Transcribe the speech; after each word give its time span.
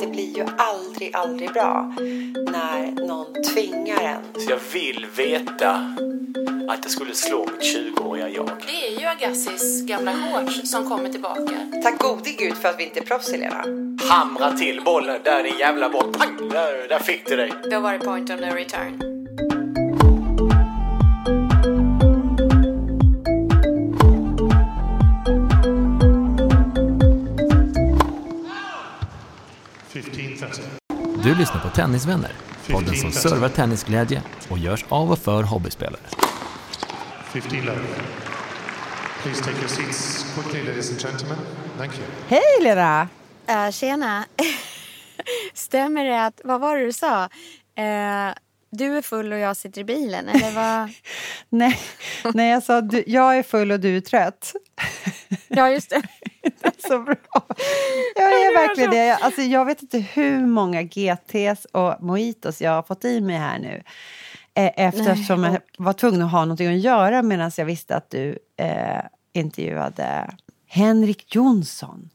Det 0.00 0.06
blir 0.06 0.36
ju 0.36 0.46
aldrig, 0.58 1.16
aldrig 1.16 1.52
bra 1.52 1.94
när 2.52 3.06
någon 3.06 3.42
tvingar 3.42 4.00
en. 4.00 4.40
Så 4.40 4.50
jag 4.50 4.60
vill 4.72 5.06
veta 5.16 5.96
att 6.68 6.82
det 6.82 6.88
skulle 6.88 7.14
slå 7.14 7.38
mitt 7.38 7.76
20-åriga 7.76 8.28
jag. 8.28 8.50
Det 8.66 8.86
är 8.86 9.00
ju 9.00 9.06
Agassis 9.06 9.86
gamla 9.86 10.12
shorts 10.12 10.70
som 10.70 10.88
kommer 10.88 11.08
tillbaka. 11.08 11.80
Tack 11.82 11.98
gode 11.98 12.30
gud 12.30 12.54
för 12.54 12.68
att 12.68 12.78
vi 12.78 12.84
inte 12.84 13.00
är 13.00 13.04
proffs 13.04 13.32
Helena. 13.32 13.64
Hamra 14.10 14.52
till 14.52 14.80
bollen, 14.84 15.20
där 15.24 15.42
din 15.42 15.58
jävla 15.58 15.88
boll. 15.88 16.12
Pang! 16.12 16.48
Där, 16.48 16.88
där 16.88 16.98
fick 16.98 17.26
du 17.26 17.36
dig. 17.36 17.52
Det 17.70 17.74
har 17.74 17.82
varit 17.82 18.04
point 18.04 18.30
of 18.30 18.40
no 18.40 18.54
return. 18.54 19.13
Du 31.22 31.34
lyssnar 31.34 31.60
på 31.60 31.68
Tennisvänner, 31.68 32.32
podden 32.70 32.94
som 32.94 33.12
servar 33.12 33.48
tennisglädje 33.48 34.22
och 34.48 34.58
görs 34.58 34.84
av 34.88 35.12
och 35.12 35.18
för 35.18 35.42
hobbyspelare. 35.42 36.00
15 37.24 37.58
love. 37.60 37.78
Please 39.22 39.44
take 39.44 39.58
your 39.58 39.68
seats 39.68 40.26
quickly, 40.34 40.62
ladies 40.62 40.90
and 40.90 41.00
gentlemen. 41.00 41.38
Thank 41.78 41.92
you. 41.98 42.06
Hej 42.28 42.62
Lena! 42.62 43.08
Uh, 43.50 43.70
tjena. 43.70 44.24
Stämmer 45.54 46.04
det 46.04 46.24
att, 46.24 46.40
vad 46.44 46.60
var 46.60 46.76
det 46.76 46.84
du 46.84 46.92
sa? 46.92 47.22
Eh, 47.76 48.34
du 48.70 48.96
är 48.96 49.02
full 49.02 49.32
och 49.32 49.38
jag 49.38 49.56
sitter 49.56 49.80
i 49.80 49.84
bilen, 49.84 50.28
eller 50.28 50.50
vad? 50.50 50.90
nej, 51.48 51.80
nej, 52.34 52.50
jag 52.50 52.62
sa 52.62 52.80
du, 52.80 53.04
jag 53.06 53.38
är 53.38 53.42
full 53.42 53.72
och 53.72 53.80
du 53.80 53.96
är 53.96 54.00
trött. 54.00 54.52
ja, 55.56 55.70
just 55.70 55.90
det. 55.90 56.02
det 56.42 56.66
är 56.66 56.88
så 56.88 56.98
bra. 56.98 57.16
Jag 58.16 58.32
är 58.32 58.66
verkligen 58.66 58.90
det. 58.90 59.06
Jag, 59.06 59.22
alltså, 59.22 59.42
jag 59.42 59.64
vet 59.64 59.82
inte 59.82 59.98
hur 59.98 60.46
många 60.46 60.82
GTs 60.82 61.64
och 61.64 62.02
mojitos 62.02 62.60
jag 62.60 62.70
har 62.70 62.82
fått 62.82 63.04
i 63.04 63.20
mig 63.20 63.36
här 63.36 63.58
nu. 63.58 63.82
Eh, 64.54 64.72
eftersom 64.76 65.42
Nej. 65.42 65.50
jag 65.52 65.84
var 65.84 65.92
tvungen 65.92 66.22
att 66.22 66.32
ha 66.32 66.44
någonting 66.44 66.74
att 66.74 66.80
göra 66.80 67.22
medan 67.22 67.50
jag 67.56 67.64
visste 67.64 67.96
att 67.96 68.10
du 68.10 68.38
eh, 68.56 69.00
intervjuade 69.32 70.30
Henrik 70.66 71.34
Jonsson. 71.34 72.10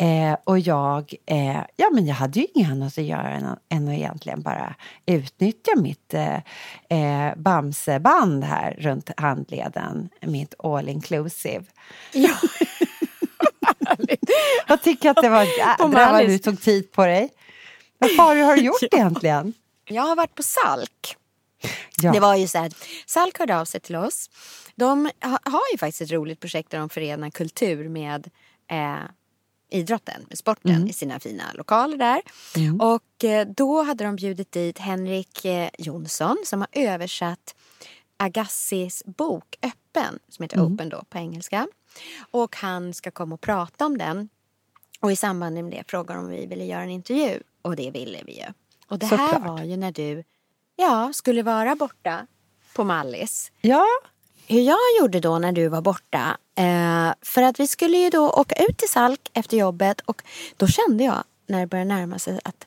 Eh, 0.00 0.36
och 0.44 0.58
jag, 0.58 1.14
eh, 1.26 1.60
ja, 1.76 1.90
men 1.92 2.06
jag 2.06 2.14
hade 2.14 2.40
ju 2.40 2.46
inget 2.54 2.70
annat 2.70 2.98
att 2.98 3.04
göra 3.04 3.30
än, 3.30 3.56
än 3.68 3.88
att 3.88 3.94
egentligen 3.94 4.42
bara 4.42 4.74
utnyttja 5.06 5.72
mitt 5.76 6.14
eh, 6.14 6.36
eh 6.88 7.34
Bamseband 7.36 8.44
här 8.44 8.76
runt 8.78 9.10
handleden, 9.16 10.08
mitt 10.20 10.54
all 10.58 10.88
inclusive. 10.88 11.64
Ja. 12.12 12.34
jag 14.66 14.82
tycker 14.82 15.10
att 15.10 15.22
det 15.22 15.28
var 15.28 15.42
jädra 15.58 16.12
vad 16.12 16.26
du 16.26 16.38
tog 16.38 16.60
tid 16.60 16.92
på 16.92 17.06
dig. 17.06 17.30
Vad 17.98 18.36
har 18.36 18.56
du 18.56 18.62
gjort 18.62 18.76
ja. 18.90 18.98
egentligen? 18.98 19.52
Jag 19.84 20.02
har 20.02 20.16
varit 20.16 20.34
på 20.34 20.42
Salk. 20.42 21.16
Ja. 22.02 22.12
Det 22.12 22.20
var 22.20 22.36
ju 22.36 22.48
så 22.48 22.58
här, 22.58 22.72
Salk 23.06 23.38
hörde 23.38 23.60
av 23.60 23.64
sig 23.64 23.80
till 23.80 23.96
oss. 23.96 24.30
De 24.74 25.10
har 25.42 25.72
ju 25.72 25.78
faktiskt 25.78 26.00
ett 26.00 26.12
roligt 26.12 26.40
projekt 26.40 26.70
där 26.70 26.78
de 26.78 26.88
förenar 26.88 27.30
kultur 27.30 27.88
med 27.88 28.30
eh, 28.70 28.98
idrotten, 29.70 30.26
med 30.28 30.38
sporten 30.38 30.74
mm. 30.74 30.88
i 30.88 30.92
sina 30.92 31.20
fina 31.20 31.44
lokaler 31.54 31.96
där. 31.96 32.22
Mm. 32.56 32.80
Och 32.80 33.24
eh, 33.24 33.48
då 33.56 33.82
hade 33.82 34.04
de 34.04 34.16
bjudit 34.16 34.52
dit 34.52 34.78
Henrik 34.78 35.44
eh, 35.44 35.70
Jonsson 35.78 36.36
som 36.44 36.60
har 36.60 36.68
översatt 36.72 37.54
Agassis 38.16 39.02
bok 39.06 39.56
Öppen, 39.62 40.18
som 40.28 40.42
heter 40.42 40.56
mm. 40.56 40.72
Open 40.72 40.88
då 40.88 41.04
på 41.08 41.18
engelska. 41.18 41.66
Och 42.30 42.56
han 42.56 42.94
ska 42.94 43.10
komma 43.10 43.34
och 43.34 43.40
prata 43.40 43.86
om 43.86 43.98
den. 43.98 44.28
Och 45.00 45.12
i 45.12 45.16
samband 45.16 45.54
med 45.54 45.72
det 45.72 45.82
frågar 45.86 46.16
om 46.16 46.28
vi 46.28 46.46
ville 46.46 46.64
göra 46.64 46.82
en 46.82 46.90
intervju. 46.90 47.40
Och 47.62 47.76
det 47.76 47.90
ville 47.90 48.18
vi 48.26 48.32
ju. 48.38 48.46
Och 48.88 48.98
det 48.98 49.06
här 49.06 49.32
Såklart. 49.32 49.48
var 49.48 49.62
ju 49.62 49.76
när 49.76 49.92
du 49.92 50.24
ja, 50.76 51.12
skulle 51.14 51.42
vara 51.42 51.76
borta 51.76 52.26
på 52.74 52.84
Mallis. 52.84 53.52
Ja. 53.60 53.84
Hur 54.46 54.60
jag 54.60 54.78
gjorde 55.00 55.20
då 55.20 55.38
när 55.38 55.52
du 55.52 55.68
var 55.68 55.80
borta. 55.80 56.36
Eh, 56.60 57.14
för 57.22 57.42
att 57.42 57.60
vi 57.60 57.66
skulle 57.66 57.96
ju 57.96 58.10
då 58.10 58.30
åka 58.30 58.54
ut 58.54 58.78
till 58.78 58.88
Salk 58.88 59.30
efter 59.32 59.56
jobbet 59.56 60.00
och 60.00 60.22
då 60.56 60.66
kände 60.66 61.04
jag 61.04 61.24
när 61.46 61.60
det 61.60 61.66
började 61.66 61.88
närma 61.88 62.18
sig 62.18 62.40
att 62.44 62.66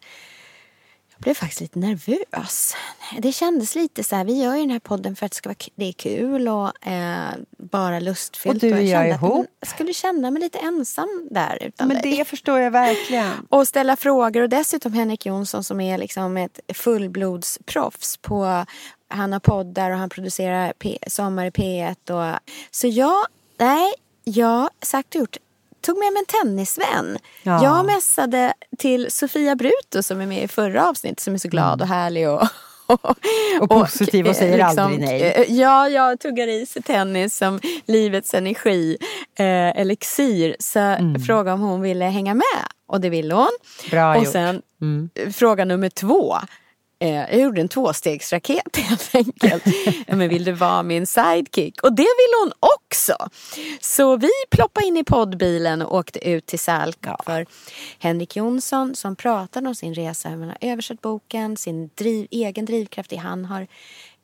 blev 1.23 1.33
faktiskt 1.33 1.61
lite 1.61 1.79
nervös. 1.79 2.75
Det 3.19 3.31
kändes 3.31 3.75
lite 3.75 4.03
så 4.03 4.15
här, 4.15 4.25
vi 4.25 4.41
gör 4.43 4.55
ju 4.55 4.61
den 4.61 4.69
här 4.69 4.79
podden 4.79 5.15
för 5.15 5.25
att 5.25 5.31
det 5.31 5.35
ska 5.35 5.49
vara 5.49 5.55
det 5.75 5.85
är 5.85 5.93
kul 5.93 6.47
och 6.47 6.87
eh, 6.87 7.29
bara 7.57 7.99
lustfyllt. 7.99 8.55
Och 8.55 8.69
du 8.69 8.73
och 8.73 8.83
jag 8.83 9.09
ihop. 9.09 9.47
Jag 9.59 9.69
skulle 9.69 9.93
känna 9.93 10.31
mig 10.31 10.41
lite 10.41 10.59
ensam 10.59 11.27
där 11.31 11.57
utan 11.61 11.87
Men 11.87 12.01
dig. 12.01 12.17
det 12.17 12.25
förstår 12.25 12.59
jag 12.59 12.71
verkligen. 12.71 13.31
Och 13.49 13.67
ställa 13.67 13.95
frågor 13.95 14.41
och 14.41 14.49
dessutom 14.49 14.93
Henrik 14.93 15.25
Jonsson 15.25 15.63
som 15.63 15.81
är 15.81 15.97
liksom 15.97 16.37
ett 16.37 16.59
fullblodsproffs 16.73 18.17
på 18.17 18.65
han 19.07 19.33
har 19.33 19.39
poddar 19.39 19.91
och 19.91 19.97
han 19.97 20.09
producerar 20.09 20.73
P 20.79 20.97
Sommar 21.07 21.45
i 21.45 21.49
P1 21.49 22.11
och 22.11 22.39
så 22.71 22.87
jag, 22.87 23.25
nej, 23.63 23.93
jag 24.23 24.69
sagt 24.81 25.15
och 25.15 25.21
gjort 25.21 25.37
tog 25.81 25.97
med 25.97 26.13
mig 26.13 26.19
en 26.19 26.25
tennisvän. 26.25 27.17
Ja. 27.43 27.63
Jag 27.63 27.85
messade 27.85 28.53
till 28.77 29.11
Sofia 29.11 29.55
Bruto 29.55 30.03
som 30.03 30.21
är 30.21 30.25
med 30.25 30.43
i 30.43 30.47
förra 30.47 30.89
avsnittet 30.89 31.19
som 31.19 31.33
är 31.33 31.37
så 31.37 31.47
glad 31.47 31.81
och 31.81 31.87
härlig 31.87 32.29
och 32.29 32.47
och, 32.85 33.17
och 33.61 33.69
positiv 33.69 34.27
och 34.27 34.35
säger 34.35 34.57
liksom, 34.57 34.83
aldrig 34.83 35.01
nej. 35.01 35.21
Eh, 35.21 35.59
ja, 35.59 35.89
jag 35.89 36.19
tuggar 36.19 36.47
i 36.47 36.65
sig 36.65 36.81
tennis 36.81 37.37
som 37.37 37.59
livets 37.85 38.33
energi, 38.33 38.97
eh, 39.39 39.79
elixir. 39.79 40.55
Så 40.59 40.79
mm. 40.79 41.19
frågade 41.19 41.51
om 41.51 41.61
hon 41.61 41.81
ville 41.81 42.05
hänga 42.05 42.33
med 42.33 42.67
och 42.87 43.01
det 43.01 43.09
ville 43.09 43.33
hon. 43.33 43.51
Bra 43.91 44.15
och 44.15 44.23
gjort. 44.23 44.31
sen 44.31 44.61
mm. 44.81 45.09
fråga 45.33 45.65
nummer 45.65 45.89
två. 45.89 46.37
Eh, 46.99 47.09
jag 47.09 47.39
gjorde 47.39 47.61
en 47.61 47.67
tvåstegsraket 47.67 48.77
helt 48.77 49.15
enkelt. 49.15 49.63
Men 50.07 50.29
vill 50.29 50.43
du 50.43 50.51
vara 50.51 50.83
min 50.83 51.07
sidekick? 51.07 51.83
Och 51.83 51.93
det 51.93 52.01
ville 52.01 52.43
hon 52.43 52.51
också. 52.59 53.15
Så 53.81 54.17
vi 54.17 54.29
ploppade 54.51 54.87
in 54.87 54.97
i 54.97 55.03
poddbilen 55.03 55.81
och 55.81 55.97
åkte 55.97 56.29
ut 56.29 56.45
till 56.45 56.59
Salk 56.59 56.97
ja. 57.01 57.19
för 57.25 57.45
Henrik 57.99 58.35
Jonsson 58.35 58.95
som 58.95 59.15
pratade 59.15 59.67
om 59.67 59.75
sin 59.75 59.93
resa, 59.93 60.29
hur 60.29 60.37
man 60.37 60.47
har 60.47 60.57
översatt 60.61 61.01
boken, 61.01 61.57
sin 61.57 61.89
driv, 61.95 62.27
egen 62.31 62.65
drivkraft, 62.65 63.09
det 63.09 63.15
han 63.15 63.45
har 63.45 63.67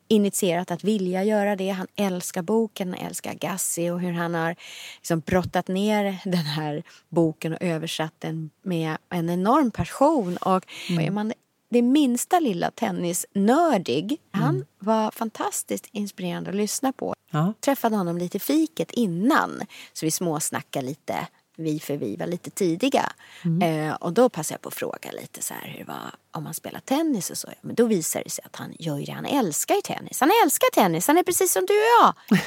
initierat 0.08 0.70
att 0.70 0.84
vilja 0.84 1.24
göra 1.24 1.56
det. 1.56 1.68
Han 1.68 1.86
älskar 1.96 2.42
boken, 2.42 2.94
han 2.94 3.06
älskar 3.06 3.34
Gassi 3.34 3.90
och 3.90 4.00
hur 4.00 4.12
han 4.12 4.34
har 4.34 4.56
liksom 4.96 5.20
brottat 5.20 5.68
ner 5.68 6.18
den 6.24 6.34
här 6.34 6.82
boken 7.08 7.52
och 7.52 7.62
översatt 7.62 8.14
den 8.18 8.50
med 8.62 8.96
en 9.10 9.30
enorm 9.30 9.70
passion. 9.70 10.36
Och 10.36 10.66
mm. 10.88 11.04
är 11.06 11.10
man 11.10 11.32
det 11.70 11.82
minsta 11.82 12.40
lilla 12.40 12.70
tennisnördig. 12.70 14.04
Mm. 14.34 14.46
Han 14.46 14.66
var 14.78 15.10
fantastiskt 15.10 15.86
inspirerande 15.92 16.50
att 16.50 16.56
lyssna 16.56 16.92
på. 16.92 17.14
Ja. 17.30 17.52
Träffade 17.60 17.96
honom 17.96 18.18
lite 18.18 18.38
fiket 18.38 18.90
innan. 18.90 19.62
Så 19.92 20.06
vi 20.06 20.10
småsnackade 20.10 20.86
lite 20.86 21.26
vi 21.56 21.80
för 21.80 21.96
vi 21.96 22.16
var 22.16 22.26
lite 22.26 22.50
tidiga. 22.50 23.12
Mm. 23.44 23.88
Eh, 23.88 23.94
och 23.94 24.12
då 24.12 24.28
passade 24.28 24.54
jag 24.54 24.60
på 24.60 24.68
att 24.68 24.74
fråga 24.74 25.12
lite 25.12 25.42
så 25.42 25.54
här 25.54 25.68
hur 25.68 25.78
det 25.78 25.84
var 25.84 26.10
om 26.30 26.44
man 26.44 26.54
spelar 26.54 26.80
tennis 26.80 27.30
och 27.30 27.38
så. 27.38 27.48
Men 27.60 27.74
då 27.74 27.86
visade 27.86 28.24
det 28.24 28.30
sig 28.30 28.44
att 28.44 28.56
han 28.56 28.74
gör 28.78 29.06
det, 29.06 29.12
han 29.12 29.26
älskar 29.26 29.74
ju 29.74 29.80
tennis. 29.80 30.20
Han 30.20 30.30
älskar 30.44 30.70
tennis, 30.74 31.06
han 31.06 31.18
är 31.18 31.22
precis 31.22 31.52
som 31.52 31.66
du 31.66 31.74
och 31.74 32.02
jag. 32.02 32.38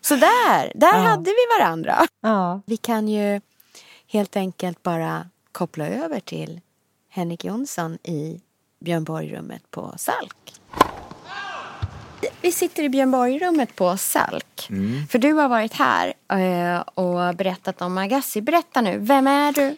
så 0.00 0.14
där, 0.14 0.72
där 0.74 0.94
ja. 0.94 1.00
hade 1.00 1.30
vi 1.30 1.58
varandra. 1.60 2.06
Ja. 2.20 2.60
Vi 2.66 2.76
kan 2.76 3.08
ju 3.08 3.40
helt 4.06 4.36
enkelt 4.36 4.82
bara 4.82 5.28
koppla 5.52 5.88
över 5.88 6.20
till 6.20 6.60
Henrik 7.16 7.44
Jonsson 7.44 7.98
i 8.02 8.40
Björn 8.84 9.04
Borg-rummet 9.04 9.62
på 9.70 9.94
Salk. 9.96 10.54
Vi 12.42 12.52
sitter 12.52 12.82
i 12.82 12.88
Björn 12.88 13.10
Borg-rummet 13.10 13.76
på 13.76 13.96
Salk. 13.96 14.66
Mm. 14.70 15.06
För 15.06 15.18
du 15.18 15.32
har 15.32 15.48
varit 15.48 15.72
här 15.72 16.14
eh, 16.32 16.80
och 16.80 17.36
berättat 17.36 17.82
om 17.82 17.98
Agassi. 17.98 18.40
Berätta 18.40 18.80
nu, 18.80 18.98
vem 18.98 19.26
är 19.26 19.52
du? 19.52 19.76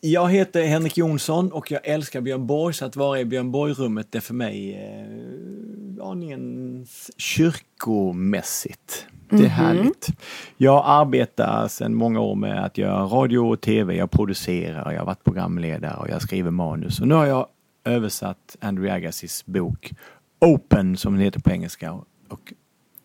Jag 0.00 0.30
heter 0.30 0.62
Henrik 0.62 0.96
Jonsson 0.96 1.52
och 1.52 1.70
jag 1.70 1.86
älskar 1.86 2.20
Björn 2.20 2.46
Borg, 2.46 2.74
så 2.74 2.84
att 2.84 2.96
vara 2.96 3.20
i 3.20 3.24
Björn 3.24 3.50
Borg-rummet 3.50 4.14
är 4.14 4.20
för 4.20 4.34
mig 4.34 4.74
eh, 4.74 6.06
aningen 6.06 6.86
kyrkomässigt. 7.16 9.06
Det 9.30 9.44
är 9.44 9.48
härligt. 9.48 10.08
Jag 10.56 10.82
arbetar 10.86 11.68
sedan 11.68 11.94
många 11.94 12.20
år 12.20 12.34
med 12.34 12.64
att 12.64 12.78
göra 12.78 13.02
radio 13.02 13.38
och 13.38 13.60
tv. 13.60 13.96
Jag 13.96 14.10
producerar, 14.10 14.92
jag 14.92 14.98
har 14.98 15.06
varit 15.06 15.24
programledare 15.24 15.96
och 15.96 16.08
jag 16.08 16.22
skriver 16.22 16.50
manus. 16.50 17.00
Och 17.00 17.08
nu 17.08 17.14
har 17.14 17.26
jag 17.26 17.46
översatt 17.84 18.56
Andrew 18.60 18.96
Agassis 18.96 19.46
bok 19.46 19.92
Open, 20.40 20.96
som 20.96 21.12
den 21.12 21.22
heter 21.22 21.40
på 21.40 21.50
engelska, 21.50 21.92
och 22.28 22.52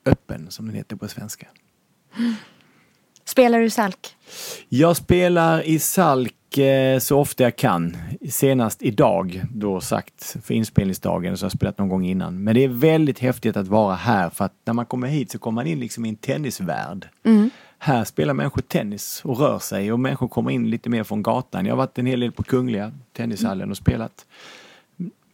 Öppen, 0.05 0.51
som 0.51 0.65
den 0.65 0.75
heter 0.75 0.95
på 0.95 1.07
svenska. 1.07 1.47
Spelar 3.35 3.59
du 3.59 3.69
Salk? 3.69 4.15
Jag 4.69 4.97
spelar 4.97 5.61
i 5.67 5.79
Salk 5.79 6.57
eh, 6.57 6.99
så 6.99 7.19
ofta 7.19 7.43
jag 7.43 7.55
kan. 7.55 7.97
Senast 8.29 8.83
idag, 8.83 9.43
då 9.51 9.81
sagt 9.81 10.37
för 10.43 10.53
inspelningsdagen, 10.53 11.37
så 11.37 11.43
har 11.43 11.45
jag 11.45 11.51
spelat 11.51 11.77
någon 11.77 11.89
gång 11.89 12.05
innan. 12.05 12.43
Men 12.43 12.55
det 12.55 12.63
är 12.63 12.67
väldigt 12.67 13.19
häftigt 13.19 13.57
att 13.57 13.67
vara 13.67 13.95
här 13.95 14.29
för 14.29 14.45
att 14.45 14.53
när 14.65 14.73
man 14.73 14.85
kommer 14.85 15.07
hit 15.07 15.31
så 15.31 15.39
kommer 15.39 15.55
man 15.55 15.67
in 15.67 15.79
liksom 15.79 16.05
i 16.05 16.09
en 16.09 16.15
tennisvärld. 16.15 17.07
Här 17.79 18.03
spelar 18.03 18.33
människor 18.33 18.61
tennis 18.61 19.21
och 19.25 19.39
rör 19.39 19.59
sig 19.59 19.91
och 19.91 19.99
människor 19.99 20.27
kommer 20.27 20.51
in 20.51 20.69
lite 20.69 20.89
mer 20.89 21.03
från 21.03 21.23
gatan. 21.23 21.65
Jag 21.65 21.71
har 21.71 21.77
varit 21.77 21.97
en 21.97 22.05
hel 22.05 22.19
del 22.19 22.31
på 22.31 22.43
Kungliga 22.43 22.91
tennishallen 23.13 23.71
och 23.71 23.77
spelat. 23.77 24.25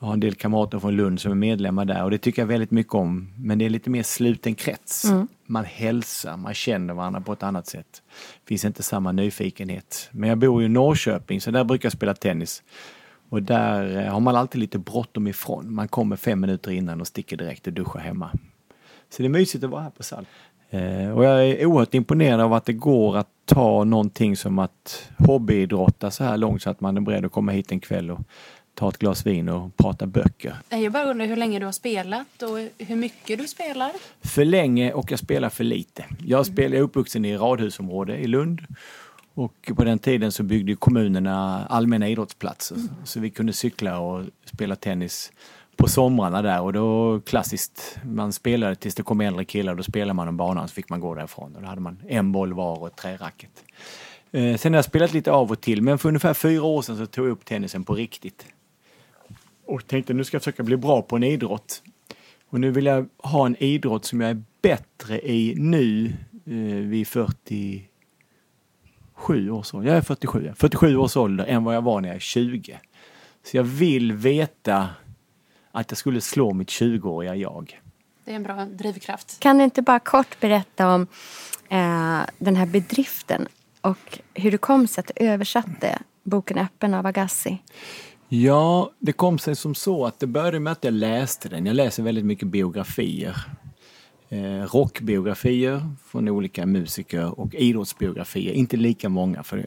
Jag 0.02 0.08
har 0.08 0.14
en 0.14 0.20
del 0.20 0.36
kamrater 0.36 0.80
från 0.80 0.96
Lund 0.96 1.20
som 1.22 1.32
är 1.32 1.36
medlemmar 1.36 1.86
där 1.86 2.04
och 2.04 2.12
det 2.12 2.18
tycker 2.18 2.42
jag 2.42 2.48
väldigt 2.48 2.72
mycket 2.72 2.94
om. 2.94 3.34
Men 3.38 3.58
det 3.58 3.66
är 3.66 3.70
lite 3.70 3.90
mer 3.90 4.04
sluten 4.04 4.56
krets. 4.56 5.06
Man 5.46 5.66
hälsar, 5.66 6.38
man 6.38 6.54
känner 6.54 6.94
varandra 6.94 7.22
på 7.22 7.34
ett 7.34 7.44
annat 7.44 7.68
sätt. 7.68 8.02
finns 8.46 8.66
inte 8.66 8.84
samma 8.84 9.12
nyfikenhet. 9.12 10.10
Men 10.12 10.30
jag 10.30 10.38
bor 10.38 10.62
ju 10.62 10.66
i 10.66 10.70
Norrköping 10.70 11.42
så 11.42 11.52
där 11.52 11.64
brukar 11.64 11.86
jag 11.86 11.94
spela 11.94 12.14
tennis. 12.14 12.64
Och 13.30 13.44
där 13.44 14.06
eh, 14.06 14.14
har 14.14 14.20
man 14.20 14.36
alltid 14.36 14.62
lite 14.62 14.80
bråttom 14.80 15.28
ifrån. 15.28 15.74
Man 15.74 15.88
kommer 15.88 16.16
fem 16.16 16.40
minuter 16.40 16.72
innan 16.72 17.02
och 17.02 17.08
sticker 17.08 17.38
direkt 17.38 17.68
och 17.68 17.74
duschar 17.74 18.00
hemma. 18.00 18.32
Så 19.10 19.22
det 19.24 19.28
är 19.28 19.30
mysigt 19.30 19.64
att 19.64 19.70
vara 19.70 19.82
här 19.82 19.90
på 19.90 20.04
Sall. 20.04 20.26
Eh, 20.70 21.10
och 21.10 21.26
jag 21.26 21.48
är 21.48 21.66
oerhört 21.66 21.94
imponerad 21.94 22.42
av 22.42 22.54
att 22.54 22.66
det 22.66 22.74
går 22.74 23.18
att 23.18 23.30
ta 23.46 23.84
någonting 23.84 24.38
som 24.38 24.60
att 24.60 25.12
hobbyidrotta 25.18 26.12
så 26.12 26.24
här 26.24 26.38
långt 26.38 26.62
så 26.62 26.70
att 26.70 26.82
man 26.82 26.98
är 26.98 27.02
beredd 27.02 27.26
att 27.26 27.32
komma 27.32 27.52
hit 27.52 27.72
en 27.72 27.80
kväll 27.80 28.12
och 28.12 28.20
ta 28.74 28.90
ett 28.90 28.98
glas 28.98 29.26
vin 29.26 29.50
och 29.50 29.78
prata 29.78 30.06
böcker. 30.06 30.56
Jag 30.70 30.92
bara 30.92 31.04
undrar 31.04 31.26
hur 31.26 31.36
länge 31.36 31.60
du 31.60 31.66
har 31.66 31.72
spelat 31.72 32.44
och 32.44 32.86
hur 32.88 32.96
mycket 32.96 33.40
du 33.40 33.48
spelar. 33.48 33.92
För 34.22 34.46
länge 34.46 34.94
och 34.94 35.12
jag 35.12 35.20
spelar 35.20 35.50
för 35.50 35.64
lite. 35.64 36.06
Jag, 36.26 36.46
spelar, 36.46 36.70
jag 36.70 36.80
är 36.80 36.84
uppvuxen 36.84 37.26
i 37.26 37.38
radhusområde 37.38 38.18
i 38.18 38.28
Lund. 38.28 38.62
Och 39.34 39.72
på 39.76 39.84
den 39.84 40.00
tiden 40.00 40.32
så 40.32 40.44
byggde 40.44 40.76
kommunerna 40.76 41.66
allmänna 41.66 42.10
idrottsplatser. 42.10 42.78
Så 43.04 43.20
vi 43.20 43.30
kunde 43.30 43.54
cykla 43.54 44.00
och 44.00 44.26
spela 44.46 44.76
tennis 44.76 45.32
på 45.76 45.88
somrarna 45.90 46.42
där 46.42 46.62
och 46.62 46.74
då 46.74 47.20
klassiskt, 47.20 47.98
man 48.04 48.34
spelade 48.34 48.76
tills 48.76 48.96
det 48.96 49.04
kom 49.04 49.22
äldre 49.22 49.46
killar, 49.46 49.76
då 49.76 49.84
spelade 49.84 50.14
man 50.14 50.28
om 50.28 50.38
banan 50.38 50.68
så 50.68 50.74
fick 50.74 50.90
man 50.90 51.00
gå 51.00 51.16
därifrån. 51.16 51.56
Och 51.56 51.62
då 51.62 51.68
hade 51.68 51.82
man 51.82 51.98
en 52.08 52.32
boll 52.32 52.54
var 52.54 52.80
och 52.80 52.88
ett 52.88 52.96
träracket. 52.96 53.64
Eh, 54.32 54.58
sen 54.58 54.74
har 54.74 54.78
jag 54.78 54.86
spelat 54.86 55.14
lite 55.14 55.32
av 55.32 55.52
och 55.52 55.62
till, 55.62 55.82
men 55.82 55.98
för 55.98 56.10
ungefär 56.10 56.34
fyra 56.34 56.64
år 56.64 56.82
sedan 56.82 56.98
så 56.98 57.06
tog 57.06 57.26
jag 57.26 57.32
upp 57.32 57.46
tennisen 57.46 57.84
på 57.84 57.94
riktigt. 57.94 58.46
Och 59.66 59.88
tänkte 59.88 60.14
nu 60.14 60.24
ska 60.24 60.36
jag 60.36 60.42
försöka 60.42 60.64
bli 60.64 60.78
bra 60.78 61.02
på 61.02 61.16
en 61.16 61.24
idrott. 61.24 61.84
Och 62.46 62.60
nu 62.60 62.72
vill 62.72 62.86
jag 62.86 63.10
ha 63.18 63.46
en 63.46 63.56
idrott 63.64 64.06
som 64.06 64.22
jag 64.22 64.30
är 64.30 64.44
bättre 64.62 65.30
i 65.30 65.56
nu 65.58 66.14
eh, 66.46 66.88
vid 66.90 67.08
47 67.08 67.90
års 69.52 69.74
ålder. 69.74 69.90
Jag 69.90 69.98
är 69.98 70.02
47, 70.02 70.46
ja. 70.46 70.54
47 70.56 70.98
års 70.98 71.18
ålder 71.18 71.46
än 71.46 71.64
vad 71.64 71.76
jag 71.76 71.82
var 71.82 72.02
när 72.02 72.10
jag 72.10 72.16
är 72.16 72.20
20. 72.20 72.80
Så 73.44 73.58
jag 73.58 73.64
vill 73.64 74.14
veta 74.14 74.90
att 75.72 75.92
jag 75.92 75.98
skulle 75.98 76.22
slå 76.22 76.54
mitt 76.54 76.70
20-åriga 76.70 77.36
jag. 77.36 77.82
Det 78.26 78.32
är 78.32 78.36
en 78.36 78.44
bra 78.44 78.66
drivkraft. 78.66 79.40
Kan 79.40 79.58
du 79.58 79.64
inte 79.64 79.82
bara 79.82 80.00
kort 80.00 80.40
berätta 80.40 80.94
om 80.94 81.08
eh, 81.70 82.20
den 82.38 82.56
här 82.56 82.66
bedriften 82.66 83.48
och 83.82 84.20
hur 84.34 84.52
det 84.52 84.58
kom 84.58 84.88
sig 84.88 85.02
att 85.02 85.12
du 85.16 85.26
översatte 85.26 86.00
boken 86.24 86.58
Öppen 86.58 86.94
av 86.94 87.06
Agassi? 87.06 87.58
Ja, 88.34 88.92
det 89.00 89.12
kom 89.12 89.40
sig 89.40 89.56
som 89.56 89.76
så 89.76 90.06
att 90.06 90.20
det 90.20 90.28
började 90.28 90.60
med 90.60 90.72
att 90.72 90.84
jag 90.84 90.94
läste 90.94 91.50
den. 91.50 91.66
Jag 91.66 91.76
läser 91.76 92.04
väldigt 92.04 92.26
mycket 92.26 92.48
biografier. 92.48 93.36
Eh, 94.30 94.64
rockbiografier 94.74 95.90
från 96.06 96.30
olika 96.30 96.66
musiker 96.66 97.40
och 97.40 97.56
idrottsbiografier. 97.56 98.54
Inte 98.54 98.78
lika 98.78 99.10
många 99.10 99.44
för 99.44 99.66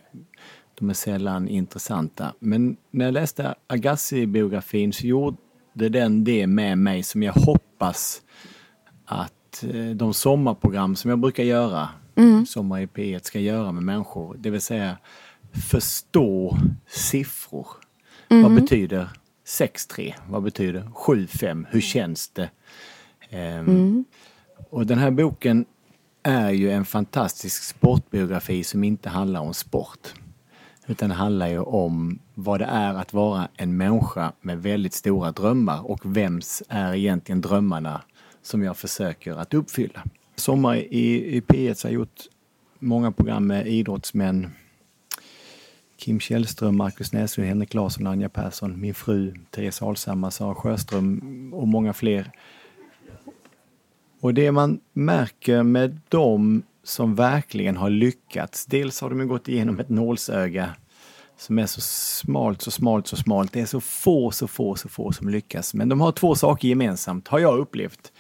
de 0.75 0.91
är 0.91 0.95
sällan 0.95 1.49
intressanta. 1.49 2.35
Men 2.39 2.77
när 2.91 3.05
jag 3.05 3.15
läste 3.15 3.55
Agassi-biografin 3.67 4.93
så 4.93 5.07
gjorde 5.07 5.39
den 5.89 6.25
det 6.25 6.47
med 6.47 6.79
mig 6.79 7.03
som 7.03 7.23
jag 7.23 7.33
hoppas 7.33 8.23
att 9.05 9.65
eh, 9.65 9.91
de 9.91 10.15
sommarprogram 10.15 10.97
som 10.97 11.11
jag 11.11 11.19
brukar 11.19 11.45
göra, 11.45 11.89
Sommar 12.47 12.81
i 12.81 12.87
P1, 12.87 13.21
ska 13.23 13.41
göra 13.41 13.73
med 13.73 13.83
människor. 13.83 14.37
Det 14.39 14.51
vill 14.51 14.61
säga 14.61 14.97
förstå 15.71 16.59
siffror. 16.87 17.84
Vad 18.43 18.55
betyder 18.55 19.09
6-3? 19.47 20.15
Vad 20.29 20.43
betyder 20.43 20.83
7-5? 20.95 21.67
Hur 21.71 21.81
känns 21.81 22.29
det? 22.29 22.51
Ehm, 23.31 24.05
Och 24.71 24.87
den 24.87 24.99
här 24.99 25.11
boken 25.11 25.65
är 26.23 26.51
ju 26.51 26.71
en 26.71 26.85
fantastisk 26.85 27.63
sportbiografi 27.63 28.65
som 28.65 28.85
inte 28.85 29.09
handlar 29.09 29.41
om 29.41 29.55
sport. 29.55 30.15
Utan 30.87 31.09
det 31.09 31.15
handlar 31.15 31.49
ju 31.49 31.59
om 31.59 32.19
vad 32.35 32.61
det 32.61 32.65
är 32.65 32.95
att 32.95 33.13
vara 33.13 33.49
en 33.57 33.77
människa 33.77 34.33
med 34.41 34.63
väldigt 34.63 34.93
stora 34.95 35.33
drömmar 35.33 35.91
och 35.91 36.17
vems 36.17 36.63
är 36.69 36.95
egentligen 36.95 37.41
drömmarna 37.41 38.01
som 38.43 38.63
jag 38.63 38.77
försöker 38.77 39.33
att 39.33 39.55
uppfylla. 39.55 40.05
Sommar 40.37 40.77
i, 40.77 41.37
i 41.37 41.41
P1 41.41 41.75
så 41.75 41.87
har 41.89 41.93
jag 41.93 41.99
gjort 41.99 42.21
många 42.79 43.13
program 43.13 43.47
med 43.47 43.67
idrottsmän. 43.67 44.51
Kim 46.05 46.21
Källström, 46.21 46.77
Markus 46.77 47.13
Näslund, 47.13 47.49
Henrik 47.49 47.75
Larsson, 47.75 48.07
Anja 48.07 48.29
Persson, 48.29 48.81
min 48.81 48.95
fru 48.95 49.35
Therese 49.51 49.83
Alshammar, 49.83 50.31
Sara 50.31 50.55
Sjöström 50.55 51.55
och 51.55 51.69
många 51.69 51.93
fler. 51.93 52.31
Och 54.21 54.35
det 54.35 54.53
man 54.53 54.81
märker 54.93 55.63
med 55.63 56.01
dem 56.09 56.63
som 56.83 57.15
verkligen 57.15 57.77
har 57.77 57.91
lyckats, 57.91 58.67
dels 58.67 59.01
har 59.01 59.11
de 59.11 59.29
gått 59.29 59.49
igenom 59.49 59.81
ett 59.81 59.89
nålsöga 59.89 60.71
som 61.37 61.59
är 61.59 61.67
så 61.67 61.81
smalt, 61.81 62.63
så 62.63 62.71
smalt, 62.71 63.07
så 63.07 63.17
smalt. 63.17 63.53
Det 63.53 63.61
är 63.61 63.67
så 63.67 63.81
få, 63.81 64.31
så 64.31 64.49
få, 64.49 64.75
så 64.75 64.89
få 64.89 65.13
som 65.13 65.29
lyckas. 65.29 65.75
Men 65.75 65.89
de 65.89 66.01
har 66.01 66.13
två 66.13 66.35
saker 66.35 66.69
gemensamt, 66.69 67.29
har 67.29 67.39
jag 67.39 67.59
upplevt. 67.59 68.13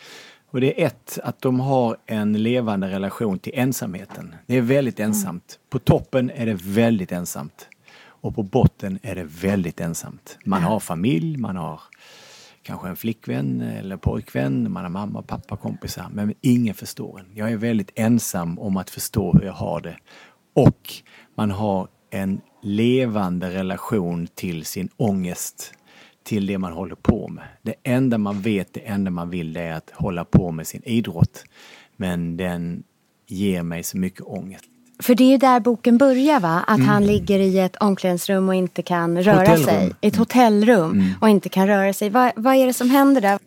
Och 0.50 0.60
det 0.60 0.82
är 0.82 0.86
ett, 0.86 1.18
att 1.22 1.42
de 1.42 1.60
har 1.60 1.96
en 2.06 2.42
levande 2.42 2.88
relation 2.88 3.38
till 3.38 3.52
ensamheten. 3.54 4.34
Det 4.46 4.56
är 4.56 4.62
väldigt 4.62 5.00
ensamt. 5.00 5.58
På 5.70 5.78
toppen 5.78 6.30
är 6.30 6.46
det 6.46 6.54
väldigt 6.54 7.12
ensamt. 7.12 7.68
Och 8.24 8.34
på 8.34 8.42
botten 8.42 8.98
är 9.02 9.14
det 9.14 9.24
väldigt 9.24 9.80
ensamt. 9.80 10.38
Man 10.44 10.62
har 10.62 10.80
familj, 10.80 11.36
man 11.36 11.56
har 11.56 11.80
kanske 12.62 12.88
en 12.88 12.96
flickvän 12.96 13.60
eller 13.60 13.96
pojkvän, 13.96 14.72
man 14.72 14.82
har 14.82 14.90
mamma, 14.90 15.22
pappa, 15.22 15.56
kompisar. 15.56 16.08
Men 16.12 16.34
ingen 16.40 16.74
förstår 16.74 17.20
en. 17.20 17.26
Jag 17.34 17.52
är 17.52 17.56
väldigt 17.56 17.90
ensam 17.94 18.58
om 18.58 18.76
att 18.76 18.90
förstå 18.90 19.32
hur 19.32 19.42
jag 19.42 19.52
har 19.52 19.80
det. 19.80 19.96
Och 20.54 20.92
man 21.34 21.50
har 21.50 21.88
en 22.10 22.40
levande 22.62 23.50
relation 23.50 24.26
till 24.26 24.64
sin 24.64 24.88
ångest, 24.96 25.74
till 26.22 26.46
det 26.46 26.58
man 26.58 26.72
håller 26.72 26.96
på 26.96 27.28
med. 27.28 27.44
Det 27.62 27.74
enda 27.82 28.18
man 28.18 28.40
vet, 28.40 28.72
det 28.72 28.80
enda 28.80 29.10
man 29.10 29.30
vill, 29.30 29.52
det 29.52 29.60
är 29.60 29.72
att 29.72 29.90
hålla 29.90 30.24
på 30.24 30.50
med 30.50 30.66
sin 30.66 30.82
idrott. 30.84 31.44
Men 31.96 32.36
den 32.36 32.82
ger 33.26 33.62
mig 33.62 33.82
så 33.82 33.98
mycket 33.98 34.22
ångest. 34.22 34.64
För 34.98 35.14
det 35.14 35.24
är 35.24 35.30
ju 35.30 35.36
där 35.36 35.60
boken 35.60 35.98
börjar 35.98 36.40
va? 36.40 36.64
Att 36.66 36.84
han 36.86 37.06
ligger 37.06 37.38
i 37.38 37.58
ett 37.58 37.76
omklädningsrum 37.76 38.48
och 38.48 38.54
inte 38.54 38.82
kan 38.82 39.22
röra 39.22 39.38
Hotellrum. 39.38 39.64
sig. 39.64 39.92
I 40.00 40.06
ett 40.06 40.16
hotellrum 40.16 41.14
och 41.20 41.28
inte 41.28 41.48
kan 41.48 41.66
röra 41.66 41.92
sig. 41.92 42.10
Vad, 42.10 42.32
vad 42.36 42.54
är 42.54 42.66
det 42.66 42.72
som 42.72 42.90
händer 42.90 43.20
där? 43.20 43.38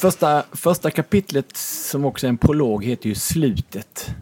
Första, 0.00 0.42
första 0.52 0.90
kapitlet, 0.90 1.56
som 1.56 2.04
också 2.04 2.26
är 2.26 2.28
en 2.28 2.38
prolog, 2.38 2.84
heter 2.84 3.08
ju 3.08 3.14
Slutet. 3.14 4.14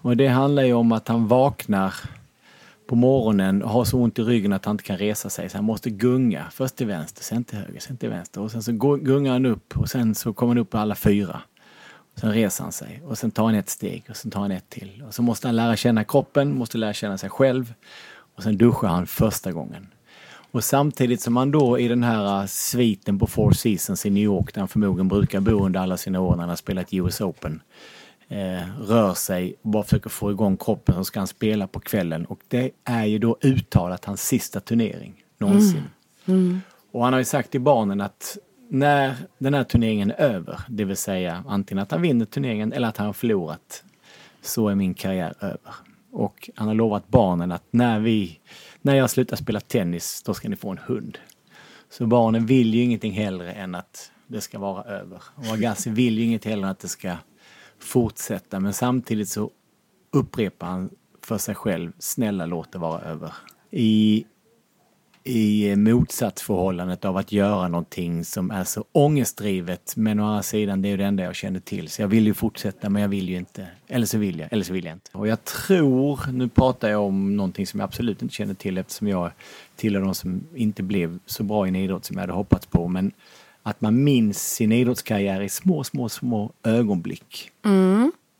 Och 0.00 0.16
det 0.16 0.28
handlar 0.28 0.62
ju 0.62 0.72
om 0.72 0.92
att 0.92 1.08
han 1.08 1.28
vaknar 1.28 1.94
på 2.88 2.94
morgonen 2.96 3.62
och 3.62 3.70
har 3.70 3.84
så 3.84 3.98
ont 3.98 4.18
i 4.18 4.22
ryggen 4.22 4.52
att 4.52 4.64
han 4.64 4.74
inte 4.74 4.84
kan 4.84 4.98
resa 4.98 5.30
sig. 5.30 5.48
Så 5.48 5.58
han 5.58 5.64
måste 5.64 5.90
gunga. 5.90 6.44
Först 6.50 6.76
till 6.76 6.86
vänster, 6.86 7.22
sen 7.22 7.44
till 7.44 7.58
höger, 7.58 7.80
sen 7.80 7.96
till 7.96 8.08
vänster. 8.08 8.40
Och 8.40 8.50
sen 8.50 8.62
så 8.62 8.72
gungar 8.96 9.32
han 9.32 9.46
upp 9.46 9.76
och 9.76 9.88
sen 9.88 10.14
så 10.14 10.32
kommer 10.32 10.50
han 10.50 10.58
upp 10.58 10.70
på 10.70 10.78
alla 10.78 10.94
fyra. 10.94 11.40
Sen 12.16 12.32
reser 12.32 12.64
han 12.64 12.72
sig 12.72 13.02
och 13.04 13.18
sen 13.18 13.30
tar 13.30 13.44
han 13.44 13.54
ett 13.54 13.68
steg 13.68 14.04
och 14.10 14.16
sen 14.16 14.30
tar 14.30 14.40
han 14.40 14.50
ett 14.50 14.68
till. 14.68 15.04
Och 15.06 15.14
så 15.14 15.22
måste 15.22 15.48
han 15.48 15.56
lära 15.56 15.76
känna 15.76 16.04
kroppen, 16.04 16.54
måste 16.54 16.78
lära 16.78 16.92
känna 16.92 17.18
sig 17.18 17.30
själv. 17.30 17.74
Och 18.36 18.42
sen 18.42 18.58
duschar 18.58 18.88
han 18.88 19.06
första 19.06 19.52
gången. 19.52 19.86
Och 20.50 20.64
samtidigt 20.64 21.20
som 21.20 21.36
han 21.36 21.50
då 21.50 21.78
i 21.78 21.88
den 21.88 22.02
här 22.02 22.40
uh, 22.40 22.46
sviten 22.46 23.18
på 23.18 23.26
Four 23.26 23.52
Seasons 23.52 24.06
i 24.06 24.10
New 24.10 24.22
York, 24.22 24.54
där 24.54 24.60
han 24.60 24.68
förmodligen 24.68 25.08
brukar 25.08 25.40
bo 25.40 25.66
under 25.66 25.80
alla 25.80 25.96
sina 25.96 26.20
år 26.20 26.30
när 26.30 26.40
han 26.40 26.48
har 26.48 26.56
spelat 26.56 26.92
US 26.92 27.20
Open, 27.20 27.60
eh, 28.28 28.80
rör 28.80 29.14
sig 29.14 29.54
och 29.62 29.70
bara 29.70 29.82
försöker 29.82 30.10
få 30.10 30.30
igång 30.30 30.56
kroppen 30.56 30.94
så 30.94 31.04
ska 31.04 31.20
han 31.20 31.26
spela 31.26 31.66
på 31.66 31.80
kvällen. 31.80 32.24
Och 32.24 32.40
det 32.48 32.70
är 32.84 33.04
ju 33.04 33.18
då 33.18 33.36
uttalat 33.40 34.04
hans 34.04 34.26
sista 34.26 34.60
turnering 34.60 35.24
någonsin. 35.38 35.82
Och 36.92 37.04
han 37.04 37.12
har 37.12 37.20
ju 37.20 37.24
sagt 37.24 37.50
till 37.50 37.60
barnen 37.60 38.00
att 38.00 38.38
när 38.68 39.16
den 39.38 39.54
här 39.54 39.64
turneringen 39.64 40.10
är 40.10 40.14
över, 40.14 40.60
det 40.68 40.84
vill 40.84 40.96
säga 40.96 41.44
antingen 41.48 41.82
att 41.82 41.90
han 41.90 42.02
vinner 42.02 42.24
turneringen 42.24 42.72
eller 42.72 42.88
att 42.88 42.96
han 42.96 43.06
har 43.06 43.12
förlorat, 43.12 43.84
så 44.42 44.68
är 44.68 44.74
min 44.74 44.94
karriär 44.94 45.34
över. 45.40 45.74
Och 46.12 46.50
han 46.54 46.68
har 46.68 46.74
lovat 46.74 47.08
barnen 47.08 47.52
att 47.52 47.64
när, 47.70 48.00
vi, 48.00 48.40
när 48.82 48.94
jag 48.94 49.10
slutar 49.10 49.36
spela 49.36 49.60
tennis, 49.60 50.22
då 50.22 50.34
ska 50.34 50.48
ni 50.48 50.56
få 50.56 50.70
en 50.70 50.78
hund. 50.78 51.18
Så 51.90 52.06
barnen 52.06 52.46
vill 52.46 52.74
ju 52.74 52.82
ingenting 52.82 53.12
hellre 53.12 53.52
än 53.52 53.74
att 53.74 54.12
det 54.26 54.40
ska 54.40 54.58
vara 54.58 54.82
över. 54.82 55.22
Och 55.34 55.54
Agassi 55.54 55.90
vill 55.90 56.18
ju 56.18 56.24
inget 56.24 56.44
hellre 56.44 56.64
än 56.64 56.70
att 56.70 56.78
det 56.78 56.88
ska 56.88 57.16
fortsätta. 57.78 58.60
Men 58.60 58.72
samtidigt 58.72 59.28
så 59.28 59.50
upprepar 60.12 60.66
han 60.66 60.90
för 61.22 61.38
sig 61.38 61.54
själv, 61.54 61.92
snälla 61.98 62.46
låt 62.46 62.72
det 62.72 62.78
vara 62.78 63.00
över. 63.00 63.32
I, 63.70 64.24
i 65.26 65.76
motsatsförhållandet 65.76 67.04
av 67.04 67.16
att 67.16 67.32
göra 67.32 67.68
någonting 67.68 68.24
som 68.24 68.50
är 68.50 68.64
så 68.64 68.84
ångestdrivet. 68.92 69.96
Men 69.96 70.20
å 70.20 70.26
andra 70.26 70.42
sidan, 70.42 70.82
det 70.82 70.88
är 70.88 70.90
ju 70.90 70.96
det 70.96 71.04
enda 71.04 71.22
jag 71.22 71.34
känner 71.34 71.60
till. 71.60 71.88
Så 71.88 72.02
jag 72.02 72.08
vill 72.08 72.26
ju 72.26 72.34
fortsätta, 72.34 72.90
men 72.90 73.02
jag 73.02 73.08
vill 73.08 73.28
ju 73.28 73.36
inte. 73.36 73.66
Eller 73.88 74.06
så 74.06 74.18
vill 74.18 74.38
jag, 74.38 74.52
eller 74.52 74.64
så 74.64 74.72
vill 74.72 74.84
jag 74.84 74.92
inte. 74.92 75.10
Och 75.12 75.28
jag 75.28 75.44
tror, 75.44 76.20
nu 76.32 76.48
pratar 76.48 76.88
jag 76.88 77.02
om 77.02 77.36
någonting 77.36 77.66
som 77.66 77.80
jag 77.80 77.86
absolut 77.86 78.22
inte 78.22 78.34
känner 78.34 78.54
till 78.54 78.78
eftersom 78.78 79.08
jag 79.08 79.30
tillhör 79.76 80.02
de 80.02 80.14
som 80.14 80.44
inte 80.54 80.82
blev 80.82 81.18
så 81.26 81.42
bra 81.42 81.66
i 81.66 81.68
en 81.68 81.76
idrott 81.76 82.04
som 82.04 82.16
jag 82.16 82.20
hade 82.20 82.32
hoppats 82.32 82.66
på. 82.66 82.88
Men 82.88 83.12
att 83.62 83.80
man 83.80 84.04
minns 84.04 84.54
sin 84.54 84.72
idrottskarriär 84.72 85.40
i 85.40 85.48
små, 85.48 85.84
små, 85.84 86.08
små 86.08 86.52
ögonblick. 86.62 87.50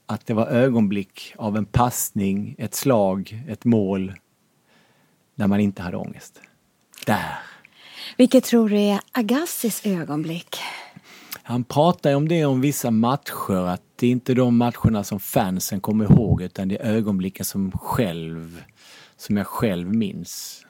Att 0.07 0.26
det 0.26 0.35
var 0.35 0.47
ögonblick 0.47 1.35
av 1.37 1.57
en 1.57 1.64
passning, 1.64 2.55
ett 2.59 2.75
slag, 2.75 3.45
ett 3.49 3.64
mål. 3.64 4.12
När 5.35 5.47
man 5.47 5.61
inte 5.61 5.83
hade 5.83 5.97
ångest. 5.97 6.41
Där. 7.06 7.38
Vilket 8.16 8.44
tror 8.44 8.68
du 8.68 8.76
är 8.76 9.00
Agassis 9.12 9.87
ögonblick? 9.87 10.56
Han 11.42 11.64
pratar 11.64 12.14
om 12.14 12.28
det 12.28 12.44
om 12.44 12.61
vissa 12.61 12.90
matcher, 12.90 13.66
att 13.66 13.82
det 13.96 14.06
är 14.06 14.11
inte 14.11 14.34
de 14.34 14.56
matcherna 14.56 15.04
som 15.04 15.20
fansen 15.20 15.80
kommer 15.80 16.04
ihåg 16.04 16.42
utan 16.42 16.68
det 16.68 16.76
är 16.76 16.92
ögonblicken 16.94 17.44
som 17.44 17.73
själv, 17.73 18.64
som 19.16 19.37
jag 19.37 19.46
själv 19.46 19.94
minns. 19.94 20.61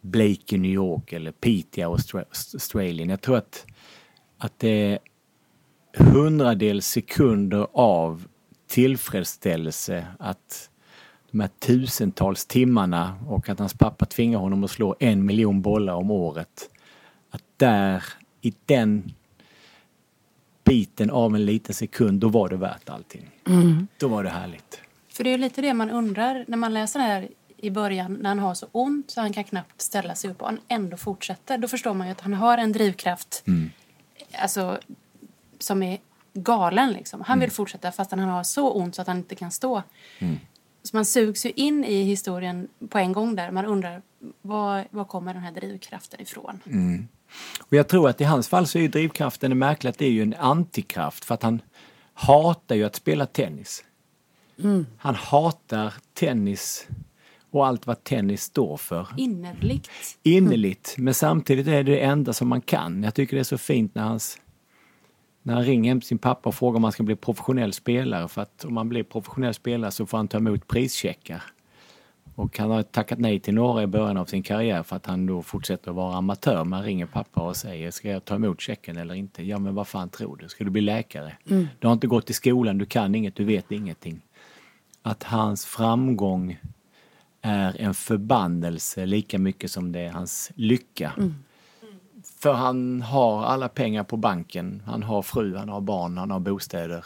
Blake 0.00 0.54
i 0.54 0.58
New 0.58 0.70
York 0.70 1.12
eller 1.12 1.32
i 1.46 1.64
Austra- 1.76 2.24
Australien. 2.54 3.08
Jag 3.08 3.20
tror 3.20 3.36
att, 3.36 3.66
att 4.38 4.58
det 4.58 4.68
är 4.68 4.98
hundradels 5.96 6.86
sekunder 6.86 7.66
av 7.72 8.26
tillfredsställelse 8.68 10.06
att 10.18 10.70
de 11.32 11.40
här 11.40 11.50
tusentals 11.58 12.46
timmarna 12.46 13.18
och 13.28 13.48
att 13.48 13.58
hans 13.58 13.74
pappa 13.74 14.06
tvingar 14.06 14.38
honom 14.38 14.64
att 14.64 14.70
slå 14.70 14.96
en 15.00 15.26
miljon 15.26 15.62
bollar 15.62 15.94
om 15.94 16.10
året. 16.10 16.70
Att 17.30 17.42
där, 17.56 18.04
i 18.40 18.54
den 18.66 19.12
biten 20.64 21.10
av 21.10 21.34
en 21.34 21.44
liten 21.44 21.74
sekund, 21.74 22.20
då 22.20 22.28
var 22.28 22.48
det 22.48 22.56
värt 22.56 22.88
allting. 22.88 23.30
Då 23.98 24.08
var 24.08 24.24
det 24.24 24.30
härligt. 24.30 24.80
För 25.08 25.24
det 25.24 25.30
är 25.30 25.38
lite 25.38 25.62
det 25.62 25.74
man 25.74 25.90
undrar 25.90 26.44
när 26.48 26.56
man 26.56 26.74
läser 26.74 27.00
det 27.00 27.06
här 27.06 27.28
i 27.56 27.70
början 27.70 28.14
när 28.14 28.28
han 28.28 28.38
har 28.38 28.54
så 28.54 28.66
ont 28.72 29.10
så 29.10 29.20
han 29.20 29.32
kan 29.32 29.44
knappt 29.44 29.80
ställa 29.80 30.14
sig 30.14 30.30
upp 30.30 30.42
och 30.42 30.48
han 30.48 30.60
ändå 30.68 30.96
fortsätter. 30.96 31.58
Då 31.58 31.68
förstår 31.68 31.94
man 31.94 32.06
ju 32.06 32.12
att 32.12 32.20
han 32.20 32.34
har 32.34 32.58
en 32.58 32.72
drivkraft 32.72 33.44
alltså, 34.32 34.78
som 35.58 35.82
är 35.82 35.98
galen. 36.34 36.92
Liksom. 36.92 37.20
Han 37.20 37.40
vill 37.40 37.50
fortsätta 37.50 37.92
fast 37.92 38.10
han 38.10 38.20
har 38.20 38.44
så 38.44 38.70
ont 38.70 38.94
så 38.94 39.02
att 39.02 39.08
han 39.08 39.16
inte 39.16 39.34
kan 39.34 39.50
stå. 39.50 39.82
Så 40.82 40.96
man 40.96 41.04
sugs 41.04 41.46
ju 41.46 41.50
in 41.50 41.84
i 41.84 42.02
historien 42.02 42.68
på 42.88 42.98
en 42.98 43.12
gång 43.12 43.36
där. 43.36 43.50
Man 43.50 43.64
undrar 43.64 44.02
var, 44.42 44.86
var 44.90 45.04
kommer 45.04 45.34
den 45.34 45.42
här 45.42 45.52
drivkraften 45.52 46.20
ifrån? 46.20 46.60
Och 47.60 47.72
jag 47.76 47.88
tror 47.88 48.08
att 48.08 48.20
i 48.20 48.24
hans 48.24 48.48
fall 48.48 48.66
så 48.66 48.78
är 48.78 48.88
drivkraften 48.88 49.50
det 49.50 49.54
märkliga 49.54 49.90
att 49.90 49.98
det 49.98 50.06
är 50.06 50.10
ju 50.10 50.22
en 50.22 50.34
antikraft 50.34 51.24
för 51.24 51.34
att 51.34 51.42
han 51.42 51.62
hatar 52.14 52.74
ju 52.74 52.84
att 52.84 52.96
spela 52.96 53.26
tennis. 53.26 53.84
Han 54.96 55.14
hatar 55.14 55.94
tennis 56.14 56.86
och 57.50 57.66
allt 57.66 57.86
vad 57.86 58.04
tennis 58.04 58.42
står 58.42 58.76
för. 58.76 59.08
Innerligt. 59.16 59.90
Innerligt, 60.22 60.94
men 60.98 61.14
samtidigt 61.14 61.66
är 61.66 61.82
det 61.82 61.92
det 61.92 62.00
enda 62.00 62.32
som 62.32 62.48
man 62.48 62.60
kan. 62.60 63.02
Jag 63.02 63.14
tycker 63.14 63.36
det 63.36 63.40
är 63.40 63.44
så 63.44 63.58
fint 63.58 63.94
när 63.94 64.02
hans 64.02 64.38
när 65.42 65.54
han 65.54 65.64
ringer 65.64 65.90
hem 65.90 66.00
till 66.00 66.08
sin 66.08 66.18
pappa 66.18 66.48
och 66.48 66.54
frågar 66.54 66.76
om 66.76 66.84
han 66.84 66.92
ska 66.92 67.02
bli 67.02 67.16
professionell 67.16 67.72
spelare 67.72 68.28
för 68.28 68.42
att 68.42 68.64
om 68.64 68.74
man 68.74 68.88
blir 68.88 69.02
professionell 69.02 69.54
spelare 69.54 69.90
så 69.90 70.06
får 70.06 70.18
han 70.18 70.28
ta 70.28 70.38
emot 70.38 70.68
prischeckar. 70.68 71.42
Och 72.34 72.58
han 72.58 72.70
har 72.70 72.82
tackat 72.82 73.18
nej 73.18 73.40
till 73.40 73.54
några 73.54 73.82
i 73.82 73.86
början 73.86 74.16
av 74.16 74.24
sin 74.24 74.42
karriär 74.42 74.82
för 74.82 74.96
att 74.96 75.06
han 75.06 75.26
då 75.26 75.42
fortsätter 75.42 75.90
att 75.90 75.96
vara 75.96 76.16
amatör. 76.16 76.64
Man 76.64 76.82
ringer 76.82 77.06
pappa 77.06 77.40
och 77.40 77.56
säger, 77.56 77.90
ska 77.90 78.08
jag 78.08 78.24
ta 78.24 78.34
emot 78.34 78.60
checken 78.60 78.96
eller 78.96 79.14
inte? 79.14 79.42
Ja, 79.42 79.58
men 79.58 79.74
vad 79.74 79.88
fan 79.88 80.08
tror 80.08 80.36
du? 80.36 80.48
Ska 80.48 80.64
du 80.64 80.70
bli 80.70 80.80
läkare? 80.80 81.36
Du 81.78 81.86
har 81.86 81.92
inte 81.92 82.06
gått 82.06 82.30
i 82.30 82.32
skolan, 82.32 82.78
du 82.78 82.86
kan 82.86 83.14
inget, 83.14 83.36
du 83.36 83.44
vet 83.44 83.72
ingenting. 83.72 84.20
Att 85.02 85.22
hans 85.22 85.64
framgång 85.64 86.58
är 87.40 87.80
en 87.80 87.94
förbannelse 87.94 89.06
lika 89.06 89.38
mycket 89.38 89.70
som 89.70 89.92
det 89.92 90.00
är 90.00 90.10
hans 90.10 90.52
lycka. 90.54 91.12
För 92.42 92.52
han 92.52 93.02
har 93.02 93.44
alla 93.44 93.68
pengar 93.68 94.04
på 94.04 94.16
banken. 94.16 94.82
Han 94.86 95.02
har 95.02 95.22
fru, 95.22 95.56
han 95.56 95.68
har 95.68 95.80
barn, 95.80 96.18
han 96.18 96.30
har 96.30 96.40
bostäder. 96.40 97.04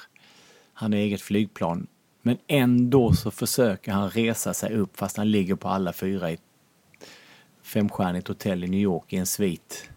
Han 0.74 0.92
har 0.92 0.98
eget 0.98 1.20
flygplan. 1.20 1.86
Men 2.22 2.36
ändå 2.46 3.12
så 3.12 3.30
försöker 3.30 3.92
han 3.92 4.10
resa 4.10 4.54
sig 4.54 4.74
upp 4.76 4.96
fast 4.96 5.16
han 5.16 5.30
ligger 5.30 5.54
på 5.54 5.68
alla 5.68 5.92
fyra 5.92 6.30
i 6.30 6.34
ett 6.34 6.40
femstjärnigt 7.62 8.28
hotell 8.28 8.64
i 8.64 8.68
New 8.68 8.80
York 8.80 9.12
i 9.12 9.16
en 9.16 9.26
svit. 9.26 9.88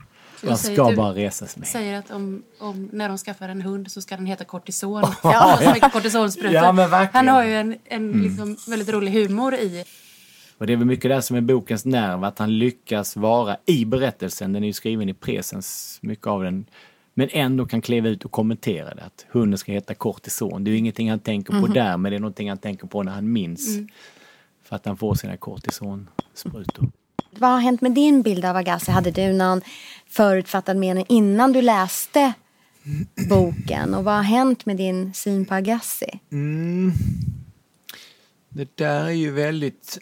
Han 0.48 0.58
ska 0.58 0.90
du- 0.90 0.96
bara 0.96 1.14
resa 1.14 1.48
sig 1.48 1.60
med. 1.60 1.68
Säger 1.68 2.00
att 2.00 2.12
om, 2.12 2.44
om, 2.60 2.90
när 2.94 3.10
de 3.10 3.18
skaffar 3.18 3.50
en 3.50 3.62
hund 3.62 3.92
så 3.92 4.02
ska 4.02 4.16
den 4.16 4.26
heta 4.26 4.44
kortison. 4.44 5.04
Ja, 5.24 5.60
mycket 5.74 5.92
kortisonsprutor. 5.92 6.54
Ja, 6.54 7.08
han 7.14 7.28
har 7.28 7.44
ju 7.44 7.56
en, 7.56 7.78
en 7.86 8.12
liksom, 8.12 8.58
väldigt 8.68 8.90
rolig 8.90 9.12
humor 9.12 9.54
i. 9.56 9.86
Och 10.60 10.68
det 10.68 10.74
är 10.74 10.78
väl 10.78 10.88
mycket 10.88 11.12
det 11.12 11.22
som 11.22 11.38
är 11.38 11.42
bokens 11.42 11.86
nerv, 11.86 12.24
att 12.24 12.40
han 12.40 12.58
lyckas 12.58 13.16
vara 13.16 13.58
i 13.66 13.86
berättelsen, 13.86 14.54
den 14.54 14.64
är 14.64 14.68
ju 14.68 14.74
skriven 14.74 15.10
i 15.10 15.14
presens, 15.14 16.00
mycket 16.02 16.28
av 16.28 16.44
den, 16.44 16.66
men 17.14 17.30
ändå 17.32 17.66
kan 17.66 17.82
kliva 17.82 18.10
ut 18.10 18.26
och 18.26 18.32
kommentera 18.32 18.96
det. 18.96 19.04
Att 19.04 19.26
hunden 19.30 19.58
ska 19.58 19.72
heta 19.72 19.94
kortison. 19.94 20.64
Det 20.64 20.70
är 20.70 20.72
ju 20.72 20.78
ingenting 20.78 21.10
han 21.10 21.20
tänker 21.20 21.62
på 21.62 21.68
där, 21.68 21.98
men 21.98 22.12
det 22.12 22.16
är 22.16 22.20
någonting 22.20 22.50
han 22.50 22.58
tänker 22.58 22.88
på 22.88 23.04
när 23.04 23.12
han 23.12 23.32
minns. 23.32 23.78
För 24.64 24.76
att 24.76 24.86
han 24.86 24.98
får 24.98 25.16
sina 25.16 25.38
kortisonsprutor. 25.38 26.92
Vad 27.32 27.52
har 27.52 27.60
hänt 27.60 27.82
med 27.82 27.92
din 27.92 28.22
bild 28.22 28.46
av 28.46 28.56
Agassi? 28.56 28.92
Hade 28.92 29.12
du 29.12 29.34
någon 29.34 29.62
förutfattad 30.08 30.78
mening 30.78 31.06
innan 31.10 31.54
du 31.54 31.62
läste 31.62 32.34
boken? 33.30 33.94
Och 33.94 34.04
vad 34.04 34.16
har 34.16 34.24
hänt 34.24 34.66
med 34.66 34.78
din 34.78 35.14
syn 35.14 35.46
på 35.46 35.56
Agassi? 35.56 36.20
Det 38.50 38.78
där 38.78 39.06
är 39.06 39.10
ju 39.10 39.32
väldigt 39.32 40.00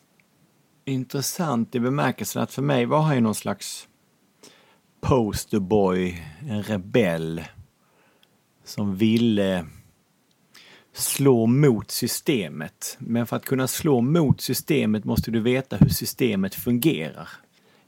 intressant 0.88 1.76
i 1.76 1.80
bemärkelsen 1.80 2.42
att 2.42 2.54
för 2.54 2.62
mig 2.62 2.86
var 2.86 3.02
han 3.02 3.16
ju 3.16 3.22
någon 3.22 3.36
slags 3.36 3.88
posterboy, 5.02 6.24
en 6.50 6.64
rebell 6.64 7.44
som 8.64 8.96
ville 8.96 9.66
slå 10.94 11.46
mot 11.46 11.92
systemet. 11.92 12.98
Men 13.00 13.28
för 13.28 13.36
att 13.36 13.46
kunna 13.46 13.68
slå 13.68 14.02
mot 14.02 14.42
systemet 14.42 15.04
måste 15.04 15.32
du 15.32 15.40
veta 15.40 15.78
hur 15.78 15.90
systemet 15.90 16.56
fungerar. 16.56 17.30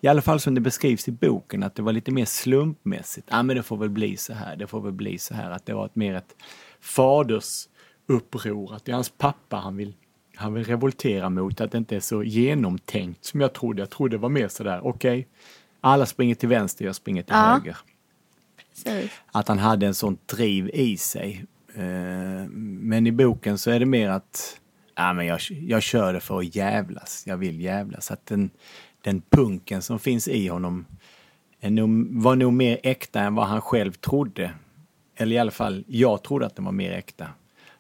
I 0.02 0.08
alla 0.08 0.22
fall 0.22 0.40
som 0.40 0.56
det 0.56 0.62
beskrivs 0.62 1.08
i 1.08 1.12
boken, 1.12 1.64
att 1.64 1.76
det 1.76 1.82
var 1.82 1.94
lite 1.94 2.12
mer 2.12 2.26
slumpmässigt. 2.26 3.28
Ja, 3.32 3.44
men 3.44 3.56
det 3.56 3.64
får 3.64 3.78
väl 3.78 3.90
bli 3.90 4.18
så 4.18 4.34
här, 4.34 4.56
det 4.56 4.68
får 4.68 4.82
väl 4.82 4.92
bli 4.92 5.18
så 5.18 5.34
här. 5.34 5.52
Att 5.52 5.66
det 5.66 5.74
var 5.74 5.86
ett 5.86 5.96
mer 5.96 6.16
ett 6.16 6.36
fadersuppror, 6.80 8.76
att 8.76 8.86
det 8.86 8.92
är 8.92 8.94
hans 8.94 9.10
pappa 9.10 9.58
han 9.58 9.78
vill, 9.78 9.94
han 10.40 10.54
vill 10.54 10.64
revoltera 10.64 11.30
mot, 11.30 11.62
att 11.62 11.72
det 11.72 11.78
inte 11.78 11.96
är 11.96 12.00
så 12.00 12.24
genomtänkt 12.24 13.26
som 13.26 13.42
jag 13.42 13.54
trodde. 13.54 13.82
Jag 13.82 13.90
trodde 13.90 14.14
det 14.18 14.22
var 14.22 14.30
mer 14.30 14.48
sådär, 14.48 14.80
okej, 14.84 15.28
alla 15.82 16.06
springer 16.06 16.36
till 16.36 16.50
vänster, 16.50 16.86
jag 16.86 16.96
springer 16.96 17.24
till 17.24 17.34
Ja. 17.36 17.42
höger 17.54 17.78
Precis. 18.74 19.12
att 19.32 19.48
han 19.48 19.60
hade 19.60 19.88
en 19.88 19.94
sån 19.94 20.18
driv 20.26 20.70
i 20.74 20.98
sig. 20.98 21.46
Eh, 21.76 21.82
Men 22.52 23.08
i 23.08 23.12
boken 23.12 23.58
så 23.58 23.72
är 23.72 23.80
det 23.80 23.86
mer 23.86 24.10
att 24.10 24.60
ja, 24.96 25.14
men 25.14 25.26
jag, 25.26 25.40
jag 25.50 25.82
kör 25.84 26.14
det 26.14 26.20
för 26.20 26.40
att 26.40 26.56
jävlas. 26.56 27.24
Jag 27.28 27.38
vill 27.38 27.62
jävlas. 27.62 28.12
Att 28.12 28.26
den, 28.26 28.50
den 29.02 29.22
punken 29.30 29.82
som 29.82 30.00
finns 30.00 30.28
i 30.28 30.48
honom 30.48 30.86
nog, 31.62 32.08
var 32.22 32.36
nog 32.36 32.54
mer 32.54 32.80
äkta 32.84 33.20
än 33.22 33.36
vad 33.36 33.48
han 33.48 33.62
själv 33.62 33.92
trodde. 33.92 34.52
Eller 35.16 35.36
i 35.36 35.40
alla 35.40 35.52
fall, 35.52 35.84
jag 35.88 36.24
trodde 36.24 36.46
att 36.46 36.56
den 36.56 36.66
var 36.66 36.72
mer 36.72 36.92
äkta. 36.92 37.28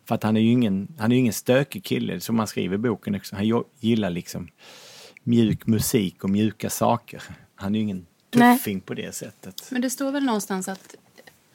För 0.09 0.15
att 0.15 0.23
han 0.23 0.37
är 0.37 0.41
ju 0.41 0.51
ingen, 0.51 0.87
han 0.97 1.11
är 1.11 1.15
ingen 1.15 1.33
stökig 1.33 1.83
kille, 1.83 2.19
som 2.19 2.39
han 2.39 2.47
skriver 2.47 2.75
i 2.75 2.77
boken 2.77 3.15
också. 3.15 3.35
Han 3.35 3.63
gillar 3.79 4.09
liksom 4.09 4.47
mjuk 5.23 5.67
musik 5.67 6.23
och 6.23 6.29
mjuka 6.29 6.69
saker. 6.69 7.23
Han 7.55 7.75
är 7.75 7.79
ju 7.79 7.83
ingen 7.83 8.05
Nej. 8.31 8.57
tuffing 8.57 8.81
på 8.81 8.93
det 8.93 9.15
sättet. 9.15 9.67
Men 9.71 9.81
det 9.81 9.89
står 9.89 10.11
väl 10.11 10.23
någonstans 10.23 10.67
att 10.67 10.95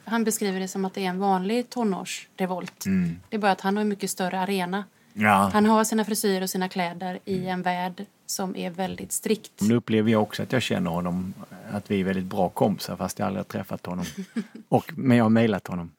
han 0.04 0.24
beskriver 0.24 0.60
det 0.60 0.68
som 0.68 0.84
att 0.84 0.94
det 0.94 1.00
är 1.04 1.08
en 1.08 1.18
vanlig 1.18 1.70
tonårsrevolt. 1.70 2.84
Det 3.28 3.36
är 3.36 3.38
bara 3.38 3.52
att 3.52 3.60
han 3.60 3.76
har 3.76 3.80
en 3.80 3.88
mycket 3.88 4.10
större 4.10 4.40
arena. 4.40 4.84
Ja. 5.12 5.50
Han 5.52 5.66
har 5.66 5.84
sina 5.84 6.04
frisyrer 6.04 6.42
och 6.42 6.50
sina 6.50 6.68
kläder 6.68 7.18
i 7.24 7.46
en 7.46 7.62
värld 7.62 8.04
som 8.26 8.56
är 8.56 8.70
väldigt 8.70 9.12
strikt. 9.12 9.52
Nu 9.60 9.74
upplever 9.74 10.10
jag 10.10 10.22
också 10.22 10.42
att 10.42 10.52
jag 10.52 10.62
känner 10.62 10.90
honom, 10.90 11.34
att 11.72 11.90
vi 11.90 12.00
är 12.00 12.04
väldigt 12.04 12.24
bra 12.24 12.48
kompisar 12.48 12.96
fast 12.96 13.18
jag 13.18 13.26
aldrig 13.26 13.40
har 13.40 13.48
träffat 13.48 13.86
honom. 13.86 14.04
Och, 14.68 14.92
men 14.96 15.16
jag 15.16 15.24
har 15.24 15.30
mejlat 15.30 15.66
honom, 15.66 15.90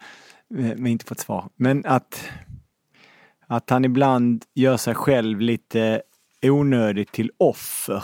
Eh, 0.54 0.76
men 0.78 0.88
inte 0.88 1.06
fått 1.06 1.20
svar. 1.20 1.50
Men 1.56 1.86
att, 1.86 2.30
att 3.48 3.70
han 3.70 3.86
ibland 3.86 4.46
gör 4.54 4.78
sig 4.78 4.96
själv 4.96 5.42
lite 5.42 6.02
onödigt 6.42 7.12
till 7.12 7.32
offer. 7.38 8.04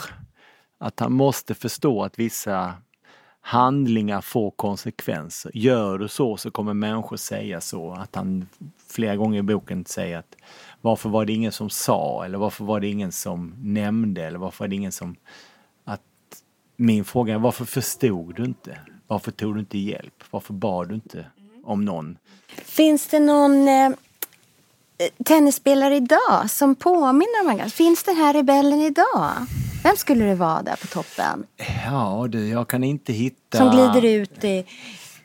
Att 0.77 0.99
han 0.99 1.13
måste 1.13 1.53
förstå 1.53 2.03
att 2.03 2.19
vissa 2.19 2.73
handlingar 3.41 4.21
får 4.21 4.51
konsekvenser. 4.51 5.51
Gör 5.53 5.97
du 5.97 6.07
så 6.07 6.37
så 6.37 6.51
kommer 6.51 6.73
människor 6.73 7.17
säga 7.17 7.61
så. 7.61 7.91
Att 7.91 8.15
han 8.15 8.47
flera 8.89 9.15
gånger 9.15 9.39
i 9.39 9.43
boken 9.43 9.85
säger 9.85 10.17
att 10.17 10.35
varför 10.81 11.09
var 11.09 11.25
det 11.25 11.33
ingen 11.33 11.51
som 11.51 11.69
sa 11.69 12.25
eller 12.25 12.37
varför 12.37 12.65
var 12.65 12.79
det 12.79 12.87
ingen 12.87 13.11
som 13.11 13.55
nämnde 13.57 14.23
eller 14.23 14.39
varför 14.39 14.63
var 14.63 14.67
det 14.67 14.75
ingen 14.75 14.91
som... 14.91 15.15
Att 15.85 16.01
min 16.75 17.05
fråga 17.05 17.33
är 17.33 17.39
varför 17.39 17.65
förstod 17.65 18.35
du 18.35 18.45
inte? 18.45 18.77
Varför 19.07 19.31
tog 19.31 19.53
du 19.53 19.59
inte 19.59 19.77
hjälp? 19.77 20.23
Varför 20.31 20.53
bad 20.53 20.89
du 20.89 20.95
inte 20.95 21.25
om 21.63 21.85
någon? 21.85 22.17
Finns 22.65 23.07
det 23.07 23.19
någon 23.19 23.67
eh, 23.67 23.91
tennisspelare 25.25 25.95
idag 25.95 26.49
som 26.49 26.75
påminner 26.75 27.41
om 27.41 27.49
Agassi? 27.49 27.69
Finns 27.69 28.03
den 28.03 28.15
här 28.15 28.33
rebellen 28.33 28.81
idag? 28.81 29.31
Vem 29.83 29.95
skulle 29.95 30.25
det 30.25 30.35
vara 30.35 30.61
där 30.61 30.75
på 30.75 30.87
toppen? 30.87 31.45
Ja 31.85 32.27
du, 32.29 32.47
jag 32.47 32.67
kan 32.67 32.83
inte 32.83 33.13
hitta... 33.13 33.57
Som 33.57 33.69
glider 33.69 34.05
ut 34.05 34.43
i 34.43 34.65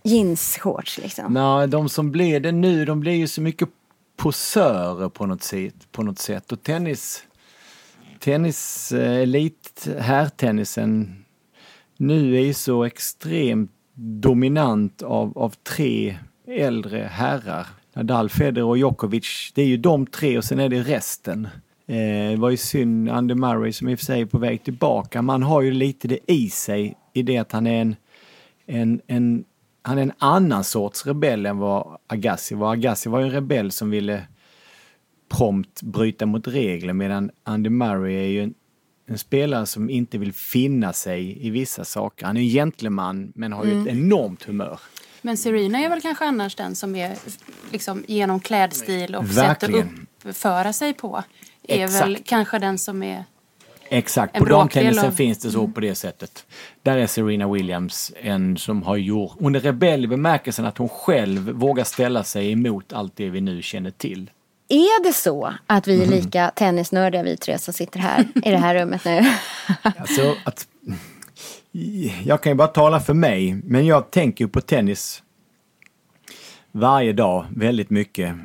jeansshorts 0.02 0.98
liksom. 0.98 1.34
Nej, 1.34 1.68
de 1.68 1.88
som 1.88 2.12
blir 2.12 2.40
det 2.40 2.52
nu, 2.52 2.84
de 2.84 3.00
blir 3.00 3.12
ju 3.12 3.28
så 3.28 3.40
mycket 3.40 3.68
posörer 4.16 5.08
på 5.08 5.26
något 5.26 5.42
sätt. 5.42 5.74
På 5.92 6.02
något 6.02 6.18
sätt. 6.18 6.52
Och 6.52 6.62
tennis, 6.62 7.22
tennis, 8.20 8.92
eh, 8.92 9.22
elit, 9.22 9.88
herrtennisen 9.98 11.24
nu 11.96 12.36
är 12.36 12.40
ju 12.40 12.54
så 12.54 12.84
extremt 12.84 13.70
dominant 13.96 15.02
av, 15.02 15.38
av 15.38 15.54
tre 15.62 16.16
äldre 16.46 17.08
herrar. 17.12 17.66
Nadal, 17.94 18.28
Federer 18.28 18.64
och 18.64 18.78
Djokovic, 18.78 19.52
det 19.54 19.62
är 19.62 19.66
ju 19.66 19.76
de 19.76 20.06
tre 20.06 20.38
och 20.38 20.44
sen 20.44 20.60
är 20.60 20.68
det 20.68 20.82
resten. 20.82 21.48
Eh, 21.86 22.30
det 22.30 22.36
var 22.36 22.50
ju 22.50 22.56
synd, 22.56 23.10
Andy 23.10 23.34
Murray 23.34 23.72
som 23.72 23.88
i 23.88 23.94
och 23.94 23.98
för 23.98 24.04
sig 24.04 24.20
är 24.20 24.26
på 24.26 24.38
väg 24.38 24.64
tillbaka. 24.64 25.22
Man 25.22 25.42
har 25.42 25.62
ju 25.62 25.70
lite 25.70 26.08
det 26.08 26.18
i 26.26 26.50
sig 26.50 26.96
i 27.12 27.22
det 27.22 27.38
att 27.38 27.52
han 27.52 27.66
är 27.66 27.80
en, 27.80 27.96
en, 28.66 29.00
en 29.06 29.44
han 29.82 29.98
är 29.98 30.02
en 30.02 30.12
annan 30.18 30.64
sorts 30.64 31.06
rebell 31.06 31.46
än 31.46 31.58
vad 31.58 31.98
Agassi 32.06 32.54
var. 32.54 32.72
Agassi 32.72 33.08
var 33.08 33.20
ju 33.20 33.26
en 33.26 33.32
rebell 33.32 33.70
som 33.70 33.90
ville 33.90 34.22
prompt 35.28 35.82
bryta 35.82 36.26
mot 36.26 36.48
regler 36.48 36.92
medan 36.92 37.30
Andy 37.42 37.70
Murray 37.70 38.14
är 38.14 38.28
ju 38.28 38.42
en, 38.42 38.54
en 39.06 39.18
spelare 39.18 39.66
som 39.66 39.90
inte 39.90 40.18
vill 40.18 40.32
finna 40.32 40.92
sig 40.92 41.46
i 41.46 41.50
vissa 41.50 41.84
saker. 41.84 42.26
Han 42.26 42.36
är 42.36 42.40
en 42.40 42.46
gentleman 42.48 43.32
men 43.34 43.52
har 43.52 43.64
ju 43.64 43.82
ett 43.82 43.88
enormt 43.88 44.42
humör. 44.44 44.80
Men 45.22 45.36
Serena 45.36 45.78
är 45.78 45.88
väl 45.88 46.00
kanske 46.00 46.24
annars 46.24 46.54
den 46.54 46.74
som 46.74 46.96
är 46.96 47.16
liksom 47.72 48.04
genom 48.08 48.40
klädstil 48.40 49.14
och 49.14 49.26
sätt 49.28 49.62
att 49.62 49.70
uppföra 50.24 50.72
sig 50.72 50.94
på. 50.94 51.22
Är 51.68 51.84
Exakt. 51.84 52.04
väl 52.06 52.18
kanske 52.24 52.58
den 52.58 52.78
som 52.78 53.02
är... 53.02 53.24
Exakt, 53.88 54.36
En 54.36 54.42
på 54.42 54.48
damtennisen 54.48 55.06
av- 55.06 55.12
finns 55.12 55.38
det 55.38 55.50
så 55.50 55.68
på 55.68 55.80
det 55.80 55.94
sättet. 55.94 56.46
Där 56.82 56.96
är 56.96 57.06
Serena 57.06 57.52
Williams 57.52 58.12
en 58.20 58.56
som 58.56 58.82
har 58.82 58.96
gjort... 58.96 59.32
Hon 59.38 59.54
är 59.54 59.60
rebell 59.60 60.04
i 60.04 60.06
bemärkelsen 60.06 60.64
att 60.64 60.78
hon 60.78 60.88
själv 60.88 61.50
vågar 61.50 61.84
ställa 61.84 62.24
sig 62.24 62.52
emot 62.52 62.92
allt 62.92 63.16
det 63.16 63.30
vi 63.30 63.40
nu 63.40 63.62
känner 63.62 63.90
till. 63.90 64.30
Är 64.68 65.04
det 65.04 65.12
så 65.12 65.54
att 65.66 65.86
vi 65.88 66.02
är 66.02 66.06
lika 66.06 66.50
tennisnördiga 66.50 67.22
vi 67.22 67.36
tre 67.36 67.58
som 67.58 67.74
sitter 67.74 68.00
här 68.00 68.24
i 68.44 68.50
det 68.50 68.56
här 68.58 68.74
rummet 68.74 69.04
nu? 69.04 69.22
Alltså 69.82 70.34
att... 70.44 70.66
Jag 72.24 72.42
kan 72.42 72.52
ju 72.52 72.56
bara 72.56 72.68
tala 72.68 73.00
för 73.00 73.14
mig, 73.14 73.60
men 73.64 73.86
jag 73.86 74.10
tänker 74.10 74.44
ju 74.44 74.48
på 74.48 74.60
tennis 74.60 75.22
varje 76.72 77.12
dag 77.12 77.46
väldigt 77.56 77.90
mycket 77.90 78.36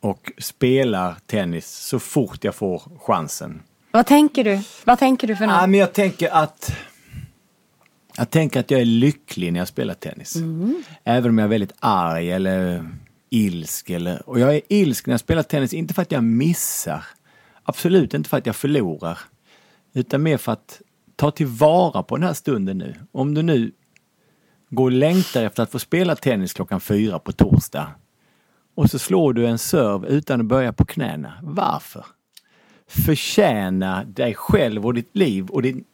och 0.00 0.32
spelar 0.38 1.14
tennis 1.26 1.66
så 1.68 1.98
fort 1.98 2.44
jag 2.44 2.54
får 2.54 2.82
chansen. 3.00 3.62
Vad 3.90 4.06
tänker 4.06 4.44
du? 4.44 4.60
Vad 4.84 4.98
tänker 4.98 5.26
du 5.28 5.36
för 5.36 5.44
Ja, 5.44 5.60
något? 5.60 5.70
men 5.70 5.80
jag 5.80 5.92
tänker 5.92 6.30
att 6.30 6.76
jag 8.16 8.30
tänker 8.30 8.60
att 8.60 8.70
jag 8.70 8.80
är 8.80 8.84
lycklig 8.84 9.52
när 9.52 9.60
jag 9.60 9.68
spelar 9.68 9.94
tennis. 9.94 10.36
Även 11.04 11.30
om 11.30 11.38
jag 11.38 11.44
är 11.44 11.48
väldigt 11.48 11.72
arg 11.80 12.30
eller 12.32 12.88
ilsk. 13.30 13.90
Eller, 13.90 14.28
och 14.28 14.40
jag 14.40 14.54
är 14.54 14.60
ilsk 14.68 15.06
när 15.06 15.12
jag 15.12 15.20
spelar 15.20 15.42
tennis, 15.42 15.74
inte 15.74 15.94
för 15.94 16.02
att 16.02 16.12
jag 16.12 16.24
missar. 16.24 17.04
Absolut 17.62 18.14
inte 18.14 18.28
för 18.28 18.36
att 18.36 18.46
jag 18.46 18.56
förlorar. 18.56 19.18
Utan 19.94 20.22
mer 20.22 20.36
för 20.36 20.52
att 20.52 20.80
ta 21.16 21.30
tillvara 21.30 22.02
på 22.02 22.16
den 22.16 22.26
här 22.26 22.34
stunden 22.34 22.78
nu. 22.78 22.94
Om 23.12 23.34
du 23.34 23.42
nu 23.42 23.72
går 24.70 24.84
och 24.84 24.92
längtar 24.92 25.44
efter 25.44 25.62
att 25.62 25.70
få 25.70 25.78
spela 25.78 26.16
tennis 26.16 26.52
klockan 26.52 26.80
fyra 26.80 27.18
på 27.18 27.32
torsdag 27.32 27.90
och 28.78 28.90
så 28.90 28.98
slår 28.98 29.32
du 29.32 29.46
en 29.46 29.58
serv 29.58 30.06
utan 30.06 30.40
att 30.40 30.46
börja 30.46 30.72
på 30.72 30.84
knäna. 30.84 31.32
Varför? 31.42 32.04
Förtjäna 32.86 34.04
dig 34.04 34.34
själv 34.34 34.86
och 34.86 34.94
ditt 34.94 35.16
liv 35.16 35.46
och 35.46 35.62
din, 35.62 35.84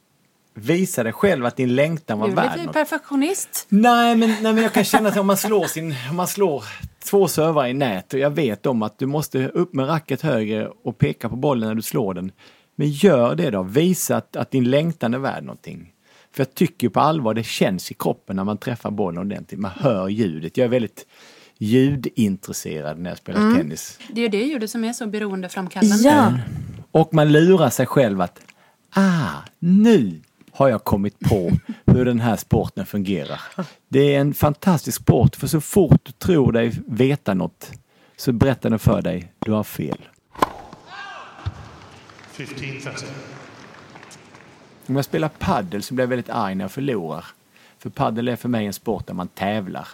visa 0.54 1.02
dig 1.02 1.12
själv 1.12 1.46
att 1.46 1.56
din 1.56 1.74
längtan 1.74 2.18
var 2.18 2.26
Du 2.26 2.32
är 2.32 2.36
värd 2.36 2.52
lite 2.52 2.66
något. 2.66 2.74
perfektionist. 2.74 3.66
Nej 3.68 4.16
men, 4.16 4.28
nej, 4.30 4.52
men 4.52 4.62
jag 4.62 4.72
kan 4.72 4.84
känna 4.84 5.08
att 5.08 5.16
om 5.16 5.26
man 5.26 5.36
slår, 5.36 5.64
sin, 5.66 5.94
om 6.10 6.16
man 6.16 6.26
slår 6.28 6.64
två 7.04 7.28
servar 7.28 7.66
i 7.66 7.72
nät 7.74 8.12
och 8.14 8.20
jag 8.20 8.30
vet 8.30 8.66
om 8.66 8.82
att 8.82 8.98
du 8.98 9.06
måste 9.06 9.48
upp 9.48 9.74
med 9.74 9.88
racket 9.88 10.22
högre 10.22 10.68
och 10.84 10.98
peka 10.98 11.28
på 11.28 11.36
bollen 11.36 11.68
när 11.68 11.74
du 11.74 11.82
slår 11.82 12.14
den. 12.14 12.32
Men 12.76 12.90
gör 12.90 13.34
det 13.34 13.50
då, 13.50 13.62
visa 13.62 14.16
att, 14.16 14.36
att 14.36 14.50
din 14.50 14.70
längtan 14.70 15.14
är 15.14 15.18
värd 15.18 15.44
någonting. 15.44 15.90
För 16.32 16.40
jag 16.40 16.54
tycker 16.54 16.88
på 16.88 17.00
allvar 17.00 17.34
det 17.34 17.42
känns 17.46 17.90
i 17.90 17.94
kroppen 17.94 18.36
när 18.36 18.44
man 18.44 18.58
träffar 18.58 18.90
bollen 18.90 19.18
ordentligt. 19.20 19.60
Man 19.60 19.70
hör 19.76 20.08
ljudet. 20.08 20.56
Jag 20.56 20.64
är 20.64 20.68
väldigt 20.68 21.06
ljudintresserad 21.58 22.98
när 22.98 23.10
jag 23.10 23.18
spelar 23.18 23.54
tennis. 23.56 23.98
Det 24.12 24.20
är 24.20 24.28
det 24.28 24.42
ljudet 24.44 24.70
som 24.70 24.84
är 24.84 24.92
så 24.92 25.06
beroendeframkallande. 25.06 26.08
Ja, 26.08 26.32
Och 26.90 27.14
man 27.14 27.32
lurar 27.32 27.70
sig 27.70 27.86
själv 27.86 28.20
att 28.20 28.40
ah, 28.90 29.30
nu 29.58 30.20
har 30.54 30.68
jag 30.68 30.84
kommit 30.84 31.18
på 31.20 31.52
hur 31.86 32.04
den 32.04 32.20
här 32.20 32.36
sporten 32.36 32.86
fungerar. 32.86 33.40
Det 33.88 34.14
är 34.14 34.20
en 34.20 34.34
fantastisk 34.34 35.00
sport 35.00 35.36
för 35.36 35.46
så 35.46 35.60
fort 35.60 36.00
du 36.02 36.12
tror 36.12 36.52
dig 36.52 36.72
veta 36.86 37.34
något 37.34 37.70
så 38.16 38.32
berättar 38.32 38.70
den 38.70 38.78
för 38.78 39.02
dig, 39.02 39.32
du 39.38 39.52
har 39.52 39.64
fel. 39.64 39.98
15.30. 42.36 43.04
Om 44.86 44.96
jag 44.96 45.04
spelar 45.04 45.28
paddel 45.28 45.82
så 45.82 45.94
blir 45.94 46.02
jag 46.02 46.08
väldigt 46.08 46.30
arg 46.30 46.54
när 46.54 46.64
jag 46.64 46.72
förlorar. 46.72 47.24
För 47.78 47.90
paddel 47.90 48.28
är 48.28 48.36
för 48.36 48.48
mig 48.48 48.66
en 48.66 48.72
sport 48.72 49.06
där 49.06 49.14
man 49.14 49.28
tävlar. 49.28 49.88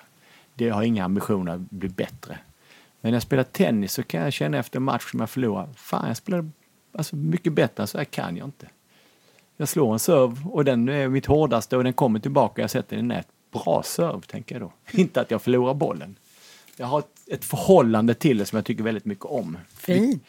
Det 0.55 0.69
har 0.69 0.83
inga 0.83 1.05
ambitioner 1.05 1.53
att 1.53 1.61
bli 1.61 1.89
bättre. 1.89 2.39
Men 3.01 3.11
när 3.11 3.17
jag 3.17 3.23
spelar 3.23 3.43
tennis 3.43 3.93
så 3.93 4.03
kan 4.03 4.21
jag 4.21 4.33
känna 4.33 4.59
efter 4.59 4.77
en 4.77 4.83
match 4.83 5.11
som 5.11 5.21
jag 5.21 5.31
förlorar, 5.31 5.69
fan 5.77 6.09
jag 6.09 6.17
spelar 6.17 6.51
alltså, 6.93 7.17
mycket 7.17 7.53
bättre 7.53 7.83
än 7.83 7.87
så 7.87 7.99
här 7.99 8.05
kan 8.05 8.37
jag 8.37 8.47
inte. 8.47 8.67
Jag 9.61 9.69
slår 9.69 9.93
en 9.93 9.99
serv 9.99 10.49
och 10.49 10.65
den 10.65 10.89
är 10.89 11.09
mitt 11.09 11.27
hårdaste 11.27 11.77
och 11.77 11.85
den 11.85 11.93
kommer 11.93 12.21
tillbaka 12.21 12.53
och 12.53 12.59
jag 12.59 12.71
sätter 12.71 12.97
den 12.97 13.05
i 13.05 13.09
nät. 13.09 13.27
Bra 13.53 13.83
serv, 13.85 14.21
tänker 14.21 14.55
jag 14.55 14.63
då. 14.63 14.73
Inte 15.01 15.21
att 15.21 15.31
jag 15.31 15.43
förlorar 15.43 15.75
bollen. 15.75 16.19
Jag 16.77 16.87
har 16.87 16.99
ett, 16.99 17.07
ett 17.27 17.45
förhållande 17.45 18.15
till 18.15 18.39
det 18.39 18.47
som 18.47 18.57
jag 18.57 18.65
tycker 18.65 18.85
väldigt 18.85 19.05
mycket 19.05 19.25
om. 19.25 19.59
fint. 19.69 20.25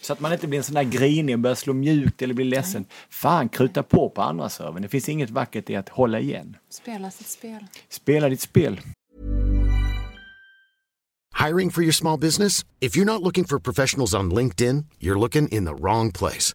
Så 0.00 0.12
att 0.12 0.20
man 0.20 0.32
inte 0.32 0.46
blir 0.46 0.58
en 0.58 0.64
sån 0.64 0.74
där 0.74 0.82
grinig 0.82 1.34
och 1.34 1.40
börjar 1.40 1.54
slå 1.54 1.72
mjukt 1.72 2.22
eller 2.22 2.34
blir 2.34 2.44
ledsen. 2.44 2.84
Fan, 3.10 3.48
kruta 3.48 3.82
på 3.82 4.08
på 4.08 4.22
andra 4.22 4.48
serven. 4.48 4.82
Det 4.82 4.88
finns 4.88 5.08
inget 5.08 5.30
vackert 5.30 5.70
i 5.70 5.76
att 5.76 5.88
hålla 5.88 6.20
igen. 6.20 6.56
Spela 6.70 7.10
sitt 7.10 7.28
spel. 7.28 7.66
Spela 7.88 8.28
ditt 8.28 8.40
spel. 8.40 8.80
Hiring 11.46 11.70
for 11.70 11.82
your 11.82 11.92
small 11.92 12.20
business? 12.20 12.64
If 12.80 12.96
you're 12.96 13.12
not 13.12 13.22
looking 13.22 13.44
for 13.44 13.58
professionals 13.58 14.14
on 14.14 14.34
LinkedIn, 14.34 14.84
you're 15.00 15.18
looking 15.18 15.48
in 15.48 15.66
the 15.66 15.74
wrong 15.74 16.12
place. 16.12 16.54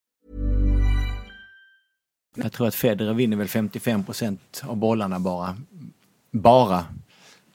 Jag 2.43 2.51
tror 2.51 2.67
att 2.67 2.75
Federer 2.75 3.13
vinner 3.13 3.37
väl 3.37 3.47
55 3.47 4.03
procent 4.03 4.63
av 4.65 4.77
bollarna 4.77 5.19
bara. 5.19 5.57
Bara. 6.31 6.85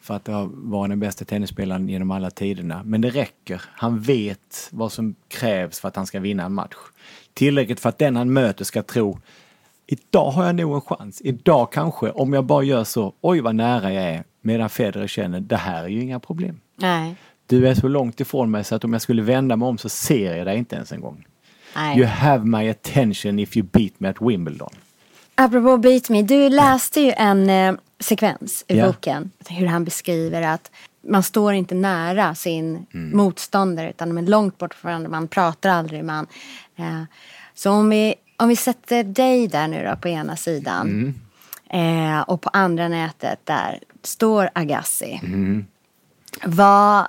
För 0.00 0.14
att 0.14 0.24
det 0.24 0.48
varit 0.50 0.90
den 0.90 1.00
bästa 1.00 1.24
tennisspelaren 1.24 1.88
genom 1.88 2.10
alla 2.10 2.30
tiderna. 2.30 2.82
Men 2.84 3.00
det 3.00 3.10
räcker. 3.10 3.62
Han 3.66 4.00
vet 4.00 4.68
vad 4.70 4.92
som 4.92 5.14
krävs 5.28 5.80
för 5.80 5.88
att 5.88 5.96
han 5.96 6.06
ska 6.06 6.20
vinna 6.20 6.44
en 6.44 6.54
match. 6.54 6.76
Tillräckligt 7.34 7.80
för 7.80 7.88
att 7.88 7.98
den 7.98 8.16
han 8.16 8.32
möter 8.32 8.64
ska 8.64 8.82
tro 8.82 9.18
Idag 9.86 10.30
har 10.30 10.44
jag 10.44 10.54
nog 10.54 10.74
en 10.74 10.80
chans. 10.80 11.20
Idag 11.20 11.72
kanske, 11.72 12.10
om 12.10 12.32
jag 12.32 12.44
bara 12.44 12.62
gör 12.62 12.84
så, 12.84 13.12
oj 13.20 13.40
vad 13.40 13.54
nära 13.54 13.92
jag 13.92 14.04
är. 14.04 14.24
Medan 14.40 14.70
Federer 14.70 15.06
känner, 15.06 15.40
det 15.40 15.56
här 15.56 15.84
är 15.84 15.88
ju 15.88 16.02
inga 16.02 16.20
problem. 16.20 16.60
Nej. 16.76 17.16
Du 17.46 17.68
är 17.68 17.74
så 17.74 17.88
långt 17.88 18.20
ifrån 18.20 18.50
mig 18.50 18.64
så 18.64 18.74
att 18.74 18.84
om 18.84 18.92
jag 18.92 19.02
skulle 19.02 19.22
vända 19.22 19.56
mig 19.56 19.68
om 19.68 19.78
så 19.78 19.88
ser 19.88 20.36
jag 20.36 20.46
dig 20.46 20.58
inte 20.58 20.76
ens 20.76 20.92
en 20.92 21.00
gång. 21.00 21.26
Nej. 21.76 21.98
You 21.98 22.06
have 22.06 22.44
my 22.44 22.68
attention 22.68 23.38
if 23.38 23.56
you 23.56 23.66
beat 23.72 23.92
me 24.00 24.08
at 24.08 24.16
Wimbledon. 24.20 24.70
Apropå 25.34 25.76
Beat 25.76 26.08
Me, 26.08 26.22
du 26.22 26.48
läste 26.48 27.00
ju 27.00 27.12
en 27.16 27.50
eh, 27.50 27.74
sekvens 28.00 28.64
i 28.68 28.78
Ja. 28.78 28.86
boken. 28.86 29.30
Hur 29.48 29.66
han 29.66 29.84
beskriver 29.84 30.42
att 30.42 30.70
man 31.08 31.22
står 31.22 31.52
inte 31.54 31.74
nära 31.74 32.34
sin 32.34 32.86
Mm. 32.94 33.16
motståndare 33.16 33.90
utan 33.90 34.08
de 34.08 34.18
är 34.18 34.22
långt 34.22 34.58
bort 34.58 34.74
från 34.74 34.88
varandra. 34.88 35.10
Man 35.10 35.28
pratar 35.28 35.70
aldrig. 35.70 36.04
Man, 36.04 36.26
eh, 36.76 37.02
så 37.54 37.70
om 37.70 37.88
vi, 37.90 38.14
om 38.36 38.48
vi 38.48 38.56
sätter 38.56 39.04
dig 39.04 39.48
där 39.48 39.68
nu 39.68 39.84
då 39.84 39.96
på 39.96 40.08
ena 40.08 40.36
sidan 40.36 41.14
Mm. 41.70 42.14
eh, 42.16 42.20
och 42.20 42.40
på 42.40 42.50
andra 42.52 42.88
nätet 42.88 43.38
där 43.44 43.78
står 44.02 44.50
Agassi. 44.54 45.20
Mm. 45.24 45.66
Vad, 46.44 47.06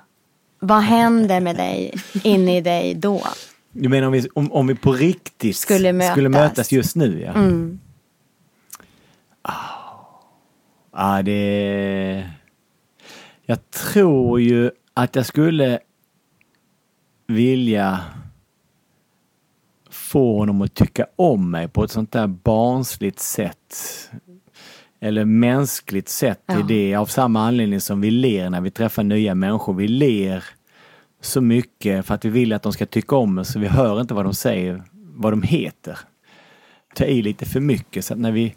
vad 0.60 0.80
händer 0.82 1.40
med 1.40 1.56
dig 1.56 1.94
inne 2.24 2.56
i 2.56 2.60
dig 2.60 2.94
då? 2.94 3.22
Du 3.78 3.88
menar 3.88 4.06
om 4.06 4.12
vi, 4.12 4.28
om, 4.34 4.52
om 4.52 4.66
vi 4.66 4.74
på 4.74 4.92
riktigt 4.92 5.56
Skulle 5.56 5.92
mötas. 5.92 6.12
skulle 6.12 6.28
mötas 6.28 6.72
just 6.72 6.96
nu 6.96 7.20
ja? 7.20 7.32
Mm. 7.32 7.78
Ja, 10.92 11.22
det... 11.22 12.30
Jag 13.46 13.70
tror 13.70 14.40
ju 14.40 14.70
att 14.94 15.16
jag 15.16 15.26
skulle 15.26 15.78
vilja 17.26 18.00
få 19.90 20.38
honom 20.38 20.62
att 20.62 20.74
tycka 20.74 21.06
om 21.16 21.50
mig 21.50 21.68
på 21.68 21.84
ett 21.84 21.90
sånt 21.90 22.12
där 22.12 22.26
barnsligt 22.26 23.20
sätt. 23.20 23.74
Eller 25.00 25.24
mänskligt 25.24 26.08
sätt 26.08 26.42
Ja. 26.46 26.60
i 26.60 26.62
det 26.62 26.94
av 26.94 27.06
samma 27.06 27.46
anledning 27.46 27.80
som 27.80 28.00
vi 28.00 28.10
ler 28.10 28.50
när 28.50 28.60
vi 28.60 28.70
träffar 28.70 29.02
nya 29.02 29.34
människor. 29.34 29.74
Vi 29.74 29.88
ler 29.88 30.44
så 31.20 31.40
mycket 31.40 32.06
för 32.06 32.14
att 32.14 32.24
vi 32.24 32.28
vill 32.28 32.52
att 32.52 32.62
de 32.62 32.72
ska 32.72 32.86
tycka 32.86 33.16
om 33.16 33.38
oss 33.38 33.52
så 33.52 33.58
vi 33.58 33.66
hör 33.66 34.00
inte 34.00 34.14
vad 34.14 34.24
de 34.24 34.34
säger, 34.34 34.82
vad 34.92 35.32
de 35.32 35.42
heter. 35.42 35.98
Ta 36.94 37.04
i 37.04 37.22
lite 37.22 37.46
för 37.46 37.60
mycket 37.60 38.04
så 38.04 38.14
att 38.14 38.20
när 38.20 38.32
vi 38.32 38.54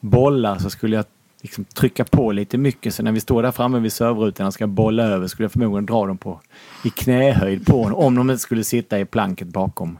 bollar 0.00 0.58
så 0.58 0.70
skulle 0.70 0.96
jag 0.96 1.04
liksom 1.42 1.64
trycka 1.64 2.04
på 2.04 2.32
lite 2.32 2.58
mycket 2.58 2.94
så 2.94 3.02
när 3.02 3.12
vi 3.12 3.20
står 3.20 3.42
där 3.42 3.50
framme 3.50 3.78
vid 3.78 3.92
servrutan 3.92 4.46
och 4.46 4.54
ska 4.54 4.66
bolla 4.66 5.02
över 5.02 5.26
skulle 5.26 5.44
jag 5.44 5.52
förmodligen 5.52 5.86
dra 5.86 6.06
dem 6.06 6.18
på 6.18 6.40
i 6.84 6.90
knähöjd 6.90 7.66
på 7.66 7.82
honom 7.82 7.98
om 7.98 8.14
de 8.14 8.30
inte 8.30 8.42
skulle 8.42 8.64
sitta 8.64 9.00
i 9.00 9.04
planket 9.04 9.48
bakom. 9.48 9.98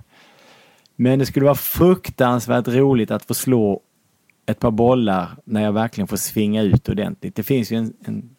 Men 0.97 1.19
det 1.19 1.27
skulle 1.27 1.45
vara 1.45 1.55
fruktansvärt 1.55 2.69
roligt 2.69 3.11
att 3.11 3.25
få 3.25 3.35
slå 3.35 3.81
ett 4.47 4.59
par 4.59 4.71
bollar 4.71 5.29
när 5.45 5.63
jag 5.63 5.73
verkligen 5.73 6.09
får 6.09 6.17
svinga 6.17 6.63
ut 6.63 6.89
ordentligt. 6.89 7.35
Det 7.35 7.43
finns 7.43 7.73
ju 7.73 7.77
en, 7.77 7.93
en, 8.05 8.37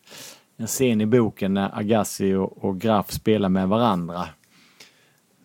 en 0.57 0.67
scen 0.67 1.01
i 1.01 1.05
boken 1.05 1.53
när 1.53 1.77
Agassi 1.79 2.33
och, 2.33 2.63
och 2.65 2.79
Graf 2.81 3.11
spelar 3.11 3.49
med 3.49 3.67
varandra 3.67 4.27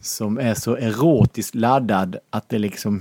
som 0.00 0.38
är 0.38 0.54
så 0.54 0.76
erotiskt 0.76 1.54
laddad 1.54 2.16
att 2.30 2.48
det 2.48 2.58
liksom 2.58 3.00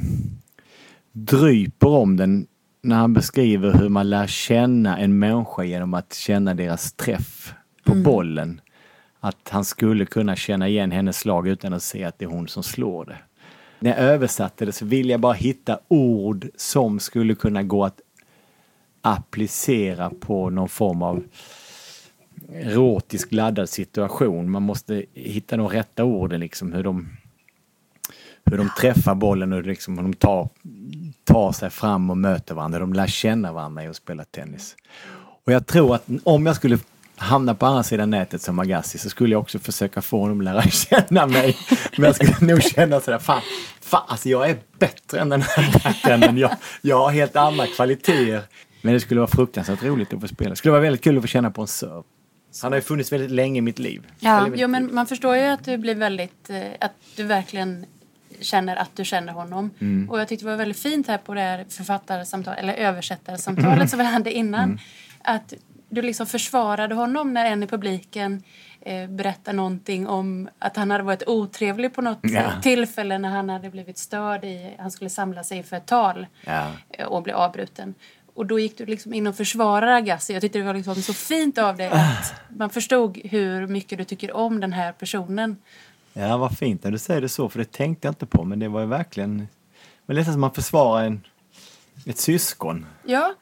dryper 1.11 1.87
om 1.87 2.17
den 2.17 2.47
när 2.81 2.95
han 2.95 3.13
beskriver 3.13 3.73
hur 3.73 3.89
man 3.89 4.09
lär 4.09 4.27
känna 4.27 4.97
en 4.97 5.19
människa 5.19 5.63
genom 5.63 5.93
att 5.93 6.13
känna 6.13 6.53
deras 6.53 6.93
träff 6.93 7.53
på 7.83 7.91
Mm. 7.91 8.03
bollen. 8.03 8.61
Att 9.19 9.49
han 9.49 9.65
skulle 9.65 10.05
kunna 10.05 10.35
känna 10.35 10.67
igen 10.67 10.91
hennes 10.91 11.17
slag 11.17 11.47
utan 11.47 11.73
att 11.73 11.83
se 11.83 12.03
att 12.03 12.19
det 12.19 12.25
är 12.25 12.29
hon 12.29 12.47
som 12.47 12.63
slår 12.63 13.05
det. 13.05 13.17
När 13.79 13.89
jag 13.89 13.99
översatte 13.99 14.65
det 14.65 14.71
så 14.71 14.85
ville 14.85 15.11
jag 15.11 15.19
bara 15.19 15.33
hitta 15.33 15.79
ord 15.87 16.47
som 16.55 16.99
skulle 16.99 17.35
kunna 17.35 17.63
gå 17.63 17.85
att 17.85 18.01
applicera 19.01 20.09
på 20.09 20.49
någon 20.49 20.69
form 20.69 21.01
av 21.01 21.23
erotisk 22.53 23.31
laddad 23.31 23.69
situation. 23.69 24.51
Man 24.51 24.63
måste 24.63 25.05
hitta 25.13 25.57
de 25.57 25.67
rätta 25.67 26.03
orden 26.03 26.39
liksom 26.39 26.73
hur 26.73 26.83
de 26.83 27.07
hur 28.45 28.57
de 28.57 28.69
träffar 28.79 29.15
bollen 29.15 29.53
och 29.53 29.63
liksom 29.63 29.97
hur 29.97 30.03
de 30.03 30.13
tar, 30.13 30.49
tar 31.23 31.51
sig 31.51 31.69
fram 31.69 32.09
och 32.09 32.17
möter 32.17 32.55
varandra. 32.55 32.79
De 32.79 32.93
lär 32.93 33.07
känna 33.07 33.53
varandra 33.53 33.83
i 33.83 33.87
att 33.87 33.95
spela 33.95 34.23
tennis. 34.23 34.75
Och 35.45 35.53
jag 35.53 35.67
tror 35.67 35.95
att 35.95 36.05
om 36.23 36.45
jag 36.45 36.55
skulle 36.55 36.79
hamna 37.15 37.55
på 37.55 37.65
andra 37.65 37.83
sidan 37.83 38.09
nätet 38.09 38.41
som 38.41 38.59
Agassi 38.59 38.97
så 38.97 39.09
skulle 39.09 39.31
jag 39.33 39.41
också 39.41 39.59
försöka 39.59 40.01
få 40.01 40.19
honom 40.19 40.39
att 40.39 40.45
lära 40.45 40.61
känna 40.61 41.25
mig. 41.27 41.57
Men 41.97 42.05
jag 42.05 42.15
skulle 42.15 42.53
nog 42.53 42.63
känna 42.63 42.99
sådär, 42.99 43.19
fan, 43.19 43.41
fan 43.81 44.03
alltså 44.07 44.29
jag 44.29 44.49
är 44.49 44.57
bättre 44.79 45.19
än 45.19 45.29
den 45.29 45.41
här 45.41 45.73
backenden. 45.83 46.37
Jag, 46.37 46.51
jag 46.81 46.99
har 46.99 47.11
helt 47.11 47.35
andra 47.35 47.67
kvaliteter. 47.67 48.41
Men 48.81 48.93
det 48.93 48.99
skulle 48.99 49.19
vara 49.19 49.31
fruktansvärt 49.31 49.83
roligt 49.83 50.13
att 50.13 50.21
få 50.21 50.27
spela. 50.27 50.49
Det 50.49 50.55
skulle 50.55 50.71
vara 50.71 50.81
väldigt 50.81 51.03
kul 51.03 51.17
att 51.17 51.23
få 51.23 51.27
känna 51.27 51.51
på 51.51 51.61
en 51.61 51.67
serve. 51.67 52.03
Han 52.61 52.71
har 52.71 52.77
ju 52.77 52.81
funnits 52.81 53.11
väldigt 53.11 53.31
länge 53.31 53.57
i 53.57 53.61
mitt 53.61 53.79
liv. 53.79 54.07
Ja, 54.19 54.47
jo, 54.55 54.67
men 54.67 54.95
man 54.95 55.07
förstår 55.07 55.35
ju 55.35 55.43
att 55.43 55.65
du 55.65 55.77
blir 55.77 55.95
väldigt, 55.95 56.49
eh, 56.49 56.61
att 56.81 56.93
du 57.15 57.23
verkligen 57.23 57.85
känner 58.41 58.75
att 58.75 58.95
du 58.95 59.05
känner 59.05 59.33
honom. 59.33 59.71
Mm. 59.79 60.09
Och 60.09 60.19
jag 60.19 60.27
tyckte 60.27 60.45
det 60.45 60.49
var 60.51 60.57
väldigt 60.57 60.79
fint 60.79 61.07
här 61.07 61.17
på 61.17 61.33
det 61.33 61.41
här 61.41 61.65
författarsamtalet, 61.69 62.59
eller 62.59 62.73
översättarsamtalet 62.73 63.89
som 63.89 63.99
vi 63.99 64.05
hade 64.05 64.31
innan. 64.31 64.63
Mm. 64.63 64.77
Att 65.21 65.53
du 65.89 66.01
liksom 66.01 66.27
försvarade 66.27 66.95
honom 66.95 67.33
när 67.33 67.45
en 67.45 67.63
i 67.63 67.67
publiken 67.67 68.43
eh, 68.81 69.07
berättar 69.09 69.53
någonting 69.53 70.07
om 70.07 70.49
att 70.59 70.75
han 70.77 70.91
hade 70.91 71.03
varit 71.03 71.23
otrevlig 71.27 71.93
på 71.93 72.01
något 72.01 72.19
Ja. 72.21 72.39
eh, 72.39 72.61
tillfälle 72.61 73.17
när 73.17 73.29
han 73.29 73.49
hade 73.49 73.69
blivit 73.69 73.97
störd 73.97 74.43
i, 74.43 74.75
han 74.79 74.91
skulle 74.91 75.09
samla 75.09 75.43
sig 75.43 75.63
för 75.63 75.75
ett 75.77 75.85
tal 75.85 76.27
Ja. 76.45 76.67
eh, 76.89 77.05
och 77.05 77.23
blev 77.23 77.35
avbruten. 77.35 77.93
Och 78.37 78.45
då 78.45 78.59
gick 78.59 78.77
du 78.77 78.85
liksom 78.85 79.13
in 79.13 79.27
och 79.27 79.35
försvarade 79.35 79.95
Agassi. 79.95 80.33
Jag 80.33 80.41
tyckte 80.41 80.59
det 80.59 80.65
var 80.65 80.73
liksom 80.73 80.95
så 80.95 81.13
fint 81.13 81.57
av 81.57 81.77
dig 81.77 81.87
att 81.87 82.33
man 82.49 82.69
förstod 82.69 83.17
hur 83.23 83.67
mycket 83.67 83.97
du 83.97 84.03
tycker 84.03 84.35
om 84.35 84.59
den 84.59 84.73
här 84.73 84.91
personen. 84.91 85.57
Ja, 86.13 86.37
vad 86.37 86.57
fint 86.57 86.83
när 86.83 86.91
du 86.91 86.97
säger 86.97 87.21
det 87.21 87.29
så, 87.29 87.49
för 87.49 87.59
det 87.59 87.71
tänkte 87.71 88.07
jag 88.07 88.11
inte 88.11 88.25
på. 88.25 88.43
Men 88.43 88.59
det 88.59 88.67
var 88.67 88.81
ju 88.81 88.87
verkligen... 88.87 89.47
Men 90.05 90.15
nästan 90.15 90.33
som 90.33 90.41
man 90.41 90.53
försvarar 90.53 91.05
en, 91.05 91.21
ett 92.05 92.17
syskon. 92.17 92.85
Ja. 93.05 93.33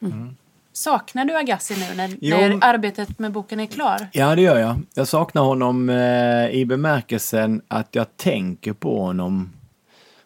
Saknar 0.72 1.24
du 1.24 1.36
Agassi 1.36 1.74
nu 1.74 1.94
när, 1.96 2.16
Jo. 2.20 2.36
när 2.36 2.64
arbetet 2.64 3.18
med 3.18 3.32
boken 3.32 3.60
är 3.60 3.66
klar? 3.66 4.08
Ja, 4.12 4.34
det 4.34 4.42
gör 4.42 4.58
jag. 4.58 4.82
Jag 4.94 5.08
saknar 5.08 5.42
honom 5.42 5.88
eh, 5.88 6.50
i 6.50 6.64
bemärkelsen 6.66 7.62
att 7.68 7.88
jag 7.90 8.16
tänker 8.16 8.72
på 8.72 9.02
honom. 9.02 9.52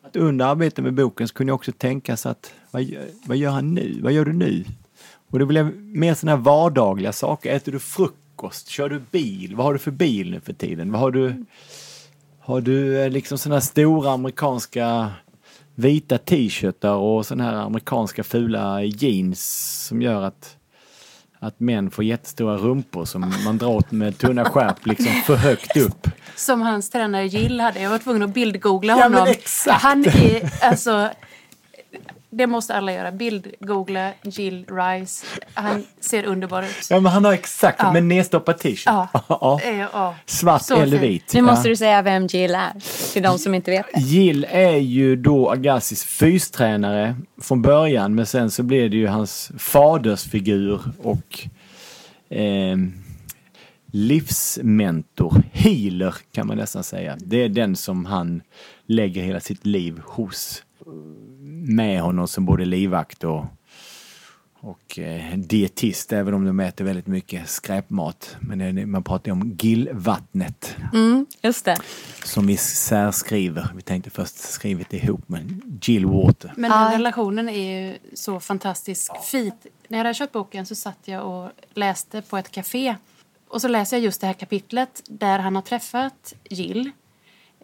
Att 0.02 0.16
under 0.16 0.46
arbetet 0.46 0.84
med 0.84 0.94
boken 0.94 1.28
så 1.28 1.34
kunde 1.34 1.50
jag 1.50 1.54
också 1.54 1.72
tänka 1.72 2.16
så 2.16 2.28
att 2.28 2.52
vad 2.70 2.82
gör, 2.82 3.04
vad 3.24 3.36
gör 3.36 3.50
han 3.50 3.74
nu? 3.74 3.98
Vad 4.02 4.12
gör 4.12 4.24
du 4.24 4.32
nu? 4.32 4.64
Och 5.30 5.38
det 5.38 5.46
blev 5.46 5.76
mer 5.76 6.14
sådana 6.14 6.36
här 6.36 6.42
vardagliga 6.44 7.12
saker. 7.12 7.54
Äter 7.56 7.72
du 7.72 7.78
frukost? 7.78 8.68
Kör 8.68 8.88
du 8.88 9.02
bil? 9.10 9.56
Vad 9.56 9.66
har 9.66 9.72
du 9.72 9.78
för 9.78 9.90
bil 9.90 10.30
nu 10.30 10.40
för 10.40 10.52
tiden? 10.52 10.92
Vad 10.92 11.00
har 11.00 11.10
du? 11.10 11.44
Har 12.40 12.60
du 12.60 13.00
eh, 13.02 13.10
liksom 13.10 13.38
sådana 13.38 13.56
här 13.56 13.60
stora 13.60 14.10
amerikanska 14.10 15.10
vita 15.74 16.18
t-shirtar 16.18 16.94
och 16.94 17.26
sådana 17.26 17.44
här 17.44 17.52
amerikanska 17.54 18.24
fula 18.24 18.82
jeans 18.82 19.40
som 19.88 20.02
gör 20.02 20.22
att 20.22 20.56
att 21.42 21.60
män 21.60 21.90
får 21.90 22.04
jättestora 22.04 22.56
rumpor 22.56 23.04
som 23.04 23.32
man 23.44 23.58
drar 23.58 23.68
åt 23.68 23.90
med 23.90 24.18
tunna 24.18 24.44
skärp 24.44 24.86
liksom 24.86 25.12
för 25.26 25.36
högt 25.36 25.76
upp. 25.76 26.08
Som 26.36 26.60
hans 26.62 26.90
tränare 26.90 27.26
Jill 27.26 27.60
hade. 27.60 27.80
Jag 27.82 27.90
var 27.90 27.98
tvungen 27.98 28.22
att 28.22 28.34
bildgoogla 28.34 28.92
Ja, 28.98 29.02
honom. 29.02 29.26
exakt. 29.28 29.82
Han 29.82 30.04
är 30.04 30.50
alltså... 30.64 31.08
det 32.30 32.46
måste 32.46 32.74
alla 32.74 32.92
göra. 32.92 33.12
Bild-googla 33.12 34.12
Jill 34.22 34.66
Rice. 34.68 35.26
Han 35.54 35.84
ser 36.00 36.24
underbar 36.24 36.62
ut. 36.62 36.86
Ja, 36.90 37.00
men 37.00 37.12
han 37.12 37.24
har 37.24 37.32
exakt, 37.32 37.78
Ja. 37.82 37.92
med 37.92 38.04
nedstoppad 38.04 38.58
t-shirt. 38.58 38.82
Ja. 38.86 39.08
Ja. 39.28 39.60
Ja. 39.92 40.14
Svart 40.26 40.62
Så 40.62 40.76
eller 40.76 40.98
vit. 40.98 41.34
Nu 41.34 41.42
måste 41.42 41.68
du 41.68 41.76
säga 41.76 42.02
vem 42.02 42.26
Jill 42.26 42.54
är, 42.54 42.72
till 43.12 43.22
de 43.22 43.38
som 43.38 43.54
inte 43.54 43.70
vet 43.70 43.86
det. 43.94 44.00
Jill 44.00 44.46
är 44.50 44.76
ju 44.76 45.16
då 45.16 45.50
Agassis 45.50 46.04
fystränare 46.04 47.16
från 47.40 47.62
början 47.62 48.14
men 48.14 48.26
sen 48.26 48.50
så 48.50 48.62
blev 48.62 48.90
det 48.90 48.96
ju 48.96 49.06
hans 49.06 49.52
fadersfigur 49.58 50.80
och 51.02 51.48
eh, 52.36 52.76
livsmentor, 53.92 55.42
healer 55.52 56.14
kan 56.32 56.46
man 56.46 56.56
nästan 56.56 56.84
säga. 56.84 57.16
Det 57.20 57.36
är 57.44 57.48
den 57.48 57.76
som 57.76 58.04
han 58.06 58.42
lägger 58.86 59.22
hela 59.22 59.40
sitt 59.40 59.66
liv 59.66 60.00
hos. 60.04 60.62
Med 61.60 62.00
honom 62.00 62.28
som 62.28 62.44
både 62.46 62.64
livvakt 62.64 63.24
och, 63.24 63.44
och 64.60 64.98
eh, 64.98 65.36
dietist, 65.38 66.12
även 66.12 66.34
om 66.34 66.44
de 66.44 66.60
äter 66.60 66.84
väldigt 66.84 67.06
mycket 67.06 67.48
skräpmat. 67.48 68.36
Men 68.40 68.74
det 68.74 68.86
man 68.86 69.02
pratar 69.04 69.26
ju 69.28 69.32
om 69.32 69.56
gillvattnet 69.60 70.76
Mm, 70.92 71.26
just 71.42 71.64
det. 71.64 71.76
som 72.24 72.46
vi 72.46 72.56
särskriver. 72.56 73.70
Vi 73.76 73.82
tänkte 73.82 74.10
först 74.10 74.36
skrivit 74.38 74.92
ihop 74.92 75.20
men 75.26 75.62
Jill 75.82 76.06
Water. 76.06 76.52
Men 76.56 76.70
den 76.70 76.92
relationen 76.92 77.48
är 77.48 77.70
ju 77.88 77.98
så 78.14 78.40
fantastiskt 78.40 79.24
fin. 79.24 79.52
När 79.88 79.98
jag 79.98 80.04
hade 80.04 80.14
köpt 80.14 80.32
boken 80.32 80.66
så 80.66 80.74
satt 80.74 80.98
jag 81.04 81.26
och 81.26 81.50
läste 81.74 82.22
på 82.22 82.36
ett 82.36 82.50
café. 82.50 82.96
Och 83.48 83.60
så 83.60 83.68
läser 83.68 83.96
jag 83.96 84.04
just 84.04 84.20
det 84.20 84.26
här 84.26 84.34
kapitlet 84.34 85.02
där 85.08 85.38
han 85.38 85.54
har 85.54 85.62
träffat 85.62 86.34
Jill. 86.50 86.90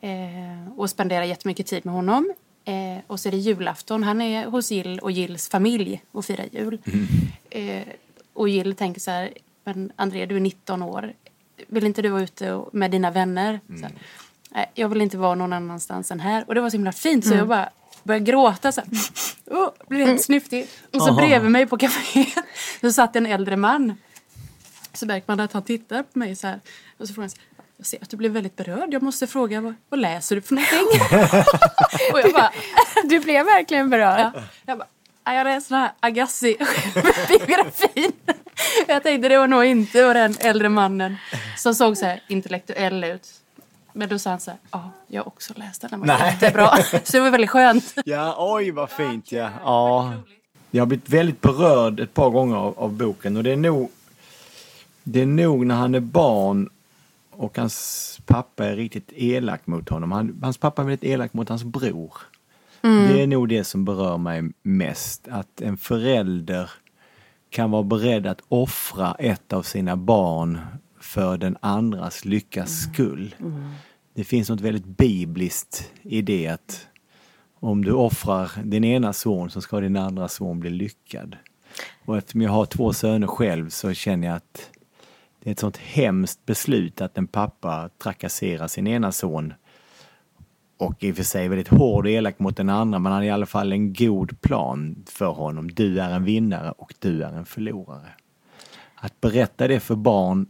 Eh, 0.03 0.73
och 0.77 0.91
spenderar 0.91 1.25
jättemycket 1.25 1.67
tid 1.67 1.85
med 1.87 1.95
honom. 1.95 2.33
Eh, 2.69 2.99
och 3.07 3.21
så 3.21 3.29
är 3.29 3.31
det 3.31 3.37
julafton. 3.39 4.03
Han 4.03 4.21
är 4.21 4.47
hos 4.47 4.71
Jill 4.71 4.99
och 4.99 5.11
Jills 5.11 5.49
familj 5.49 6.03
och 6.13 6.25
firar 6.25 6.47
jul. 6.53 6.79
Eh, 7.51 7.83
och 8.33 8.49
Jill 8.49 8.75
tänker 8.75 9.01
så 9.01 9.11
här, 9.11 9.33
men 9.65 9.93
André 9.97 10.27
du 10.27 10.37
är 10.37 10.41
19 10.41 10.83
år. 10.83 11.13
Vill 11.67 11.85
inte 11.87 12.03
du 12.03 12.09
vara 12.09 12.23
ute 12.23 12.65
med 12.73 12.91
dina 12.91 13.11
vänner? 13.11 13.61
Så 13.67 13.83
här, 13.83 13.93
Nej, 14.51 14.71
jag 14.75 14.89
vill 14.89 15.01
inte 15.03 15.19
vara 15.19 15.35
någon 15.35 15.53
annanstans 15.53 16.11
än 16.11 16.21
här. 16.21 16.45
Och 16.49 16.55
det 16.55 16.61
var 16.61 16.71
så 16.71 16.77
himla 16.77 16.93
fint 16.93 17.25
så 17.25 17.31
Mm. 17.31 17.39
jag 17.39 17.49
bara 17.49 17.71
började 18.03 18.25
gråta 18.25 18.73
så 18.73 18.81
här. 18.81 18.91
Oh, 19.57 19.71
blev 19.89 20.07
helt 20.07 20.23
snyftig. 20.23 20.67
Och 20.95 21.03
så 21.03 21.09
Aha. 21.09 21.17
bredvid 21.17 21.51
mig 21.51 21.67
på 21.67 21.77
kaféet 21.79 22.43
så 22.81 22.93
satt 22.93 23.17
en 23.17 23.27
äldre 23.27 23.57
man. 23.57 23.95
Så 24.93 25.07
märker 25.07 25.25
man 25.29 25.41
att 25.41 25.53
han 25.53 25.63
tittar 25.63 26.03
på 26.03 26.19
mig 26.19 26.37
så 26.37 26.47
här. 26.47 26.61
Och 26.99 27.09
så 27.09 27.15
frågar 27.15 27.23
han 27.23 27.31
så 27.31 27.37
här, 27.56 27.56
jag 27.77 27.87
ser 27.87 28.03
att 28.03 28.11
du 28.11 28.17
blev 28.17 28.33
väldigt 28.33 28.57
berörd. 28.57 28.95
Jag 28.95 29.03
måste 29.03 29.27
fråga, 29.27 29.61
vad, 29.61 29.75
vad 29.89 30.01
läser 30.01 30.37
du 30.37 30.43
för 30.43 30.55
någonting? 30.55 31.01
och 32.13 32.21
jag 32.21 32.33
bara... 32.33 32.53
Du 33.05 33.21
blev 33.21 33.47
verkligen 33.47 33.91
berörd. 33.91 34.31
Ja, 34.35 34.43
jag 34.67 34.79
bara, 34.79 34.87
"Ja, 35.25 35.35
jag 35.35 35.45
läser 35.45 35.75
den 35.75 35.83
här 35.83 35.93
Agassi-biografin. 36.01 38.13
jag 38.89 39.03
tänkte 39.03 39.29
det 39.29 39.39
var 39.39 39.47
nog 39.47 39.65
inte 39.65 40.05
var 40.05 40.15
den 40.15 40.35
äldre 40.41 40.69
mannen 40.69 41.17
som 41.57 41.75
såg 41.75 41.97
så 41.97 42.05
här 42.07 42.23
intellektuell 42.29 43.05
ut. 43.05 43.29
Men 43.93 44.09
då 44.09 44.19
sa 44.19 44.31
han 44.31 44.41
så 44.41 44.51
här, 44.51 44.61
ja, 44.71 44.91
jag 45.07 45.23
har 45.23 45.27
också 45.29 45.53
läst 45.57 45.81
den. 45.81 45.91
Den 45.91 46.01
var 46.01 46.07
Nej. 46.07 46.37
jättebra. 46.41 46.77
Så 46.83 46.99
det 47.13 47.21
var 47.21 47.31
väldigt 47.31 47.51
skönt. 47.51 47.95
Ja, 48.05 48.35
oj 48.39 48.71
vad 48.71 48.91
fint 48.91 49.33
ja. 49.33 49.51
ja. 49.65 50.13
Jag 50.71 50.81
har 50.81 50.87
blivit 50.87 51.09
väldigt 51.09 51.41
berörd 51.41 52.01
ett 52.01 52.15
par 52.15 52.31
gånger 52.31 52.57
av, 52.57 52.79
av 52.79 52.93
boken 52.93 53.37
och 53.37 53.43
det 53.43 53.53
är 53.53 53.57
nog 53.57 53.91
det 55.03 55.23
är 55.23 55.27
nog 55.27 55.67
när 55.67 55.75
han 55.75 55.95
är 55.95 56.01
barn 56.01 56.69
och 57.37 57.59
hans 57.59 58.21
pappa 58.27 58.67
är 58.67 58.77
riktigt 58.77 59.13
elak 59.13 59.67
mot 59.67 59.89
honom. 59.89 60.13
Han, 60.13 60.41
hans 60.43 60.59
pappa 60.59 60.83
är 60.83 60.87
väldigt 60.87 61.11
elak 61.11 61.33
mot 61.33 61.49
hans 61.49 61.65
bror. 61.65 62.13
Mm. 62.83 63.09
Det 63.09 63.23
är 63.23 63.27
nog 63.27 63.49
det 63.49 63.65
som 63.65 63.85
berör 63.85 64.19
mig 64.19 64.43
mest. 64.63 65.29
Att 65.29 65.61
en 65.61 65.77
förälder 65.77 66.71
kan 67.51 67.71
vara 67.71 67.83
beredd 67.83 68.27
att 68.27 68.41
offra 68.49 69.15
ett 69.19 69.53
av 69.53 69.63
sina 69.63 69.97
barn 69.97 70.61
för 71.01 71.39
den 71.39 71.57
andras 71.61 72.25
lyckas 72.25 72.83
skull. 72.83 73.35
Det 74.15 74.25
finns 74.25 74.49
något 74.49 74.61
väldigt 74.61 74.85
bibliskt 74.85 75.91
i 76.03 76.23
det 76.23 76.47
att 76.49 76.87
om 77.61 77.85
du 77.85 77.93
offrar 77.93 78.51
din 78.65 78.85
ena 78.85 79.13
son 79.13 79.51
så 79.51 79.61
ska 79.61 79.81
din 79.81 79.97
andra 79.97 80.29
son 80.29 80.61
bli 80.61 80.71
lyckad. 80.71 81.37
Och 82.05 82.17
eftersom 82.17 82.43
jag 82.43 82.51
har 82.51 82.67
två 82.67 82.93
söner 82.93 83.27
själv 83.27 83.71
så 83.71 83.93
känner 83.93 84.29
jag 84.29 84.37
att 84.37 84.71
det 85.47 85.51
är 85.51 85.53
ett 85.53 85.59
sånt 85.59 85.77
hemskt 85.77 86.47
beslut 86.47 87.01
att 87.01 87.19
en 87.19 87.27
pappa 87.27 87.91
trakasserar 88.03 88.69
sin 88.69 88.87
ena 88.87 89.13
son 89.13 89.55
och 90.77 91.05
i 91.05 91.13
och 91.13 91.17
för 91.17 91.23
sig 91.23 91.49
väldigt 91.49 91.69
hård 91.69 92.07
och 92.07 92.11
elak 92.11 92.39
mot 92.39 92.57
den 92.57 92.69
andra 92.69 92.99
men 92.99 93.13
han 93.13 93.21
har 93.21 93.27
i 93.27 93.31
alla 93.31 93.47
fall 93.47 93.73
en 93.73 93.93
god 93.93 94.41
plan 94.41 95.05
för 95.09 95.27
honom. 95.27 95.71
Du 95.71 96.01
är 96.01 96.11
en 96.11 96.25
vinnare 96.25 96.71
och 96.71 96.95
du 96.99 97.23
är 97.23 97.33
en 97.33 97.47
förlorare. 97.47 98.13
Att 98.95 99.21
berätta 99.21 99.69
det 99.69 99.81
för 99.81 99.97
barn 99.97 100.49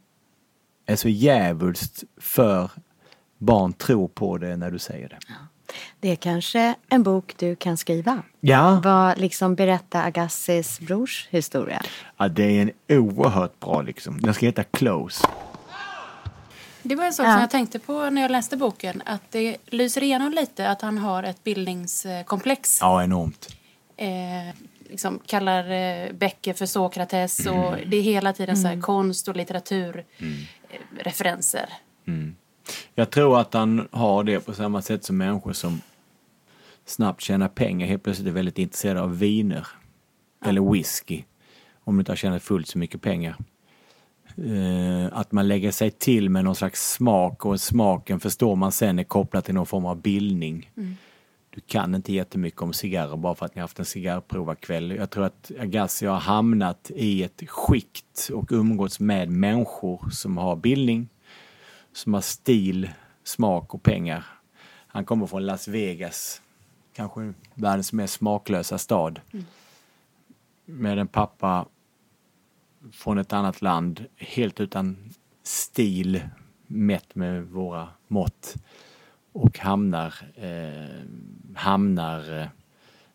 är 0.87 0.97
så 0.97 1.09
djävulskt 1.09 2.05
för 2.17 2.71
barn 3.39 3.73
tror 3.73 4.09
på 4.09 4.39
det 4.39 4.57
när 4.57 4.71
du 4.71 4.79
säger 4.79 5.09
det. 5.09 5.19
Det 6.01 6.09
är 6.11 6.17
kanske 6.17 6.75
en 6.89 7.03
bok 7.03 7.35
du 7.39 7.57
kan 7.57 7.77
skriva. 7.77 8.23
Ja. 8.41 8.81
Vad 8.85 9.19
liksom 9.19 9.55
berätta 9.55 10.03
Agassis 10.03 10.81
brors 10.81 11.27
historia. 11.31 11.83
Ja, 12.17 12.29
det 12.29 12.43
är 12.59 12.63
en 12.63 12.99
oerhört 12.99 13.61
bra 13.61 13.83
liksom. 13.83 14.21
Den 14.21 14.35
ska 14.35 14.47
heta 14.47 14.65
Close. 14.65 15.27
Det 16.83 16.95
var 16.95 17.05
en 17.05 17.13
sak 17.13 17.27
Ja. 17.27 17.33
som 17.33 17.41
jag 17.41 17.51
tänkte 17.51 17.79
på 17.79 18.11
när 18.11 18.23
jag 18.23 18.31
läste 18.31 18.57
boken. 18.57 19.03
Att 19.07 19.31
det 19.31 19.57
lyser 19.67 20.03
igenom 20.03 20.33
lite 20.33 20.69
att 20.69 20.83
han 20.83 20.99
har 20.99 21.23
ett 21.23 21.45
bildningskomplex. 21.45 22.79
Ja, 22.81 23.03
enormt. 23.05 23.49
Eh, 23.97 24.07
liksom 24.91 25.21
kallar 25.27 25.71
eh, 25.71 26.13
Becker 26.13 26.55
för 26.55 26.67
Sokrates. 26.67 27.41
Mm. 27.47 27.59
Och 27.61 27.77
det 27.87 27.97
är 27.97 28.03
hela 28.03 28.33
tiden 28.33 28.57
så 28.57 28.63
här 28.67 28.73
Mm. 28.73 28.83
konst 28.83 29.29
och 29.29 29.37
litteratur 29.37 30.05
Mm. 30.19 30.35
eh, 30.71 30.79
referenser. 31.05 31.69
Mm. 32.07 32.37
Jag 32.95 33.11
tror 33.11 33.41
att 33.41 33.55
han 33.55 33.89
har 33.91 34.25
det 34.25 34.41
på 34.41 34.53
samma 34.53 34.83
sätt 34.83 35.05
som 35.05 35.17
människor 35.17 35.53
som 35.53 35.81
snabbt 36.85 37.21
tjänar 37.21 37.49
pengar 37.49 37.87
helt 37.87 38.03
plötsligt 38.03 38.29
är 38.29 38.33
väldigt 38.33 38.59
intresserade 38.59 39.03
av 39.03 39.19
viner. 39.19 39.67
Eller 40.45 40.73
whisky. 40.73 41.23
Om 41.85 41.97
du 41.97 42.01
inte 42.01 42.13
har 42.13 42.17
tjänat 42.17 42.43
fullt 42.43 42.69
så 42.69 42.79
mycket 42.79 43.03
pengar. 43.03 43.37
Eh, 44.37 45.19
att 45.19 45.33
man 45.33 45.49
lägger 45.49 45.71
sig 45.71 45.91
till 45.91 46.31
med 46.31 46.45
någon 46.45 46.57
slags 46.57 46.93
smak 46.93 47.45
och 47.45 47.61
smaken 47.61 48.21
förstår 48.21 48.57
man 48.57 48.73
sen 48.73 48.99
är 48.99 49.05
kopplat 49.05 49.45
till 49.45 49.55
någon 49.55 49.67
form 49.67 49.87
av 49.87 50.01
bildning. 50.01 50.71
Mm. 50.77 50.97
Du 51.51 51.61
kan 51.61 51.95
inte 51.95 52.13
jättemycket 52.13 52.63
om 52.63 52.73
cigarrer 52.73 53.17
bara 53.17 53.35
för 53.35 53.47
att 53.47 53.55
ni 53.55 53.61
haft 53.61 53.79
en 53.79 53.85
cigarrprovarkväll. 53.85 54.91
Jag 54.91 55.11
tror 55.11 55.25
att 55.25 55.51
Agassi 55.61 56.07
har 56.07 56.19
hamnat 56.19 56.91
i 56.95 57.23
ett 57.23 57.43
skikt 57.49 58.31
och 58.33 58.53
umgåtts 58.53 59.01
med 59.01 59.31
människor 59.31 60.11
som 60.11 60.37
har 60.37 60.57
bildning, 60.57 61.09
som 61.97 62.15
har 62.15 62.21
stil, 62.21 62.91
smak 63.25 63.75
och 63.75 63.83
pengar. 63.83 64.25
Han 64.87 65.05
kommer 65.05 65.27
från 65.27 65.47
Las 65.47 65.69
Vegas, 65.69 66.43
kanske 66.93 67.33
världens 67.55 67.93
mest 67.93 68.15
smaklösa 68.15 68.79
stad. 68.79 69.21
Med 70.65 70.99
en 70.99 71.09
pappa 71.09 71.67
från 72.93 73.19
ett 73.19 73.33
annat 73.33 73.63
land, 73.63 74.05
helt 74.17 74.61
utan 74.61 75.15
stil 75.43 76.23
mätt 76.67 77.15
med 77.15 77.47
våra 77.47 77.89
mått. 78.09 78.55
Och 79.33 79.59
hamnar, 79.59 80.15
eh, 80.35 81.07
hamnar 81.55 82.41
eh, 82.41 82.47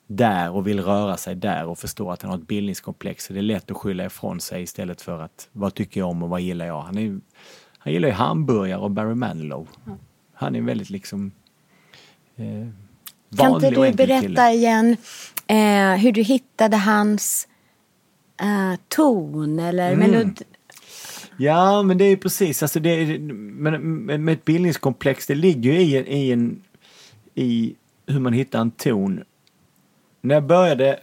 där 0.08 0.52
och 0.52 0.68
vill 0.68 0.84
röra 0.84 1.18
sig 1.18 1.36
där 1.36 1.66
och 1.66 1.80
förstår 1.80 2.14
att 2.14 2.22
han 2.22 2.32
har 2.32 2.38
ett 2.38 2.48
bildningskomplex. 2.48 3.26
Så 3.26 3.34
det 3.34 3.40
är 3.40 3.44
lätt 3.44 3.72
att 3.72 3.78
skylla 3.78 4.06
ifrån 4.06 4.40
sig 4.40 4.62
istället 4.64 5.02
för 5.02 5.22
att 5.22 5.50
vad 5.52 5.74
tycker 5.74 6.00
jag 6.00 6.10
om 6.10 6.24
och 6.24 6.30
vad 6.30 6.42
gillar 6.42 6.66
jag? 6.66 6.82
Han, 6.82 6.98
är, 6.98 7.20
han 7.84 7.94
gillar 7.94 8.08
ju 8.08 8.14
hamburgare 8.14 8.80
och 8.80 8.92
Barry 8.92 9.16
Manilow. 9.16 9.68
Han 10.34 10.56
är 10.56 10.62
väldigt 10.62 10.90
liksom 10.90 11.32
eh, 12.36 12.44
Kan 13.38 13.52
vanlig 13.52 13.68
inte 13.68 13.80
och 13.80 13.86
du 13.86 13.94
berätta 13.94 14.22
kille. 14.22 14.52
igen 14.52 14.98
eh, 15.48 16.00
hur 16.02 16.12
du 16.12 16.22
hittade 16.22 16.78
hans 16.78 17.48
eh, 18.42 18.80
ton 18.88 19.60
eller 19.60 19.94
Mm. 19.94 20.12
melodi? 20.12 20.44
Ja, 21.38 21.84
men 21.84 21.98
det 21.98 22.06
är 22.06 22.16
precis, 22.18 22.64
alltså 22.64 22.80
det 22.80 22.90
är, 22.90 23.20
men, 23.20 23.82
med 24.06 24.30
ett 24.34 24.46
bildningskomplex, 24.46 25.28
det 25.28 25.36
ligger 25.36 25.72
ju 25.74 25.80
i, 25.82 25.98
en- 25.98 26.08
i, 26.08 26.32
en, 26.32 26.62
i 27.36 27.76
hur 28.08 28.20
man 28.20 28.34
hittar 28.34 28.62
en 28.62 28.72
ton. 28.72 29.24
När 30.22 30.36
jag 30.36 30.44
började 30.46 31.00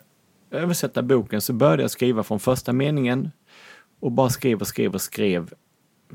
översätta 0.50 1.02
boken 1.02 1.40
så 1.40 1.52
började 1.52 1.82
jag 1.82 1.90
skriva 1.90 2.22
från 2.22 2.40
första 2.40 2.72
meningen 2.72 3.30
och 4.00 4.12
bara 4.12 4.30
skrev 4.30 4.60
och 4.60 4.66
skrev 4.66 4.94
och 4.94 5.00
skrev. 5.02 5.52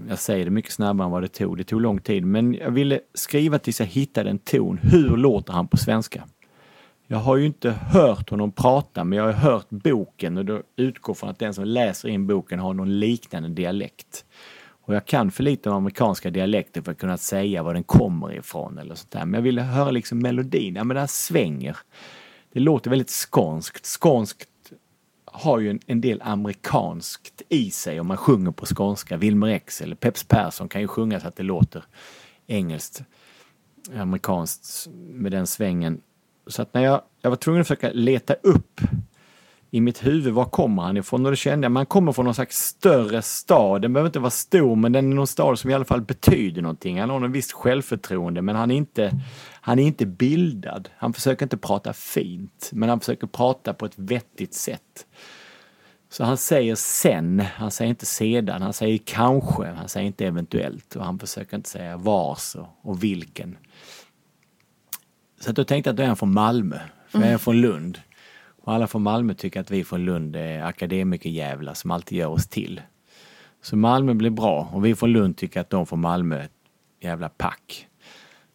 Jag 0.10 0.20
säger 0.20 0.46
det 0.46 0.52
mycket 0.52 0.72
snabbare 0.72 1.06
än 1.06 1.12
vad 1.12 1.22
det 1.22 1.28
tog, 1.28 1.58
det 1.58 1.64
tog 1.64 1.82
lång 1.82 2.00
tid, 2.00 2.26
men 2.26 2.54
jag 2.54 2.72
ville 2.72 3.00
skriva 3.14 3.60
tills 3.60 3.80
jag 3.80 3.88
hittade 3.88 4.30
en 4.30 4.40
ton. 4.40 4.80
Hur 4.82 5.18
låter 5.18 5.54
han 5.54 5.68
på 5.68 5.78
svenska? 5.78 6.24
Jag 7.08 7.18
har 7.18 7.38
ju 7.38 7.46
inte 7.46 7.72
hört 7.72 8.30
honom 8.30 8.52
prata, 8.52 9.04
men 9.04 9.18
jag 9.18 9.26
har 9.26 9.32
hört 9.32 9.70
boken 9.70 10.38
och 10.38 10.46
då 10.46 10.62
utgår 10.76 11.14
från 11.14 11.30
att 11.30 11.40
den 11.40 11.54
som 11.54 11.66
läser 11.66 12.10
in 12.10 12.28
boken 12.28 12.60
har 12.60 12.74
någon 12.74 13.00
liknande 13.00 13.50
dialekt. 13.50 14.26
Och 14.86 14.96
jag 14.96 15.06
kan 15.06 15.32
för 15.32 15.44
lite 15.44 15.70
om 15.70 15.76
amerikanska 15.76 16.30
dialekter 16.30 16.82
för 16.82 16.92
att 16.92 16.98
kunna 16.98 17.18
säga 17.18 17.64
var 17.64 17.74
den 17.74 17.84
kommer 17.84 18.34
ifrån 18.34 18.78
eller 18.78 18.96
sånt 18.96 19.12
där. 19.12 19.26
Men 19.26 19.34
jag 19.34 19.42
ville 19.42 19.62
höra 19.62 19.92
liksom 19.92 20.20
melodin, 20.20 20.76
ja 20.76 20.84
men 20.84 20.98
den 20.98 21.08
svänger. 21.08 21.78
det 22.54 22.60
låter 22.60 22.90
väldigt 22.90 23.10
skånskt. 23.10 23.86
Skånskt 23.86 24.48
har 25.34 25.60
ju 25.60 25.70
en, 25.70 25.80
en 25.86 26.02
del 26.02 26.22
amerikanskt 26.22 27.42
i 27.50 27.72
sig 27.72 28.00
om 28.00 28.08
man 28.08 28.18
sjunger 28.18 28.52
på 28.52 28.66
skånska. 28.66 29.18
Wilmer 29.18 29.48
X 29.48 29.82
eller 29.82 29.96
Peps 29.96 30.24
Persson 30.24 30.70
kan 30.70 30.82
ju 30.82 30.88
sjunga 30.88 31.20
så 31.20 31.28
att 31.28 31.36
det 31.36 31.44
låter 31.44 31.84
engelskt, 32.48 33.04
amerikanskt 33.96 34.88
med 34.94 35.32
den 35.32 35.48
svängen. 35.48 36.02
Så 36.48 36.62
att 36.62 36.74
när 36.74 36.84
jag, 36.84 37.02
jag 37.22 37.30
var 37.30 37.38
tvungen 37.38 37.62
att 37.62 37.68
försöka 37.68 37.92
leta 37.92 38.34
upp 38.34 38.82
i 39.74 39.82
mitt 39.82 40.06
huvud, 40.06 40.34
var 40.34 40.46
kommer 40.46 40.84
han 40.84 40.98
ifrån? 40.98 41.26
Och 41.26 41.32
då 41.32 41.36
kände 41.36 41.66
jag, 41.66 41.72
man 41.72 41.86
kommer 41.86 42.12
från 42.12 42.26
någon 42.26 42.36
slags 42.36 42.58
större 42.58 43.22
stad. 43.22 43.82
Den 43.82 43.94
behöver 43.94 44.08
inte 44.08 44.20
vara 44.20 44.30
stor, 44.32 44.76
men 44.76 44.92
den 44.92 45.12
är 45.12 45.16
någon 45.16 45.28
stad 45.28 45.60
som 45.60 45.70
i 45.70 45.74
alla 45.74 45.86
fall 45.86 46.02
betyder 46.02 46.62
någonting. 46.62 47.00
Han 47.00 47.10
har 47.10 47.22
en 47.22 47.32
visst 47.32 47.52
självförtroende, 47.52 48.42
men 48.42 48.56
han 48.56 48.72
är 48.72 48.76
inte, 48.76 49.12
han 49.62 49.80
är 49.80 49.84
inte 49.84 50.06
bildad. 50.06 50.90
Han 50.98 51.14
försöker 51.14 51.46
inte 51.46 51.58
prata 51.58 51.94
fint, 51.94 52.70
men 52.74 52.90
han 52.90 53.00
försöker 53.00 53.28
prata 53.28 53.74
på 53.74 53.86
ett 53.86 53.94
vettigt 54.00 54.54
sätt. 54.54 55.06
Så 56.10 56.24
han 56.24 56.38
säger 56.38 56.76
sen, 56.76 57.40
han 57.56 57.72
säger 57.72 57.90
inte 57.90 58.06
sedan, 58.06 58.62
han 58.62 58.74
säger 58.74 58.98
kanske, 58.98 59.66
han 59.66 59.90
säger 59.90 60.08
inte 60.08 60.26
eventuellt 60.26 60.96
och 60.96 61.06
han 61.06 61.20
försöker 61.20 61.58
inte 61.58 61.70
säga 61.70 61.98
vars 61.98 62.56
och, 62.56 62.68
och 62.82 63.04
vilken. 63.04 63.58
Så 65.40 65.50
att 65.50 65.56
då 65.56 65.64
tänkte 65.64 65.88
jag 65.88 65.94
att 65.94 65.98
då 65.98 66.04
är 66.04 66.08
han 66.08 66.18
från 66.18 66.34
Malmö, 66.34 66.80
för 67.08 67.20
jag 67.20 67.24
är 67.24 67.28
Mm. 67.28 67.40
från 67.40 67.62
Lund. 67.62 68.00
Och 68.64 68.74
alla 68.74 68.88
från 68.88 69.02
Malmö 69.02 69.34
tycker 69.34 69.60
att 69.60 69.72
vi 69.72 69.84
från 69.84 70.06
Lund 70.06 70.36
är 70.36 70.64
akademikerjävlar 70.64 71.74
som 71.74 71.92
alltid 71.92 72.18
gör 72.18 72.28
oss 72.28 72.48
till. 72.48 72.82
Så 73.62 73.76
Malmö 73.76 74.14
blir 74.14 74.30
bra 74.30 74.70
och 74.74 74.86
vi 74.86 74.96
från 74.96 75.12
Lund 75.12 75.38
tycker 75.38 75.62
att 75.62 75.70
de 75.70 75.86
från 75.86 76.02
Malmö 76.02 76.36
är 76.40 76.44
ett 76.44 76.52
jävla 77.00 77.30
pack. 77.30 77.88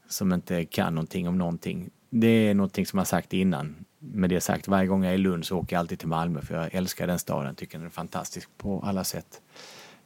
Som 0.08 0.32
inte 0.32 0.64
kan 0.64 0.94
någonting 0.94 1.28
om 1.28 1.38
någonting. 1.38 1.90
Det 2.10 2.28
är 2.28 2.54
någonting 2.54 2.86
som 2.86 2.98
jag 2.98 3.06
sagt 3.06 3.32
innan. 3.32 3.74
Med 3.98 4.30
det 4.30 4.40
sagt, 4.40 4.68
varje 4.68 4.86
gång 4.86 5.04
jag 5.04 5.10
är 5.10 5.14
i 5.14 5.18
Lund 5.18 5.46
så 5.46 5.58
åker 5.58 5.76
jag 5.76 5.80
alltid 5.80 5.98
till 5.98 6.08
Malmö 6.08 6.40
för 6.40 6.54
jag 6.54 6.74
älskar 6.74 7.06
den 7.06 7.18
staden, 7.18 7.54
tycker 7.54 7.78
den 7.78 7.86
är 7.86 7.90
fantastisk 7.90 8.48
på 8.58 8.80
alla 8.80 9.04
sätt. 9.04 9.40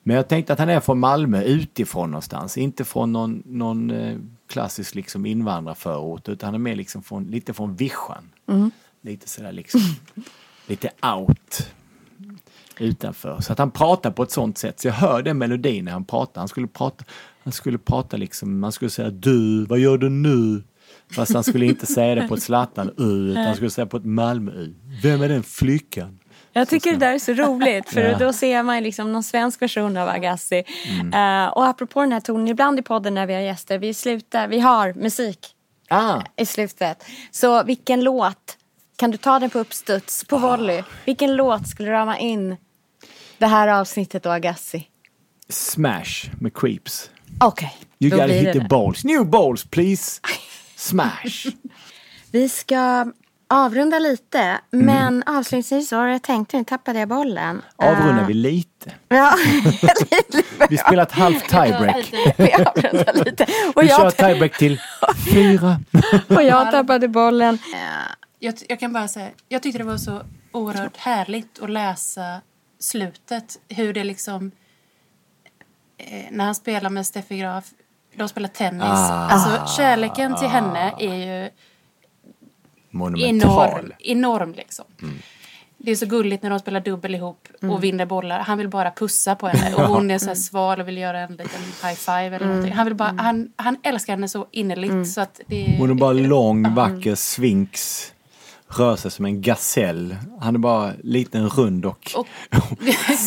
Men 0.03 0.17
jag 0.17 0.29
tänkte 0.29 0.53
att 0.53 0.59
han 0.59 0.69
är 0.69 0.81
från 0.81 0.99
Malmö 0.99 1.43
utifrån 1.43 2.11
någonstans, 2.11 2.59
inte 2.59 2.85
från 2.85 3.13
någon, 3.13 3.43
någon 3.47 3.91
eh, 3.91 4.19
klassisk 4.47 4.95
liksom 4.95 5.27
invandrarförort 5.27 6.29
utan 6.29 6.47
han 6.47 6.55
är 6.55 6.59
mer 6.59 6.77
liksom 6.77 7.03
från, 7.03 7.25
lite 7.25 7.53
från 7.53 7.77
vischan. 7.77 8.31
Mm. 8.47 8.71
Lite 9.03 9.29
sådär 9.29 9.53
liksom, 9.53 9.81
lite 10.67 10.91
out 11.17 11.69
utanför. 12.79 13.41
Så 13.41 13.53
att 13.53 13.59
han 13.59 13.71
pratar 13.71 14.11
på 14.11 14.23
ett 14.23 14.31
sånt 14.31 14.59
sätt. 14.59 14.81
Så 14.81 14.89
jag 14.89 14.93
hör 14.95 15.23
den 15.23 15.39
melodin 15.39 15.85
när 15.85 15.93
han 15.93 16.05
pratar. 16.05 16.41
Han 16.41 16.49
skulle 16.49 16.67
prata, 16.67 17.05
han 17.45 17.53
skulle 17.53 17.79
prata 17.79 18.17
liksom, 18.17 18.61
man 18.61 18.73
skulle 18.73 18.91
säga 18.91 19.11
du, 19.11 19.65
vad 19.65 19.79
gör 19.79 19.99
du 19.99 20.09
nu? 20.09 20.63
Fast 21.11 21.35
han 21.35 21.45
skulle 21.45 21.67
inte 21.67 21.87
säga 21.87 22.15
det 22.15 22.29
på 22.29 22.35
ett 22.35 22.43
Zlatan 22.43 22.91
u 22.97 23.31
utan 23.31 23.45
han 23.45 23.55
skulle 23.55 23.71
säga 23.71 23.87
på 23.87 23.97
ett 23.97 24.05
Malmö 24.05 24.53
u. 24.53 24.75
Vem 25.03 25.23
är 25.23 25.29
den 25.29 25.43
flickan? 25.43 26.19
Jag 26.53 26.69
tycker 26.69 26.91
det 26.93 26.97
där 26.97 27.15
är 27.15 27.19
så 27.19 27.33
roligt 27.33 27.89
för 27.89 28.01
Ja. 28.01 28.19
då 28.19 28.33
ser 28.33 28.63
man 28.63 28.83
liksom 28.83 29.13
någon 29.13 29.23
svensk 29.23 29.63
version 29.63 29.97
av 29.97 30.09
Agassi. 30.09 30.65
Mm. 31.01 31.45
Eh, 31.45 31.53
och 31.53 31.67
apropå 31.67 32.01
den 32.01 32.13
här 32.13 32.21
tonen, 32.21 32.49
ibland 32.49 32.79
i 32.79 32.83
podden 32.83 33.15
när 33.15 33.27
vi 33.27 33.35
har 33.35 33.41
gäster, 33.41 33.79
vi 33.79 33.95
slutar, 33.95 34.49
vi 34.49 34.61
har 34.61 34.95
musik 34.95 35.39
Ah. 35.89 36.21
i 36.37 36.47
slutet. 36.47 37.05
Så 37.31 37.63
vilken 37.65 38.05
låt, 38.05 38.57
kan 39.03 39.11
du 39.11 39.17
ta 39.17 39.39
den 39.39 39.51
på 39.51 39.59
uppstuds, 39.59 40.25
på 40.25 40.39
volley? 40.39 40.83
Vilken 41.05 41.37
låt 41.37 41.69
skulle 41.69 41.91
rama 41.93 42.19
in 42.19 42.57
det 43.39 43.47
här 43.47 43.69
avsnittet 43.69 44.27
och 44.27 44.35
Agassi? 44.35 44.89
Smash 45.49 46.31
med 46.41 46.55
Creeps. 46.57 47.11
Okej, 47.41 47.75
You 47.99 48.11
då 48.11 48.17
gotta 48.17 48.29
hit 48.33 48.45
det 48.45 48.53
the 48.53 48.59
det. 48.59 48.69
balls. 48.69 49.05
New 49.05 49.27
balls 49.27 49.65
please! 49.65 50.21
Smash! 50.77 51.47
Vi 52.33 52.49
ska 52.49 53.07
avrunda 53.51 53.99
lite, 53.99 54.39
Mm. 54.73 54.87
men 54.87 55.23
avslutningsvis 55.27 55.89
så 55.89 55.97
har 55.97 56.07
jag 56.07 56.23
tänkt, 56.23 56.53
nu 56.53 56.65
tappade 56.65 56.99
jag 56.99 57.09
bollen. 57.09 57.63
Avrundar 57.77 58.21
Eh, 58.23 58.27
vi 58.27 58.35
lite. 58.35 58.93
Ja, 59.09 59.35
Vi 60.71 60.79
spelar 60.79 61.03
ett 61.03 61.13
halvt 61.13 61.49
tiebreak. 61.49 62.13
vi 62.39 62.53
avrundar 62.53 63.25
lite. 63.25 63.47
Och 63.75 63.83
Vi 63.83 63.89
kör 63.89 64.05
jag, 64.05 64.17
tiebreak 64.17 64.59
till 64.59 64.81
fyra. 65.33 65.77
och 66.29 66.43
jag 66.43 66.71
tappade 66.71 67.09
bollen. 67.09 67.59
Jag, 68.45 68.55
jag 68.69 68.81
kan 68.81 68.93
bara 68.93 69.09
säga, 69.09 69.31
jag 69.49 69.63
tyckte 69.63 69.79
det 69.79 69.85
var 69.85 69.97
så 69.97 70.23
oerhört 70.53 70.97
härligt 70.97 71.63
att 71.63 71.71
läsa 71.71 72.41
slutet. 72.79 73.59
Hur 73.69 73.93
det 73.95 74.05
liksom, 74.05 74.51
eh, 75.99 76.25
när 76.31 76.45
han 76.45 76.55
spelar 76.55 76.91
med 76.91 77.07
Steffi 77.07 77.39
Graf, 77.39 77.71
de 78.17 78.29
spelar 78.29 78.49
tennis. 78.49 78.83
Ah. 78.85 79.29
Alltså 79.31 79.77
kärleken 79.77 80.37
till 80.37 80.49
henne 80.49 80.95
är 80.99 81.15
ju 81.15 81.51
enorm. 83.29 83.93
enorm 83.99 84.53
liksom. 84.53 84.85
Det 85.79 85.91
är 85.91 85.97
så 85.97 86.07
gulligt 86.07 86.43
när 86.43 86.51
de 86.51 86.59
spelar 86.59 86.81
dubbel 86.81 87.15
ihop 87.15 87.49
Mm. 87.63 87.75
och 87.75 87.85
vinner 87.85 88.07
bollar. 88.07 88.41
Han 88.41 88.59
vill 88.59 88.69
bara 88.69 88.91
pussa 88.91 89.35
på 89.35 89.49
henne. 89.49 89.75
Och 89.77 89.83
hon 89.89 90.11
är 90.11 90.19
så 90.19 90.27
här 90.27 90.35
sval 90.35 90.81
och 90.81 90.89
vill 90.89 90.99
göra 90.99 91.21
en 91.21 91.31
liten 91.31 91.61
high 91.83 91.95
five 91.95 92.27
eller 92.27 92.37
Mm. 92.41 92.49
någonting. 92.49 92.73
Han, 92.75 92.87
vill 92.87 92.95
bara, 92.95 93.15
han, 93.19 93.53
han 93.57 93.77
älskar 93.83 94.13
henne 94.13 94.29
så 94.29 94.47
innerligt 94.51 95.13
så 95.13 95.21
att 95.21 95.41
det 95.47 95.77
Hon 95.79 95.91
är 95.91 95.95
bara 95.95 96.13
lång, 96.13 96.75
vacker, 96.75 97.15
svinks. 97.15 98.13
Rör 98.77 98.97
sig 98.97 99.11
som 99.11 99.25
en 99.25 99.43
gasell. 99.43 100.17
Han 100.41 100.55
är 100.55 100.59
bara 100.59 100.93
liten, 101.03 101.49
rund 101.49 101.87
och, 101.87 102.13
Och 102.17 102.27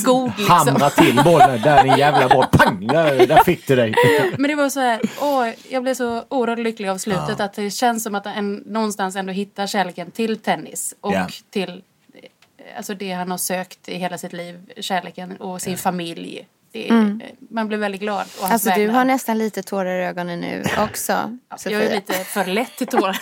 god 0.06 0.32
liksom. 0.38 0.48
hamrar 0.48 0.90
till 0.90 1.22
bollen. 1.24 1.62
Där 1.62 1.78
är 1.78 1.84
din 1.84 1.98
jävla 1.98 2.30
boll. 2.30 2.46
Pang! 2.52 2.88
Där, 2.88 3.28
där 3.28 3.44
fick 3.44 3.68
du 3.68 3.76
dig. 3.76 3.94
Men 4.38 4.48
det 4.50 4.56
var 4.56 4.70
så 4.70 4.80
här, 4.80 5.02
åh, 5.22 5.48
jag 5.70 5.84
blev 5.84 5.94
så 5.94 6.24
oerhört 6.30 6.60
lycklig 6.60 6.88
av 6.90 6.98
slutet. 6.98 7.40
Att 7.40 7.54
det 7.54 7.70
känns 7.72 8.04
som 8.04 8.16
att 8.16 8.26
han 8.26 8.56
någonstans 8.56 9.16
ändå 9.16 9.34
hittar 9.34 9.68
kärleken 9.68 10.12
till 10.12 10.38
tennis. 10.38 10.96
Och 11.02 11.14
Ja. 11.14 11.28
till 11.50 11.70
eh, 12.14 12.78
alltså 12.78 12.94
det 12.94 13.12
han 13.12 13.32
har 13.32 13.38
sökt 13.38 13.90
i 13.90 13.96
hela 13.98 14.18
sitt 14.18 14.34
liv. 14.34 14.60
Kärleken 14.80 15.38
och 15.38 15.62
sin 15.62 15.78
familj. 15.78 16.48
Det, 16.76 16.90
Mm. 16.90 17.22
Man 17.50 17.68
blir 17.68 17.78
väldigt 17.78 18.02
glad. 18.02 18.26
Och 18.42 18.48
Alltså 18.52 18.70
du 18.76 18.88
har 18.88 19.06
nästan 19.06 19.38
lite 19.38 19.64
tårar 19.64 20.00
i 20.00 20.04
ögonen 20.06 20.40
nu 20.40 20.64
också. 20.78 21.38
Jag 21.66 21.74
är 21.84 21.96
lite 21.96 22.14
för 22.14 22.46
lätt 22.46 22.78
till 22.78 22.88
tårar. 22.88 23.18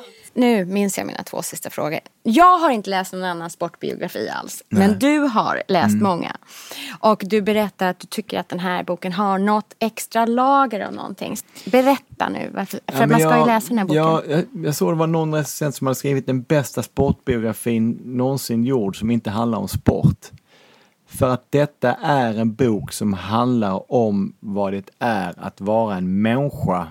Nu 0.34 0.64
minns 0.64 0.98
jag 0.98 1.06
mina 1.06 1.22
två 1.22 1.42
sista 1.42 1.70
frågor. 1.70 1.98
Jag 2.22 2.58
har 2.58 2.70
inte 2.70 2.90
läst 2.90 3.12
någon 3.12 3.24
annan 3.24 3.50
sportbiografi 3.50 4.28
alls. 4.28 4.62
Men 4.68 4.98
du 4.98 5.18
har 5.18 5.62
läst 5.68 5.92
Mm. 5.92 6.02
många. 6.02 6.36
Och 7.00 7.22
du 7.26 7.42
berättar 7.42 7.86
att 7.88 7.98
du 8.00 8.06
tycker 8.06 8.38
att 8.40 8.48
den 8.48 8.60
här 8.60 8.82
boken 8.84 9.12
har 9.12 9.38
något 9.38 9.74
extra 9.78 10.26
lager 10.26 10.80
av 10.80 10.92
någonting. 10.92 11.36
Berätta 11.66 12.28
nu, 12.28 12.50
varför, 12.54 12.80
för 12.92 13.00
Ja, 13.00 13.06
man 13.06 13.20
ska 13.20 13.30
ju 13.30 13.36
jag- 13.38 13.46
läsa 13.46 13.68
den 13.68 13.78
här 13.78 13.84
boken. 13.84 14.02
Ja, 14.02 14.22
jag, 14.28 14.44
jag 14.66 14.74
såg 14.74 14.92
det 14.92 14.96
var 14.98 15.06
någon 15.06 15.34
recensent 15.34 15.74
som 15.74 15.86
hade 15.86 15.94
skrivit 15.94 16.26
den 16.26 16.42
bästa 16.42 16.82
sportbiografin 16.82 18.00
någonsin 18.04 18.64
gjord 18.64 18.98
som 18.98 19.10
inte 19.10 19.30
handlar 19.30 19.58
om 19.58 19.68
sport. 19.68 20.26
För 21.18 21.30
att 21.30 21.52
detta 21.52 21.94
är 21.94 22.34
en 22.34 22.54
bok 22.54 22.92
som 22.92 23.12
handlar 23.12 23.92
om 23.92 24.34
vad 24.40 24.72
det 24.72 24.90
är 24.98 25.34
att 25.36 25.60
vara 25.60 25.96
en 25.96 26.22
människa 26.22 26.88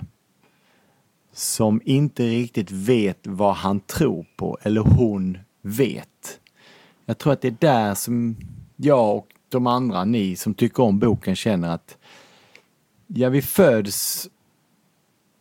som 1.34 1.82
inte 1.86 2.24
riktigt 2.24 2.72
vet 2.72 3.20
vad 3.24 3.56
han 3.56 3.80
tror 3.80 4.26
på 4.36 4.58
eller 4.62 4.82
hon 4.82 5.38
vet. 5.62 6.40
Jag 7.06 7.18
tror 7.18 7.34
att 7.34 7.42
det 7.42 7.48
är 7.48 7.58
där 7.60 7.94
som 7.96 8.36
jag 8.76 9.18
och 9.18 9.28
de 9.50 9.68
andra, 9.68 10.06
ni 10.06 10.36
som 10.36 10.54
tycker 10.54 10.84
om 10.84 11.00
boken 11.00 11.36
känner 11.36 11.70
att 11.70 11.98
ja, 13.08 13.30
vi 13.30 13.42
föds 13.42 14.30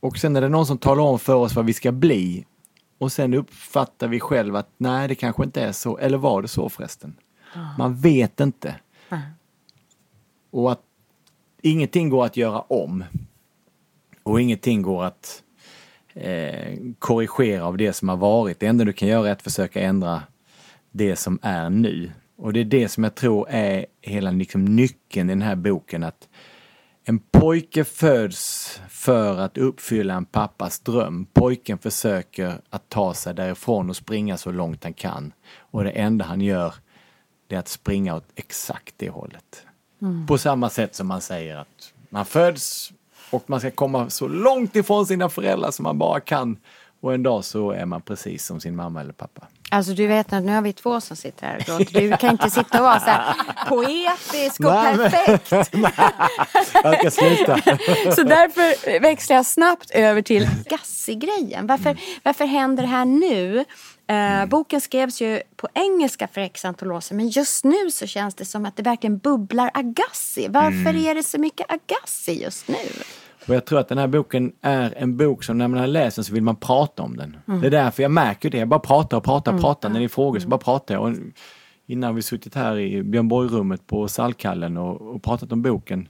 och 0.00 0.18
sen 0.18 0.36
är 0.36 0.40
det 0.40 0.48
någon 0.48 0.66
som 0.66 0.78
talar 0.78 1.02
om 1.02 1.18
för 1.18 1.34
oss 1.34 1.54
vad 1.54 1.66
vi 1.66 1.72
ska 1.72 1.92
bli. 1.92 2.46
Och 2.98 3.12
sen 3.12 3.34
uppfattar 3.34 4.08
vi 4.08 4.20
själva 4.20 4.58
att 4.58 4.70
nej, 4.76 5.08
det 5.08 5.14
kanske 5.14 5.44
inte 5.44 5.62
är 5.62 5.72
så. 5.72 5.98
Eller 5.98 6.18
var 6.18 6.42
det 6.42 6.48
så 6.48 6.68
förresten? 6.68 7.16
Man 7.78 7.96
vet 7.96 8.40
inte. 8.40 8.74
Och 10.50 10.72
att 10.72 10.82
ingenting 11.62 12.08
går 12.08 12.24
att 12.24 12.36
göra 12.36 12.60
om. 12.60 13.04
Och 14.22 14.40
ingenting 14.40 14.82
går 14.82 15.04
att 15.04 15.42
eh, 16.14 16.78
korrigera 16.98 17.64
av 17.64 17.76
det 17.76 17.92
som 17.92 18.08
har 18.08 18.16
varit. 18.16 18.60
Det 18.60 18.66
enda 18.66 18.84
du 18.84 18.92
kan 18.92 19.08
göra 19.08 19.28
är 19.28 19.32
att 19.32 19.42
försöka 19.42 19.80
ändra 19.80 20.22
det 20.90 21.16
som 21.16 21.38
är 21.42 21.70
nu. 21.70 22.12
Och 22.36 22.52
det 22.52 22.60
är 22.60 22.64
det 22.64 22.88
som 22.88 23.04
jag 23.04 23.14
tror 23.14 23.46
är 23.50 23.86
hela 24.00 24.30
liksom, 24.30 24.64
nyckeln 24.64 25.30
i 25.30 25.32
den 25.32 25.42
här 25.42 25.56
boken. 25.56 26.04
att 26.04 26.28
en 27.06 27.18
pojke 27.18 27.84
föds 27.84 28.80
för 28.88 29.38
att 29.38 29.58
uppfylla 29.58 30.14
en 30.14 30.24
pappas 30.24 30.80
dröm. 30.80 31.26
Pojken 31.32 31.78
försöker 31.78 32.60
att 32.70 32.88
ta 32.88 33.14
sig 33.14 33.34
därifrån 33.34 33.90
och 33.90 33.96
springa 33.96 34.36
så 34.36 34.50
långt 34.50 34.84
han 34.84 34.94
kan. 34.94 35.32
Och 35.58 35.84
det 35.84 35.90
enda 35.90 36.24
han 36.24 36.40
gör 36.40 36.74
det 37.46 37.54
är 37.54 37.58
att 37.58 37.68
springa 37.68 38.14
åt 38.16 38.24
exakt 38.34 38.94
det 38.96 39.10
hållet. 39.10 39.62
Mm. 40.02 40.26
På 40.26 40.38
samma 40.38 40.70
sätt 40.70 40.94
som 40.94 41.06
man 41.06 41.20
säger 41.20 41.56
att 41.56 41.92
man 42.10 42.24
föds 42.26 42.92
och 43.30 43.42
man 43.50 43.60
ska 43.60 43.70
komma 43.70 44.10
så 44.10 44.28
långt 44.28 44.76
ifrån 44.76 45.06
sina 45.06 45.28
föräldrar 45.28 45.70
som 45.70 45.82
man 45.82 45.98
bara 45.98 46.20
kan. 46.20 46.56
Och 47.00 47.14
en 47.14 47.22
dag 47.22 47.44
så 47.44 47.70
är 47.70 47.86
man 47.86 48.02
precis 48.02 48.46
som 48.46 48.60
sin 48.60 48.76
mamma 48.76 49.00
eller 49.00 49.12
pappa. 49.12 49.46
Alltså 49.70 49.92
du 49.92 50.06
vet 50.06 50.32
att 50.32 50.42
nu 50.42 50.52
har 50.54 50.62
vi 50.62 50.72
två 50.72 51.00
som 51.00 51.16
sitter 51.16 51.46
här 51.46 51.56
och 51.56 51.64
gråter. 51.80 52.00
Du 52.00 52.16
kan 52.16 52.30
inte 52.30 52.50
sitta 52.50 52.78
och 52.78 52.84
vara 52.84 53.00
så 53.00 53.06
här 53.06 53.34
poetisk 53.68 54.60
och 54.60 54.66
Nej, 54.66 54.96
men- 54.96 55.10
perfekt. 55.10 55.74
Jag 56.84 56.98
ska 56.98 57.10
sluta. 57.10 57.56
Så 58.16 58.22
därför 58.22 59.00
växlar 59.00 59.36
jag 59.36 59.46
snabbt 59.46 59.90
över 59.90 60.22
till 60.22 60.48
Gassi-grejen. 60.70 61.66
Varför, 61.66 61.96
varför 62.22 62.44
händer 62.44 62.82
det 62.82 62.88
här 62.88 63.04
nu? 63.04 63.64
Eh, 64.06 64.46
Boken 64.46 64.80
skrevs 64.80 65.20
ju 65.22 65.40
på 65.56 65.68
engelska 65.74 66.28
för 66.28 66.40
x 66.40 66.64
antal 66.64 66.92
år 66.92 67.00
sedan 67.00 67.16
men 67.16 67.28
just 67.28 67.64
nu 67.64 67.90
så 67.90 68.06
känns 68.06 68.34
det 68.34 68.44
som 68.44 68.66
att 68.66 68.76
det 68.76 68.82
verkligen 68.82 69.18
bubblar 69.18 69.70
Agassi. 69.74 70.46
Varför 70.50 70.90
Mm. 70.90 70.96
är 71.06 71.14
det 71.14 71.22
så 71.22 71.38
mycket 71.40 71.66
Agassi 71.72 72.42
just 72.42 72.68
nu? 72.68 72.74
Och 73.48 73.54
jag 73.54 73.64
tror 73.64 73.78
att 73.80 73.88
den 73.88 73.98
här 73.98 74.06
boken 74.06 74.52
är 74.60 74.94
en 74.96 75.16
bok 75.16 75.44
som 75.44 75.58
när 75.58 75.68
man 75.68 75.80
har 75.80 75.86
läst 75.86 76.14
den 76.16 76.24
så 76.24 76.34
vill 76.34 76.42
man 76.42 76.56
prata 76.56 77.02
om 77.02 77.16
den. 77.16 77.36
Mm. 77.48 77.60
Det 77.60 77.66
är 77.66 77.70
därför 77.70 78.02
jag 78.02 78.12
märker 78.12 78.50
det. 78.50 78.58
Jag 78.58 78.68
bara 78.68 78.80
pratar 78.80 79.16
och 79.16 79.24
pratar 79.24 79.52
och 79.52 79.58
Mm. 79.58 79.62
pratar. 79.62 79.88
När 79.88 79.98
det 79.98 80.04
är 80.06 80.08
frågor 80.08 80.40
så 80.40 80.48
bara 80.48 80.58
pratar 80.60 80.94
jag. 80.94 81.02
Och 81.04 81.12
innan 81.86 82.14
vi 82.14 82.22
suttit 82.22 82.54
här 82.54 82.78
i 82.78 83.02
Björn 83.02 83.28
Borg-rummet 83.28 83.86
på 83.86 84.08
Salkallen 84.08 84.76
och, 84.76 85.14
och 85.14 85.22
pratat 85.22 85.52
om 85.52 85.62
boken. 85.62 86.08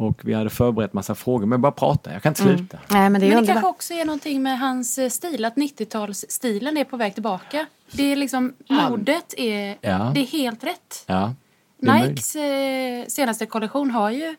Och 0.00 0.20
vi 0.24 0.34
hade 0.34 0.50
förberett 0.50 0.92
massa 0.92 1.14
frågor, 1.14 1.46
men 1.46 1.50
jag 1.52 1.60
bara 1.60 1.72
pratar. 1.72 2.12
Jag 2.12 2.22
kan 2.22 2.30
inte 2.30 2.42
Mm. 2.42 2.56
sluta. 2.58 2.78
Nej, 2.88 3.10
men 3.10 3.20
det 3.20 3.26
är 3.26 3.34
Men 3.34 3.44
det 3.44 3.52
kanske 3.52 3.68
också 3.68 3.94
är 3.94 4.04
någonting 4.04 4.42
med 4.42 4.58
hans 4.58 4.98
eh, 4.98 5.08
stil, 5.08 5.44
att 5.44 5.56
90-talsstilen 5.56 6.78
är 6.78 6.84
på 6.84 6.96
väg 6.96 7.14
tillbaka. 7.14 7.66
Det 7.92 8.12
är 8.12 8.16
liksom, 8.16 8.52
modet 8.68 9.34
är, 9.36 9.76
Ja. 9.80 10.12
det 10.14 10.20
är 10.20 10.26
helt 10.26 10.64
rätt. 10.64 11.04
Ja, 11.06 11.34
är 11.82 11.86
möjligt. 11.86 12.08
Nikes 12.10 12.36
eh, 12.36 13.04
senaste 13.08 13.46
kollektion 13.46 13.90
har 13.90 14.10
ju 14.10 14.36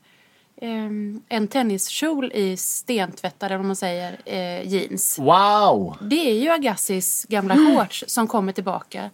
eh, 0.62 0.90
en 1.30 1.48
tenniskjol 1.48 2.32
i 2.34 2.58
stentvättade, 2.58 3.56
om 3.58 3.68
man 3.68 3.76
säger, 3.76 4.18
eh, 4.26 4.68
jeans. 4.68 5.20
Wow! 5.20 5.98
Det 6.02 6.30
är 6.32 6.34
ju 6.42 6.50
Agassis 6.50 7.26
gamla 7.30 7.54
Mm. 7.54 7.76
shorts 7.76 8.04
som 8.08 8.28
kommer 8.28 8.52
tillbaka. 8.52 9.10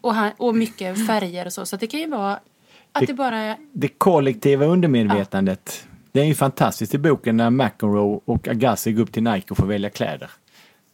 Och, 0.00 0.14
han, 0.14 0.30
och 0.36 0.54
mycket 0.54 1.06
färger 1.06 1.46
och 1.46 1.52
så. 1.52 1.66
Så 1.66 1.76
det 1.76 1.86
kan 1.86 2.00
ju 2.00 2.06
vara 2.08 2.32
att 2.32 3.00
Det- 3.00 3.06
det, 3.06 3.14
bara 3.14 3.38
är... 3.38 3.56
Det 3.72 3.88
kollektiva 3.88 4.66
undermedvetandet. 4.66 5.84
Det 6.12 6.20
är 6.20 6.24
ju 6.24 6.34
fantastiskt 6.34 6.94
i 6.94 6.98
boken 6.98 7.36
när 7.36 7.50
McEnroe 7.50 8.20
och 8.24 8.48
Agassi 8.48 8.92
går 8.92 9.02
upp 9.02 9.12
till 9.12 9.22
Nike 9.22 9.46
och 9.50 9.56
får 9.56 9.66
välja 9.66 9.90
kläder. 9.90 10.30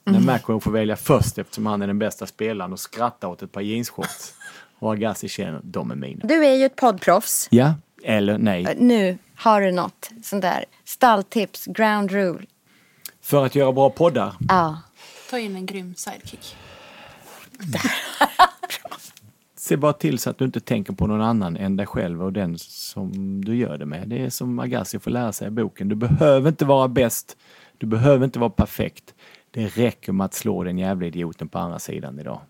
Mm. 0.07 0.23
När 0.23 0.33
McEnroe 0.33 0.61
får 0.61 0.71
välja 0.71 0.97
först 0.97 1.39
eftersom 1.39 1.67
han 1.67 1.83
är 1.83 1.87
den 1.87 1.99
bästa 1.99 2.27
spelaren 2.27 2.73
och 2.73 2.81
skrattar 2.81 3.29
åt 3.29 3.43
ett 3.43 3.53
par 3.53 3.61
jeansshorts. 3.61 4.33
Och 4.79 4.93
Agassi 4.93 5.29
känner, 5.29 5.61
de 5.65 5.91
är 5.91 5.95
mina. 5.95 6.21
Du 6.25 6.45
är 6.47 6.55
ju 6.55 6.65
ett 6.65 6.77
poddproffs. 6.77 7.49
Ja, 7.51 7.75
eller 8.05 8.39
nej. 8.39 8.77
Nu 8.79 9.19
har 9.37 9.61
du 9.61 9.73
något 9.73 10.11
sånt 10.23 10.43
där 10.43 10.65
stalltips, 10.85 11.65
ground 11.67 12.11
rule. 12.11 12.47
För 13.23 13.47
att 13.47 13.55
göra 13.55 13.73
bra 13.73 13.91
poddar. 13.91 14.35
Ja. 14.49 14.79
Ta 15.31 15.39
in 15.39 15.57
en 15.57 15.67
grym 15.67 15.95
sidekick. 15.95 16.57
Se 19.65 19.77
bara 19.77 19.93
till 19.93 20.19
så 20.19 20.31
att 20.31 20.39
du 20.39 20.45
inte 20.45 20.61
tänker 20.61 20.93
på 20.93 21.07
någon 21.07 21.21
annan 21.21 21.57
än 21.57 21.77
dig 21.77 21.87
själv 21.87 22.23
och 22.23 22.33
den 22.33 22.59
som 22.59 23.45
du 23.45 23.57
gör 23.57 23.79
det 23.79 23.87
med. 23.87 24.09
Det 24.09 24.25
är 24.25 24.31
som 24.31 24.59
Agassi 24.59 24.99
får 24.99 25.11
lära 25.11 25.33
sig 25.33 25.49
i 25.49 25.51
boken. 25.51 25.89
Du 25.89 25.95
behöver 25.95 26.49
inte 26.49 26.65
vara 26.65 26.89
bäst. 26.89 27.37
Du 27.79 27.87
behöver 27.87 28.25
inte 28.25 28.39
vara 28.39 28.51
perfekt. 28.51 29.15
Det 29.51 29.67
räcker 29.67 30.13
med 30.13 30.25
att 30.25 30.35
slå 30.35 30.65
den 30.65 30.79
jävla 30.79 31.07
idioten 31.07 31.49
på 31.49 31.59
andra 31.59 31.79
sidan 31.79 32.21
idag. 32.21 32.41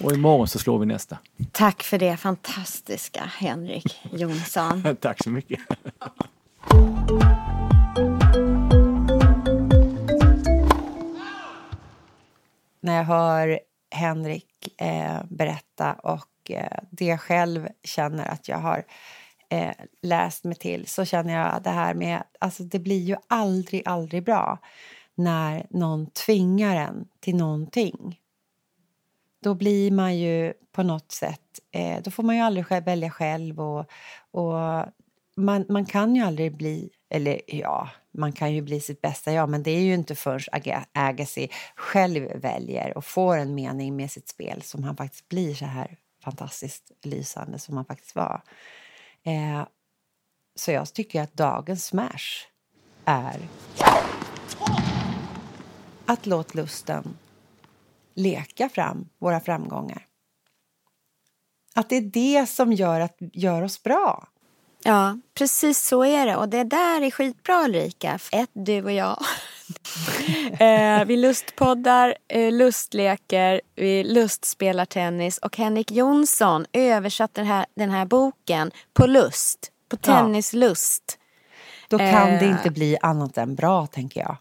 Och 0.00 0.12
imorgon 0.12 0.48
så 0.48 0.58
slår 0.58 0.78
vi 0.78 0.86
nästa. 0.86 1.18
Tack 1.52 1.82
för 1.82 1.98
det 1.98 2.16
fantastiska 2.16 3.24
Henrik 3.38 4.00
Jonsson. 4.12 4.96
Tack 5.00 5.22
så 5.24 5.30
mycket. 5.30 5.60
när 12.80 12.96
jag 12.96 13.04
hör 13.04 13.60
Henrik 13.90 14.80
eh, 14.80 15.24
berätta 15.28 15.92
och 15.92 16.31
och 16.42 16.50
eh, 16.50 16.78
det 16.90 17.04
jag 17.04 17.20
själv 17.20 17.68
känner 17.84 18.28
att 18.28 18.48
jag 18.48 18.58
har 18.58 18.84
eh, 19.48 19.72
läst 20.02 20.44
mig 20.44 20.54
till 20.54 20.86
så 20.86 21.04
känner 21.04 21.34
jag 21.34 21.46
att 21.46 21.64
det 21.64 21.70
här 21.70 21.94
med, 21.94 22.22
alltså 22.38 22.62
det 22.62 22.78
blir 22.78 23.00
ju 23.00 23.16
aldrig, 23.28 23.82
aldrig 23.84 24.24
bra 24.24 24.58
när 25.14 25.66
någon 25.70 26.10
tvingar 26.10 26.76
en 26.76 27.08
till 27.20 27.36
någonting. 27.36 28.20
Då 29.42 29.54
blir 29.54 29.90
man 29.90 30.18
ju 30.18 30.52
på 30.72 30.82
något 30.82 31.12
sätt, 31.12 31.60
eh, 31.70 32.02
då 32.02 32.10
får 32.10 32.22
man 32.22 32.36
ju 32.36 32.42
aldrig 32.42 32.66
själv 32.66 32.84
välja 32.84 33.10
själv 33.10 33.60
och, 33.60 33.86
och 34.30 34.84
man, 35.36 35.64
man 35.68 35.86
kan 35.86 36.16
ju 36.16 36.22
aldrig 36.22 36.56
bli, 36.56 36.90
eller 37.10 37.40
ja, 37.46 37.90
man 38.18 38.32
kan 38.32 38.54
ju 38.54 38.62
bli 38.62 38.80
sitt 38.80 39.00
bästa 39.00 39.32
jag, 39.32 39.48
men 39.48 39.62
det 39.62 39.70
är 39.70 39.80
ju 39.80 39.94
inte 39.94 40.14
förrän 40.14 40.84
Agassi 40.92 41.48
själv 41.76 42.40
väljer 42.40 42.96
och 42.96 43.04
får 43.04 43.36
en 43.36 43.54
mening 43.54 43.96
med 43.96 44.10
sitt 44.10 44.28
spel 44.28 44.62
som 44.62 44.84
han 44.84 44.96
faktiskt 44.96 45.28
blir 45.28 45.54
så 45.54 45.64
här 45.64 45.98
fantastiskt 46.22 46.92
lysande 47.02 47.58
som 47.58 47.76
han 47.76 47.84
faktiskt 47.84 48.14
var. 48.14 48.42
Eh, 49.22 49.66
så 50.54 50.70
jag 50.70 50.94
tycker 50.94 51.22
att 51.22 51.34
dagens 51.34 51.86
smash 51.86 52.46
är 53.04 53.40
att 56.06 56.26
låt 56.26 56.54
lusten 56.54 57.18
leka 58.14 58.68
fram 58.68 59.08
våra 59.18 59.40
framgångar. 59.40 60.06
Att 61.74 61.88
det 61.88 61.96
är 61.96 62.00
det 62.00 62.46
som 62.46 62.72
gör, 62.72 63.00
att, 63.00 63.16
gör 63.18 63.62
oss 63.62 63.82
bra. 63.82 64.28
Ja, 64.84 65.18
precis 65.34 65.86
så 65.86 66.04
är 66.04 66.26
det. 66.26 66.36
Och 66.36 66.48
det 66.48 66.64
där 66.64 67.00
är 67.00 67.10
skitbra 67.10 67.64
Ulrika. 67.64 68.18
Ett, 68.32 68.50
du 68.52 68.84
och 68.84 68.92
jag 68.92 69.24
eh, 70.58 71.04
vi 71.04 71.16
lustpoddar, 71.16 72.14
eh, 72.28 72.52
lustleker, 72.52 73.60
vi 73.76 74.04
lustspelar 74.04 74.84
tennis. 74.84 75.38
Och 75.38 75.56
Henrik 75.56 75.90
Jonsson 75.90 76.66
översatte 76.72 77.40
den 77.40 77.46
här, 77.48 77.66
den 77.76 77.90
här 77.90 78.04
boken 78.06 78.70
på 78.94 79.06
lust. 79.06 79.58
På 79.90 79.96
Ja. 80.02 80.16
tennislust. 80.16 81.18
Då 81.88 81.98
kan 81.98 82.28
Eh. 82.30 82.38
det 82.40 82.46
inte 82.46 82.70
bli 82.70 82.96
annat 83.02 83.38
än 83.38 83.54
bra, 83.54 83.86
tänker 83.86 84.20
jag. 84.20 84.36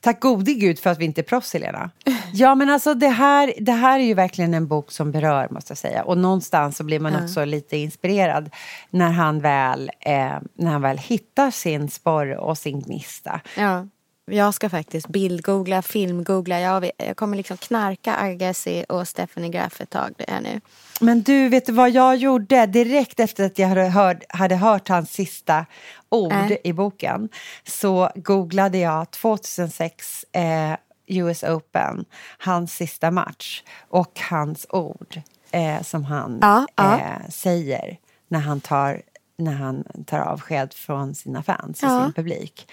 Tack 0.00 0.20
gode 0.20 0.52
gud 0.52 0.78
för 0.78 0.90
att 0.90 0.98
vi 0.98 1.04
inte 1.04 1.20
är 1.20 1.22
proffs, 1.22 1.52
Helena. 1.52 1.90
Ja, 2.32 2.54
men 2.54 2.70
alltså 2.70 2.94
det 2.94 3.08
här, 3.08 3.52
det 3.60 3.72
här 3.72 3.98
är 4.00 4.04
ju 4.04 4.14
verkligen 4.14 4.54
en 4.54 4.68
bok 4.68 4.90
som 4.92 5.12
berör, 5.12 5.48
måste 5.50 5.70
jag 5.70 5.78
säga. 5.78 6.02
Och 6.04 6.18
någonstans 6.18 6.76
så 6.76 6.84
blir 6.84 7.00
man 7.00 7.12
Ja. 7.12 7.24
också 7.24 7.44
lite 7.44 7.76
inspirerad 7.76 8.50
när 8.90 9.10
han 9.10 9.40
väl, 9.40 9.90
eh, 10.00 10.12
när 10.54 10.70
han 10.70 10.82
väl 10.82 10.98
hittar 10.98 11.50
sin 11.50 11.90
sporre 11.90 12.38
och 12.38 12.58
sin 12.58 12.80
gnista. 12.80 13.40
Ja. 13.56 13.86
Jag 14.30 14.54
ska 14.54 14.68
faktiskt 14.68 15.08
bildgoogla, 15.08 15.82
filmgoogla. 15.82 16.60
Jag, 16.60 16.90
jag 16.96 17.16
kommer 17.16 17.36
liksom 17.36 17.56
knarka 17.56 18.16
Agassi 18.16 18.84
och 18.88 19.08
Stephanie 19.08 19.50
Graf 19.50 19.80
ett 19.80 19.90
tag 19.90 20.14
det 20.16 20.24
här 20.28 20.40
nu. 20.40 20.60
Men 21.00 21.22
du, 21.22 21.48
vet 21.48 21.66
du 21.66 21.72
vad 21.72 21.90
jag 21.90 22.16
gjorde 22.16 22.66
direkt 22.66 23.20
efter 23.20 23.44
att 23.44 23.58
jag 23.58 23.68
hade 23.68 23.88
hört, 23.88 24.22
hade 24.28 24.56
hört 24.56 24.88
hans 24.88 25.12
sista 25.12 25.66
ord 26.08 26.32
Nej. 26.32 26.60
i 26.64 26.72
boken? 26.72 27.28
Så 27.66 28.10
googlade 28.14 28.78
jag 28.78 29.10
2006 29.10 30.24
eh, 30.32 30.74
US 31.06 31.42
Open, 31.42 32.04
hans 32.38 32.72
sista 32.72 33.10
match 33.10 33.62
och 33.88 34.20
hans 34.30 34.66
ord 34.68 35.20
eh, 35.50 35.82
som 35.82 36.04
han 36.04 36.38
Ja, 36.40 36.66
ja. 36.76 36.98
Eh, 37.00 37.28
säger 37.30 37.98
när 38.28 38.40
han, 38.40 38.60
tar, 38.60 39.02
när 39.36 39.52
han 39.52 39.84
tar 40.06 40.18
avsked 40.18 40.74
från 40.74 41.14
sina 41.14 41.42
fans 41.42 41.82
och 41.82 41.88
Ja. 41.88 42.04
sin 42.04 42.12
publik. 42.12 42.68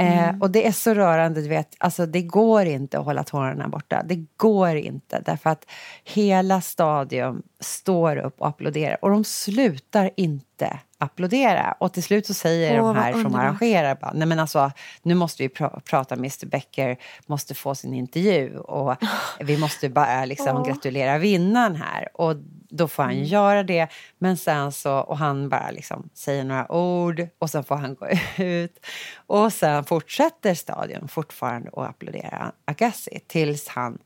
Eh, 0.00 0.34
och 0.40 0.50
det 0.50 0.66
är 0.66 0.72
så 0.72 0.94
rörande, 0.94 1.42
du 1.42 1.48
vet. 1.48 1.74
Alltså, 1.78 2.06
det 2.06 2.22
går 2.22 2.64
inte 2.64 2.98
att 2.98 3.04
hålla 3.04 3.24
tårarna 3.24 3.68
borta. 3.68 4.02
Det 4.04 4.24
går 4.36 4.76
inte, 4.76 5.22
därför 5.26 5.50
att 5.50 5.66
hela 6.04 6.60
stadion 6.60 7.42
står 7.60 8.16
upp 8.16 8.40
och 8.40 8.48
applåderar. 8.48 9.04
Och 9.04 9.10
de 9.10 9.24
slutar 9.24 10.10
inte 10.16 10.49
applådera. 10.98 11.76
Och 11.80 11.92
till 11.92 12.02
slut 12.02 12.26
så 12.26 12.34
säger 12.34 12.80
Åh, 12.80 12.86
de 12.86 12.96
här 12.96 13.12
som 13.12 13.34
arrangerar 13.34 13.94
bara, 13.94 14.12
nej 14.14 14.28
men 14.28 14.38
alltså, 14.38 14.72
nu 15.02 15.14
måste 15.14 15.42
vi 15.42 15.48
pra- 15.48 15.80
prata 15.80 16.14
Mr 16.14 16.46
Becker, 16.46 16.96
måste 17.26 17.54
få 17.54 17.74
sin 17.74 17.94
intervju 17.94 18.58
och 18.58 18.96
vi 19.40 19.58
måste 19.58 19.88
bara 19.88 20.24
liksom 20.24 20.56
Åh. 20.56 20.66
gratulera 20.66 21.18
vinnaren 21.18 21.76
här. 21.76 22.08
Och 22.14 22.36
då 22.70 22.88
får 22.88 23.02
han 23.02 23.24
göra 23.24 23.62
det, 23.62 23.88
men 24.18 24.36
sen 24.36 24.72
så, 24.72 24.98
och 24.98 25.18
han 25.18 25.48
bara 25.48 25.70
liksom 25.70 26.08
säger 26.14 26.44
några 26.44 26.72
ord 26.72 27.28
och 27.38 27.50
sen 27.50 27.64
får 27.64 27.76
han 27.76 27.94
gå 27.94 28.08
ut. 28.44 28.86
Och 29.26 29.52
sen 29.52 29.84
fortsätter 29.84 30.54
stadion 30.54 31.08
fortfarande 31.08 31.68
att 31.72 31.88
applådera 31.88 32.52
Agassi 32.64 33.20
tills 33.26 33.68
han 33.68 33.98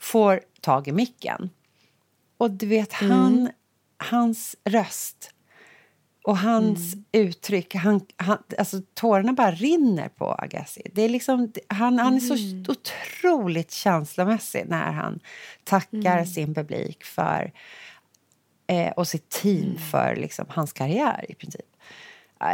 får 0.00 0.40
tag 0.60 0.88
i 0.88 0.92
micken. 0.92 1.50
Och 2.38 2.50
du 2.50 2.66
vet, 2.66 2.92
han, 2.92 3.50
hans 3.98 4.56
röst 4.64 5.30
och 6.22 6.38
hans 6.38 6.94
uttryck, 7.12 7.74
han, 7.74 8.00
han, 8.16 8.38
alltså 8.58 8.80
tårarna 8.94 9.32
bara 9.32 9.50
rinner 9.50 10.08
på 10.08 10.34
Agassi. 10.38 10.82
Det 10.94 11.02
är 11.02 11.08
liksom, 11.08 11.52
han, 11.68 11.98
han 11.98 12.14
är 12.14 12.20
så 12.20 12.34
otroligt 12.72 13.70
känslomässig 13.70 14.64
när 14.68 14.92
han 14.92 15.20
tackar 15.64 16.24
sin 16.24 16.54
publik 16.54 17.04
för 17.04 17.52
eh, 18.66 18.92
och 18.92 19.08
sitt 19.08 19.28
team 19.28 19.78
för 19.90 20.16
liksom, 20.16 20.46
hans 20.48 20.72
karriär 20.72 21.24
i 21.28 21.34
princip. 21.34 21.66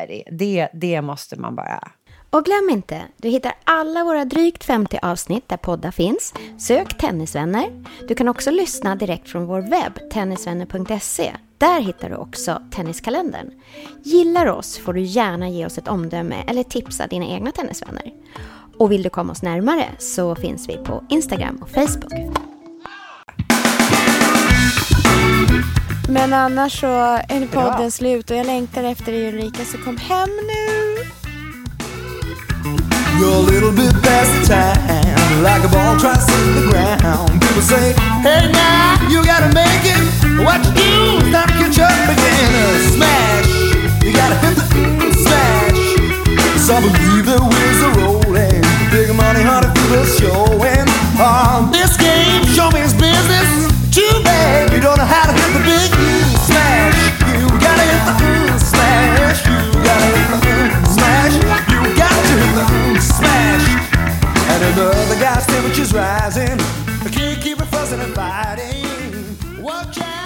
Det, 0.08 0.22
det, 0.30 0.68
det 0.72 1.02
måste 1.02 1.40
man 1.40 1.56
bara... 1.56 1.92
Och 2.30 2.44
glöm 2.44 2.70
inte, 2.70 3.02
du 3.16 3.28
hittar 3.28 3.52
alla 3.64 4.04
våra 4.04 4.24
drygt 4.24 4.64
50 4.64 4.98
avsnitt 5.02 5.48
där 5.48 5.56
poddar 5.56 5.90
finns. 5.90 6.34
Sök 6.58 6.98
Tennisvänner. 6.98 7.84
Du 8.08 8.14
kan 8.14 8.28
också 8.28 8.50
lyssna 8.50 8.96
direkt 8.96 9.28
från 9.28 9.46
vår 9.46 9.60
webb, 9.60 10.10
tennisvänner.se. 10.10 11.32
Där 11.58 11.80
hittar 11.80 12.10
du 12.10 12.16
också 12.16 12.62
Tenniskalendern. 12.70 13.50
Gillar 14.02 14.46
oss 14.46 14.78
får 14.78 14.92
du 14.92 15.00
gärna 15.00 15.48
ge 15.48 15.66
oss 15.66 15.78
ett 15.78 15.88
omdöme 15.88 16.44
eller 16.48 16.62
tipsa 16.62 17.06
dina 17.06 17.26
egna 17.26 17.52
tennisvänner. 17.52 18.12
Och 18.78 18.92
vill 18.92 19.02
du 19.02 19.10
komma 19.10 19.32
oss 19.32 19.42
närmare 19.42 19.86
så 19.98 20.34
finns 20.34 20.68
vi 20.68 20.76
på 20.76 21.04
Instagram 21.08 21.58
och 21.62 21.70
Facebook. 21.70 22.12
Men 26.08 26.32
annars 26.32 26.80
så 26.80 26.86
är 26.86 27.46
podden 27.52 27.90
slut 27.90 28.30
och 28.30 28.36
jag 28.36 28.46
längtar 28.46 28.84
efter 28.84 29.12
dig 29.12 29.28
Ulrika 29.28 29.64
så 29.64 29.78
kom 29.78 29.96
hem 29.96 30.30
nu. 30.30 30.85
You're 33.18 33.32
a 33.32 33.46
little 33.48 33.72
bit 33.72 33.92
past 34.02 34.28
the 34.36 34.54
time, 34.54 35.42
like 35.42 35.64
a 35.64 35.68
ball 35.68 35.96
tries 35.98 36.26
to 36.26 36.32
hit 36.32 36.52
the 36.60 36.64
ground. 36.70 37.40
People 37.40 37.62
say, 37.62 37.94
hey 38.20 38.52
now, 38.52 39.00
you 39.08 39.24
gotta 39.24 39.48
make 39.56 39.84
it. 39.88 40.04
What 40.44 40.60
you 40.66 40.72
do 40.76 41.24
is 41.24 41.32
not 41.32 41.48
catch 41.56 41.78
up 41.80 41.96
again. 42.12 42.52
Uh, 42.52 42.92
smash, 42.92 43.48
you 44.04 44.12
gotta 44.12 44.36
hit 44.44 44.54
the 44.60 44.64
smash. 45.16 45.80
Some 46.60 46.84
believe 46.84 47.24
the 47.24 47.40
wheels 47.40 47.80
are 47.88 47.94
rolling. 48.04 48.60
Big 48.92 49.08
money, 49.16 49.40
honey, 49.40 49.72
people 49.72 50.04
showing. 50.04 50.86
On 51.16 51.72
this 51.72 51.96
game, 51.96 52.44
show 52.52 52.70
me 52.70 52.80
his 52.80 52.92
business. 52.92 53.48
Too 53.96 54.12
bad 54.24 54.72
you 54.72 54.80
don't 54.80 54.98
know 54.98 55.08
how 55.08 55.24
to 55.24 55.32
hit 55.32 55.50
the 55.56 55.64
temperature's 65.46 65.92
rising. 65.92 66.58
I 67.04 67.08
can't 67.10 67.40
keep 67.40 67.60
it 67.60 67.66
fussing 67.66 68.00
and 68.00 68.14
fighting. 68.14 69.62
Watch 69.62 69.98
out, 70.00 70.25